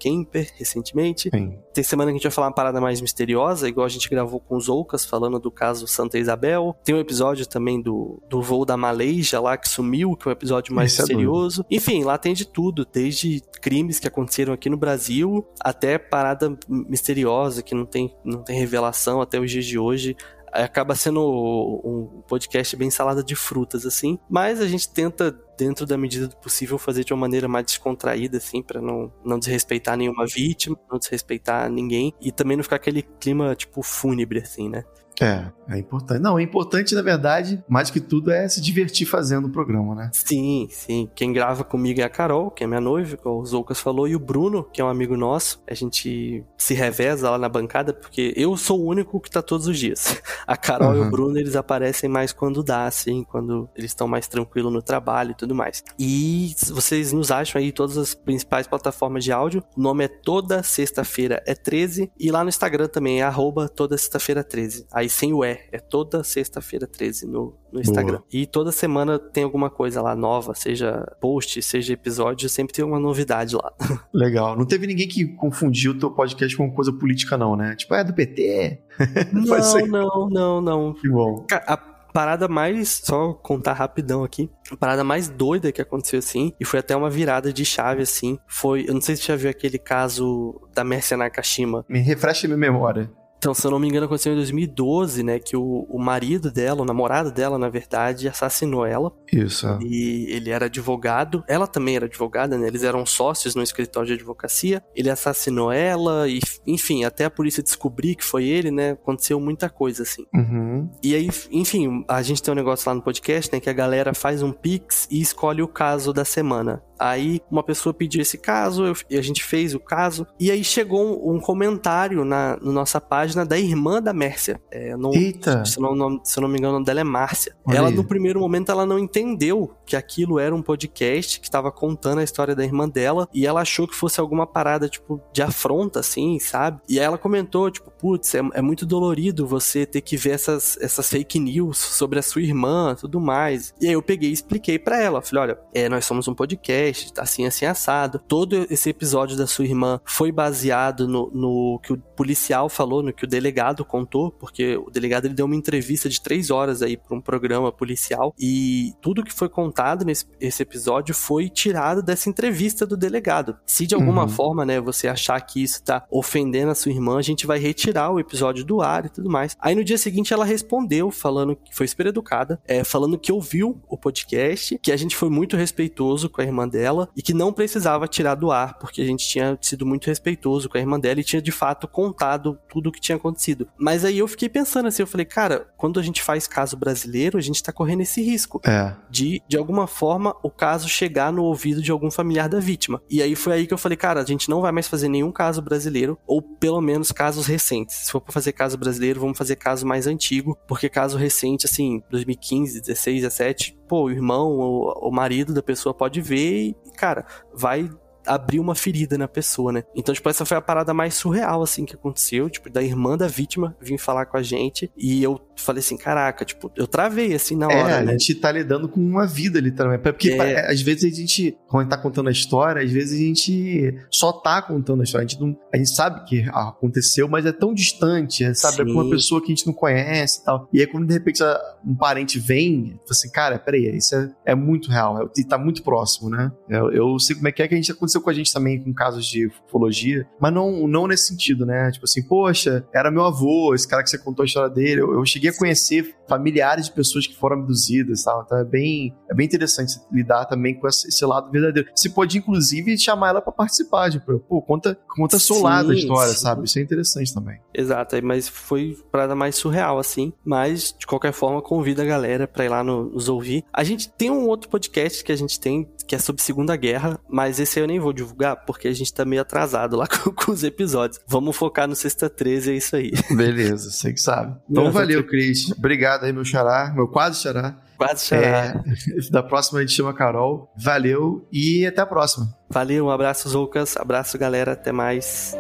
Recentemente. 0.57 1.31
Sim. 1.31 1.59
Tem 1.73 1.85
semana 1.85 2.11
que 2.11 2.15
a 2.15 2.19
gente 2.19 2.25
vai 2.25 2.33
falar 2.33 2.49
uma 2.49 2.55
parada 2.55 2.81
mais 2.81 3.01
misteriosa, 3.01 3.69
igual 3.69 3.87
a 3.87 3.89
gente 3.89 4.09
gravou 4.09 4.41
com 4.41 4.57
os 4.57 4.69
Oucas, 4.69 5.05
falando 5.05 5.39
do 5.39 5.51
caso 5.51 5.87
Santa 5.87 6.19
Isabel. 6.19 6.77
Tem 6.85 6.95
um 6.95 6.99
episódio 6.99 7.47
também 7.47 7.81
do, 7.81 8.21
do 8.29 8.41
voo 8.43 8.65
da 8.65 8.77
Malaysia 8.77 9.41
lá, 9.41 9.57
que 9.57 9.69
sumiu, 9.69 10.17
que 10.17 10.29
é 10.29 10.31
um 10.31 10.33
episódio 10.33 10.75
mais 10.75 10.93
Esse 10.93 11.01
é 11.01 11.05
misterioso. 11.05 11.63
É 11.71 11.75
Enfim, 11.77 12.05
lá 12.05 12.19
tem 12.19 12.35
de 12.35 12.47
tudo, 12.47 12.87
desde 12.91 13.43
crimes 13.61 13.99
que 13.99 14.09
aconteceram 14.09 14.53
aqui 14.53 14.69
no 14.69 14.77
Brasil, 14.77 15.47
até 15.61 15.99
parada 15.99 16.57
misteriosa, 16.69 17.63
que 17.63 17.75
não 17.75 17.87
tem, 17.87 18.15
não 18.25 18.43
tem 18.43 18.59
revelação 18.59 19.21
até 19.21 19.39
os 19.39 19.51
dias 19.51 19.65
de 19.65 19.79
hoje 19.79 20.17
acaba 20.53 20.95
sendo 20.95 21.21
um 21.23 22.23
podcast 22.29 22.77
bem 22.77 22.91
salada 22.91 23.23
de 23.23 23.35
frutas, 23.35 23.87
assim. 23.87 24.19
Mas 24.29 24.61
a 24.61 24.67
gente 24.69 24.89
tenta, 24.89 25.37
dentro 25.57 25.87
da 25.87 25.97
medida 25.97 26.29
do 26.29 26.37
possível, 26.37 26.79
fazer 26.79 27.05
de 27.05 27.13
uma 27.13 27.21
maneira 27.21 27.49
mais 27.49 27.65
descontraída, 27.65 28.37
assim, 28.37 28.63
para 28.63 28.81
não, 28.81 29.13
não 29.25 29.39
desrespeitar 29.39 29.97
nenhuma 29.97 30.27
vítima, 30.27 30.79
não 30.91 30.99
desrespeitar 30.99 31.71
ninguém. 31.71 32.13
E 32.21 32.31
também 32.31 32.57
não 32.57 32.65
ficar 32.65 32.77
aquele 32.77 33.03
clima, 33.03 33.55
tipo, 33.55 33.83
fúnebre, 33.83 34.41
assim, 34.41 34.69
né? 34.69 34.85
É, 35.21 35.45
é 35.69 35.79
importante. 35.79 36.21
Não, 36.21 36.39
é 36.39 36.43
importante, 36.43 36.95
na 36.95 37.03
verdade, 37.03 37.63
mais 37.69 37.91
que 37.91 38.01
tudo, 38.01 38.31
é 38.31 38.49
se 38.49 38.61
divertir 38.61 39.07
fazendo 39.07 39.47
o 39.47 39.51
programa, 39.51 39.95
né? 39.95 40.11
Sim, 40.13 40.69
sim. 40.71 41.09
Quem 41.15 41.33
grava 41.33 41.65
comigo 41.65 42.01
é 42.01 42.05
a 42.05 42.09
Carol, 42.09 42.51
que 42.51 42.65
é 42.65 42.67
minha 42.67 42.81
noiva, 42.81 43.17
como 43.17 43.41
o 43.41 43.47
Zoucas 43.47 43.81
falou, 43.81 44.09
e 44.09 44.17
o 44.17 44.19
Bruno, 44.19 44.65
que 44.65 44.81
é 44.81 44.85
um 44.85 44.89
amigo 44.89 45.17
nosso. 45.17 45.63
A 45.69 45.75
gente 45.75 46.45
se 46.57 46.75
reveza 46.75 47.31
lá 47.31 47.39
na 47.39 47.49
bancada, 47.49 47.93
porque 47.93 48.33
eu 48.37 48.57
sou 48.57 48.81
o 48.81 48.87
único 48.87 49.21
que 49.21 49.31
tá 49.31 49.43
todos 49.43 49.67
os 49.67 49.79
dias. 49.79 50.21
A 50.47 50.57
Carol 50.57 50.93
uhum. 50.93 51.05
e 51.05 51.07
o 51.07 51.11
Bruno, 51.11 51.39
eles 51.39 51.57
aparecem 51.57 52.09
mais 52.09 52.33
quando 52.33 52.63
dá, 52.63 52.87
assim, 52.87 53.23
quando 53.23 53.69
eles 53.77 53.91
estão 53.91 54.09
mais 54.09 54.27
tranquilos 54.27 54.73
no 54.73 54.83
trabalho 54.83 55.33
e 55.33 55.35
tudo 55.35 55.55
mais. 55.55 55.83
E 55.99 56.55
vocês 56.69 57.13
nos 57.13 57.31
acham 57.31 57.61
aí 57.61 57.71
todas 57.71 57.97
as 57.97 58.15
principais 58.15 58.67
plataformas 58.67 59.25
de 59.25 59.33
áudio. 59.33 59.63
O 59.77 59.81
nome 59.81 60.05
é 60.05 60.09
Toda 60.09 60.63
Sexta-feira 60.63 61.43
é 61.47 61.55
13. 61.55 62.11
E 62.19 62.31
lá 62.31 62.43
no 62.43 62.49
Instagram 62.49 62.89
também 62.89 63.21
é 63.21 63.23
arroba 63.23 63.69
Toda 63.69 63.97
Sexta-feira 63.97 64.43
13. 64.43 64.87
Aí 64.93 65.02
sem 65.09 65.33
o 65.33 65.45
E. 65.45 65.59
É 65.71 65.79
toda 65.79 66.23
sexta-feira 66.25 66.87
13 66.87 67.27
no, 67.27 67.55
no 67.73 67.81
Instagram. 67.81 68.19
Boa. 68.19 68.27
E 68.33 68.47
toda 68.47 68.73
semana 68.73 69.19
tem 69.19 69.45
alguma 69.45 69.71
coisa 69.71 70.03
lá 70.03 70.15
nova, 70.15 70.55
seja 70.55 71.05
post, 71.21 71.61
seja 71.63 71.93
episódio, 71.93 72.49
sempre 72.49 72.75
tem 72.75 72.85
uma 72.85 72.99
novidade 72.99 73.57
lá. 73.57 73.73
Legal. 74.13 74.57
Não 74.57 74.67
teve 74.67 74.87
ninguém 74.87 75.09
que 75.09 75.27
confundiu 75.27 75.93
o 75.93 75.99
teu 75.99 76.11
podcast 76.11 76.57
com 76.57 76.71
coisa 76.71 76.93
política, 76.93 77.37
não, 77.37 77.57
né? 77.57 77.75
Tipo, 77.77 77.95
é 77.95 78.05
do 78.05 78.13
PT? 78.13 78.81
Não, 79.33 79.87
não, 79.87 80.29
não, 80.29 80.61
não. 80.61 80.95
Que 80.95 81.09
bom. 81.09 81.47
A 81.67 81.77
parada 82.13 82.47
mais, 82.47 83.01
só 83.05 83.33
contar 83.33 83.73
rapidão 83.73 84.23
aqui, 84.23 84.51
a 84.71 84.77
parada 84.77 85.03
mais 85.03 85.29
doida 85.29 85.73
que 85.73 85.81
aconteceu 85.81 86.19
assim, 86.19 86.53
e 86.61 86.65
foi 86.65 86.79
até 86.79 86.95
uma 86.95 87.09
virada 87.09 87.53
de 87.53 87.65
chave 87.65 88.03
assim, 88.03 88.39
foi, 88.47 88.85
eu 88.87 88.95
não 88.95 89.01
sei 89.01 89.17
se 89.17 89.23
você 89.23 89.33
já 89.33 89.37
viu 89.37 89.51
aquele 89.51 89.79
caso 89.79 90.61
da 90.75 90.85
Mércia 90.85 91.17
Nakashima. 91.17 91.85
Me 91.89 92.01
refresca 92.01 92.47
minha 92.47 92.59
memória. 92.59 93.11
Então, 93.43 93.53
se 93.53 93.67
eu 93.67 93.73
não 93.73 93.81
me 93.81 93.89
engano, 93.89 94.07
aconteceu 94.07 94.33
em 94.33 94.37
2012, 94.37 95.25
né? 95.25 95.41
Que 95.41 95.57
o, 95.57 95.85
o 95.91 95.99
marido 95.99 96.49
dela, 96.49 96.83
o 96.83 96.85
namorado 96.85 97.33
dela, 97.33 97.59
na 97.59 97.69
verdade, 97.69 98.29
assassinou 98.29 98.87
ela. 98.87 99.13
Isso. 99.33 99.67
E 99.83 100.27
ele 100.31 100.49
era 100.49 100.67
advogado. 100.67 101.43
Ela 101.49 101.67
também 101.67 101.97
era 101.97 102.07
advogada, 102.07 102.57
né? 102.57 102.69
Eles 102.69 102.85
eram 102.85 103.05
sócios 103.05 103.57
no 103.57 103.63
escritório 103.65 104.07
de 104.07 104.13
advocacia. 104.13 104.81
Ele 104.95 105.11
assassinou 105.11 105.73
ela 105.73 106.29
e, 106.29 106.39
enfim, 106.65 107.03
até 107.03 107.25
a 107.25 107.31
polícia 107.31 107.65
descobrir 107.65 108.15
que 108.15 108.25
foi 108.25 108.45
ele, 108.45 108.71
né? 108.71 108.93
Aconteceu 108.93 109.41
muita 109.41 109.69
coisa, 109.69 110.05
assim. 110.05 110.25
Uhum. 110.33 110.89
E 111.03 111.13
aí, 111.13 111.29
enfim, 111.51 112.05
a 112.07 112.23
gente 112.23 112.41
tem 112.41 112.53
um 112.53 112.57
negócio 112.57 112.89
lá 112.89 112.95
no 112.95 113.03
podcast, 113.03 113.53
né? 113.53 113.59
Que 113.59 113.69
a 113.69 113.73
galera 113.73 114.15
faz 114.15 114.41
um 114.41 114.53
pix 114.53 115.09
e 115.11 115.21
escolhe 115.21 115.63
o 115.63 115.69
caso 115.69 116.13
da 116.13 116.25
semana. 116.25 116.81
Aí 117.03 117.41
uma 117.51 117.65
pessoa 117.65 117.93
pediu 117.93 118.23
esse 118.23 118.39
caso, 118.39 118.87
eu, 118.87 118.95
e 119.11 119.19
a 119.19 119.23
gente 119.23 119.43
fez 119.43 119.75
o 119.75 119.81
caso. 119.81 120.25
E 120.39 120.53
aí 120.53 120.63
chegou 120.63 121.03
um, 121.03 121.35
um 121.35 121.41
comentário 121.41 122.25
na, 122.25 122.57
na, 122.63 122.73
nossa 122.73 123.01
página 123.01 123.45
da 123.45 123.59
irmã 123.59 124.01
da 124.01 124.13
Mércia. 124.13 124.61
É, 124.71 124.97
não, 124.97 125.13
Eita! 125.13 125.65
Se, 125.65 125.81
não, 125.81 126.25
se 126.25 126.39
eu 126.39 126.43
não 126.43 126.49
me 126.49 126.59
engano, 126.59 126.75
o 126.75 126.75
nome 126.75 126.87
dela 126.87 127.01
é 127.01 127.05
Márcia. 127.05 127.57
Olha 127.65 127.79
ela, 127.79 127.89
aí. 127.89 127.95
no 127.95 128.05
primeiro 128.05 128.39
momento, 128.39 128.71
ela 128.71 128.87
não 128.87 129.01
entendeu 129.01 129.75
que 129.93 129.97
aquilo 129.97 130.39
era 130.39 130.55
um 130.55 130.63
podcast 130.63 131.39
que 131.39 131.47
estava 131.47 131.71
contando 131.71 132.19
a 132.19 132.25
história 132.25 132.55
da 132.55 132.65
irmã 132.65 132.89
dela. 132.89 133.29
E 133.33 133.47
ela 133.47 133.61
achou 133.61 133.87
que 133.87 133.95
fosse 133.95 134.21
alguma 134.21 134.47
parada, 134.47 134.89
tipo, 134.89 135.21
de 135.33 135.43
afronta, 135.43 136.01
assim, 136.01 136.39
sabe? 136.39 136.81
E 136.89 136.99
aí 136.99 137.05
ela 137.05 137.19
comentou, 137.19 137.71
tipo, 137.71 137.91
putz, 137.91 138.35
é, 138.35 138.41
é 138.55 138.63
muito 138.63 138.87
dolorido 138.87 139.47
você 139.47 139.85
ter 139.85 140.01
que 140.01 140.17
ver 140.17 140.31
essas, 140.31 140.79
essas 140.81 141.09
fake 141.09 141.39
news 141.39 141.79
sobre 141.79 142.19
a 142.19 142.23
sua 142.23 142.43
irmã 142.43 142.95
tudo 142.95 143.21
mais. 143.21 143.75
E 143.81 143.87
aí 143.87 143.93
eu 143.93 144.03
peguei 144.03 144.31
e 144.31 144.33
expliquei 144.33 144.79
para 144.79 145.01
ela. 145.01 145.23
Falei, 145.23 145.43
olha, 145.43 145.59
é, 145.75 145.89
nós 145.89 146.05
somos 146.05 146.27
um 146.29 146.35
podcast 146.35 146.63
podcast, 146.63 147.13
assim, 147.19 147.47
assim, 147.47 147.67
assado. 147.67 148.19
Todo 148.19 148.67
esse 148.71 148.91
episódio 148.91 149.37
da 149.37 149.47
sua 149.47 149.65
irmã 149.65 150.01
foi 150.05 150.31
baseado 150.31 151.09
no, 151.09 151.31
no 151.33 151.81
que 151.83 151.93
o 151.93 151.99
policial 151.99 152.69
falou, 152.69 153.03
no 153.03 153.13
que 153.13 153.25
o 153.25 153.29
delegado 153.29 153.85
contou, 153.85 154.31
porque 154.31 154.77
o 154.77 154.91
delegado 154.91 155.27
ele 155.27 155.35
deu 155.35 155.47
uma 155.47 155.57
entrevista 155.57 156.09
de 156.09 156.21
três 156.21 156.51
horas 156.51 156.83
aí 156.83 156.97
para 156.97 157.17
um 157.17 157.21
programa 157.21 157.73
policial 157.73 158.35
e 158.39 158.93
tudo 159.01 159.25
que 159.25 159.33
foi 159.33 159.49
contado 159.49 159.82
nesse 160.05 160.27
esse 160.41 160.63
episódio 160.63 161.15
foi 161.15 161.49
tirado 161.49 162.03
dessa 162.03 162.29
entrevista 162.29 162.87
do 162.87 162.97
delegado. 162.97 163.57
Se 163.67 163.87
de 163.87 163.95
alguma 163.95 164.23
uhum. 164.23 164.29
forma, 164.29 164.65
né, 164.65 164.81
você 164.81 165.09
achar 165.09 165.41
que 165.41 165.63
isso 165.63 165.83
tá 165.83 166.05
ofendendo 166.11 166.71
a 166.71 166.75
sua 166.75 166.93
irmã, 166.93 167.19
a 167.19 167.23
gente 167.23 167.47
vai 167.47 167.59
retirar 167.59 168.11
o 168.11 168.21
episódio 168.21 168.65
do 168.65 168.81
ar 168.81 169.07
e 169.07 169.09
tudo 169.09 169.31
mais. 169.31 169.57
Aí 169.61 169.75
no 169.75 169.85
dia 169.85 169.99
seguinte 169.99 170.33
ela 170.33 170.45
respondeu 170.45 171.11
falando 171.11 171.57
que 171.57 171.75
foi 171.75 171.87
super 171.87 172.07
educada, 172.07 172.61
é, 172.67 172.85
falando 172.85 173.19
que 173.19 173.33
ouviu 173.33 173.81
o 173.89 173.97
podcast, 173.97 174.79
que 174.79 174.93
a 174.93 174.97
gente 174.97 175.17
foi 175.17 175.31
muito 175.31 175.57
respeitoso 175.57 176.29
com 176.29 176.41
a 176.41 176.45
irmã 176.45 176.69
dela 176.69 176.83
dela 176.83 177.09
e 177.17 177.23
que 177.23 177.33
não 177.33 177.53
precisava 177.53 178.07
tirar 178.07 178.35
do 178.35 178.51
ar, 178.51 178.79
porque 178.79 179.01
a 179.01 179.05
gente 179.05 179.27
tinha 179.27 179.57
sido 179.61 179.87
muito 179.87 180.07
respeitoso 180.07 180.69
com 180.69 180.77
a 180.77 180.81
irmã 180.81 180.99
dela 180.99 181.21
e 181.21 181.25
tinha 181.25 181.41
de 181.41 181.53
fato 181.53 181.89
contado 181.89 182.59
tudo 182.69 182.89
o 182.89 182.93
que 182.93 183.01
tinha 183.01 183.17
acontecido. 183.17 183.69
Mas 183.79 184.05
aí 184.05 184.19
eu 184.19 184.29
fiquei 184.29 184.49
pensando 184.49 184.89
assim, 184.89 185.03
eu 185.03 185.07
falei, 185.07 185.25
cara, 185.25 185.69
quando 185.77 185.99
a 185.99 186.03
gente 186.03 186.23
faz 186.23 186.47
caso 186.47 186.77
brasileiro, 186.77 187.39
a 187.39 187.41
gente 187.41 187.63
tá 187.63 187.73
correndo 187.73 188.03
esse 188.03 188.23
risco 188.23 188.61
é. 188.65 188.95
de, 189.09 189.43
de 189.49 189.57
alguma 189.63 189.87
forma 189.87 190.37
o 190.43 190.51
caso 190.51 190.89
chegar 190.89 191.33
no 191.33 191.45
ouvido 191.45 191.81
de 191.81 191.91
algum 191.91 192.11
familiar 192.11 192.49
da 192.49 192.61
vítima. 192.61 193.01
E 193.09 193.23
aí 193.23 193.35
foi 193.35 193.55
aí 193.55 193.67
que 193.67 193.73
eu 193.73 193.79
falei, 193.79 193.97
cara, 193.97 194.21
a 194.21 194.25
gente 194.25 194.49
não 194.49 194.61
vai 194.61 194.73
mais 194.73 194.89
fazer 194.89 195.09
nenhum 195.09 195.33
caso 195.33 195.63
brasileiro, 195.63 196.19
ou 196.27 196.43
pelo 196.43 196.81
menos 196.81 197.13
casos 197.13 197.47
recentes. 197.47 197.97
Se 197.97 198.13
for 198.13 198.21
pra 198.21 198.33
fazer 198.33 198.53
caso 198.53 198.77
brasileiro, 198.77 199.21
vamos 199.21 199.39
fazer 199.39 199.57
caso 199.57 199.87
mais 199.87 200.07
antigo, 200.07 200.59
porque 200.67 200.89
caso 200.89 201.17
recente, 201.17 201.67
assim, 201.67 202.03
2015, 202.11 202.81
16, 202.81 203.23
17, 203.23 203.79
pô, 203.89 204.05
o 204.05 204.11
irmão 204.11 204.51
ou 204.51 205.09
o 205.09 205.11
marido 205.11 205.55
da 205.55 205.63
pessoa 205.63 205.95
pode 205.95 206.21
ver 206.21 206.69
e, 206.69 206.77
cara, 206.97 207.25
vai 207.55 207.91
abrir 208.27 208.61
uma 208.61 208.75
ferida 208.75 209.19
na 209.19 209.29
pessoa, 209.29 209.73
né? 209.73 209.85
Então, 209.95 210.15
tipo, 210.15 210.29
essa 210.29 210.45
foi 210.45 210.57
a 210.57 210.61
parada 210.61 210.95
mais 210.95 211.15
surreal, 211.15 211.63
assim, 211.63 211.85
que 211.85 211.95
aconteceu, 211.95 212.49
tipo, 212.49 212.71
da 212.71 212.83
irmã 212.83 213.17
da 213.17 213.27
vítima 213.27 213.77
vir 213.81 213.99
falar 213.99 214.27
com 214.27 214.37
a 214.37 214.43
gente 214.43 214.91
e 214.97 215.23
eu 215.23 215.41
falei 215.57 215.81
assim, 215.81 215.97
caraca, 215.97 216.45
tipo, 216.45 216.71
eu 216.77 216.87
travei, 216.87 217.35
assim, 217.35 217.57
na 217.57 217.67
hora, 217.67 217.99
é, 217.99 218.03
né? 218.03 218.13
a 218.13 218.19
gente 218.19 218.35
tá 218.35 218.51
lidando 218.51 218.89
com 218.89 219.01
uma 219.01 219.27
vida, 219.27 219.61
literalmente. 219.61 220.03
Porque 220.03 220.31
é. 220.31 220.71
às 220.71 220.81
vezes 220.81 221.13
a 221.13 221.17
gente, 221.17 221.57
quando 221.69 221.81
a 221.81 221.85
gente 221.85 221.91
tá 221.91 221.99
contando 221.99 222.29
a 222.29 222.33
história, 222.33 222.83
às 222.83 222.91
vezes 222.91 223.21
a 223.21 223.23
gente 223.23 223.95
só 224.11 224.33
tá 224.33 224.61
contando 224.61 225.01
a 225.01 225.05
história, 225.05 225.25
a 225.25 225.29
gente, 225.29 225.41
não, 225.41 225.57
a 225.73 225.77
gente 225.77 225.91
sabe 225.91 226.25
que 226.25 226.45
aconteceu, 226.53 227.29
mas 227.29 227.47
é 227.47 227.53
tão 227.53 227.73
distante, 227.73 228.55
sabe? 228.55 228.77
Sim. 228.77 228.83
É 228.83 228.85
com 228.85 228.93
uma 228.93 229.11
pessoa 229.11 229.41
que 229.41 229.53
a 229.53 229.55
gente 229.55 229.67
não 229.67 229.75
conhece 229.75 230.41
e 230.41 230.45
tal. 230.45 230.69
E 230.73 230.81
aí 230.81 230.87
quando 230.87 231.07
de 231.07 231.13
repente 231.13 231.43
um 231.85 231.95
parente 231.95 232.39
vem, 232.39 232.99
assim, 233.09 233.31
cara, 233.31 233.59
peraí, 233.59 233.97
isso 233.97 234.15
é, 234.15 234.31
é 234.47 234.55
muito 234.55 234.91
real, 234.91 235.23
é, 235.23 235.29
e 235.37 235.45
tá 235.45 235.59
muito 235.59 235.83
próximo, 235.83 236.31
né? 236.31 236.51
Eu, 236.69 236.91
eu 236.93 237.19
sei 237.19 237.37
como 237.37 237.49
é 237.49 237.53
que 237.53 237.63
é 237.63 237.69
que 237.69 237.75
a 237.75 237.77
gente 237.77 237.93
aconteceu 237.93 238.12
com 238.21 238.31
a 238.31 238.33
gente 238.33 238.53
também 238.53 238.83
com 238.83 238.93
casos 238.93 239.27
de 239.27 239.47
ufologia, 239.67 240.27
mas 240.41 240.53
não, 240.53 240.87
não 240.87 241.07
nesse 241.07 241.29
sentido, 241.29 241.65
né? 241.65 241.91
Tipo 241.91 242.05
assim, 242.05 242.23
poxa, 242.23 242.87
era 242.93 243.11
meu 243.11 243.25
avô, 243.25 243.75
esse 243.75 243.87
cara 243.87 244.03
que 244.03 244.11
você 244.11 244.19
contou 244.19 244.43
a 244.43 244.47
história 244.47 244.71
dele. 244.71 245.01
Eu, 245.01 245.15
eu 245.15 245.25
cheguei 245.25 245.51
a 245.51 245.57
conhecer 245.57 246.15
familiares 246.29 246.87
de 246.87 246.93
pessoas 246.93 247.27
que 247.27 247.37
foram 247.37 247.59
abduzidas, 247.59 248.25
tal. 248.25 248.43
Então 248.45 248.59
é 248.59 248.65
bem, 248.65 249.15
é 249.31 249.35
bem 249.35 249.47
interessante 249.47 250.01
lidar 250.11 250.47
também 250.47 250.75
com 250.75 250.89
esse, 250.89 251.09
esse 251.09 251.25
lado 251.25 251.51
verdadeiro. 251.51 251.89
Você 251.95 252.09
pode, 252.09 252.39
inclusive, 252.39 252.97
chamar 252.99 253.31
ela 253.31 253.43
para 253.43 253.53
participar, 253.53 254.11
tipo, 254.11 254.39
pô, 254.41 254.63
conta, 254.63 254.99
conta 255.09 255.39
seu 255.39 255.57
sim, 255.57 255.63
lado 255.63 255.89
da 255.89 255.95
história, 255.95 256.33
sim. 256.33 256.41
sabe? 256.41 256.65
Isso 256.65 256.79
é 256.79 256.83
interessante 256.83 257.35
também. 257.35 257.61
Exato, 257.75 258.17
mas 258.23 258.49
foi 258.49 258.97
parada 259.11 259.35
mais 259.35 259.57
surreal, 259.57 259.99
assim. 259.99 260.33
Mas, 260.45 260.95
de 260.99 261.07
qualquer 261.07 261.33
forma, 261.33 261.61
convida 261.61 262.03
a 262.03 262.07
galera 262.07 262.47
pra 262.47 262.65
ir 262.65 262.69
lá 262.69 262.83
no, 262.83 263.11
nos 263.11 263.29
ouvir. 263.29 263.65
A 263.73 263.85
gente 263.85 264.09
tem 264.11 264.31
um 264.31 264.47
outro 264.47 264.69
podcast 264.69 265.23
que 265.23 265.33
a 265.33 265.37
gente 265.37 265.61
tem, 265.61 265.89
que 266.07 266.15
é 266.15 266.19
sobre 266.19 266.43
Segunda 266.43 266.77
Guerra, 266.77 267.19
mas 267.29 267.59
esse 267.59 267.79
eu 267.81 267.87
nem 267.87 267.99
vou 267.99 268.13
divulgar, 268.13 268.65
porque 268.67 268.89
a 268.89 268.93
gente 268.93 269.13
tá 269.13 269.25
meio 269.25 269.43
atrasado 269.43 269.97
lá 269.97 270.07
com, 270.09 270.31
com 270.31 270.53
os 270.53 270.63
episódios. 270.63 271.21
Vamos 271.27 271.57
focar 271.57 271.89
no 271.89 271.95
Sexta 271.95 272.29
13, 272.29 272.73
é 272.73 272.75
isso 272.75 272.97
aí. 272.97 273.13
Beleza, 273.31 273.91
você 273.91 274.13
que 274.13 274.21
sabe. 274.21 274.57
Então, 274.69 274.91
valeu, 274.91 275.27
Cris. 275.27 275.71
Obrigado 275.73 276.25
aí, 276.25 276.33
meu 276.33 276.45
xará, 276.45 276.93
meu 276.95 277.09
quase 277.09 277.41
xará. 277.41 277.79
Quase 277.97 278.27
xará. 278.27 278.83
É, 278.85 279.31
da 279.31 279.43
próxima 279.43 279.79
a 279.79 279.83
gente 279.83 279.95
chama 279.95 280.11
a 280.11 280.15
Carol. 280.15 280.73
Valeu 280.77 281.47
e 281.53 281.87
até 281.87 282.01
a 282.01 282.07
próxima. 282.07 282.53
Valeu, 282.69 283.07
um 283.07 283.11
abraço, 283.11 283.49
Zoucas. 283.49 283.97
Abraço, 283.97 284.37
galera. 284.39 284.73
Até 284.73 284.93
mais. 284.93 285.57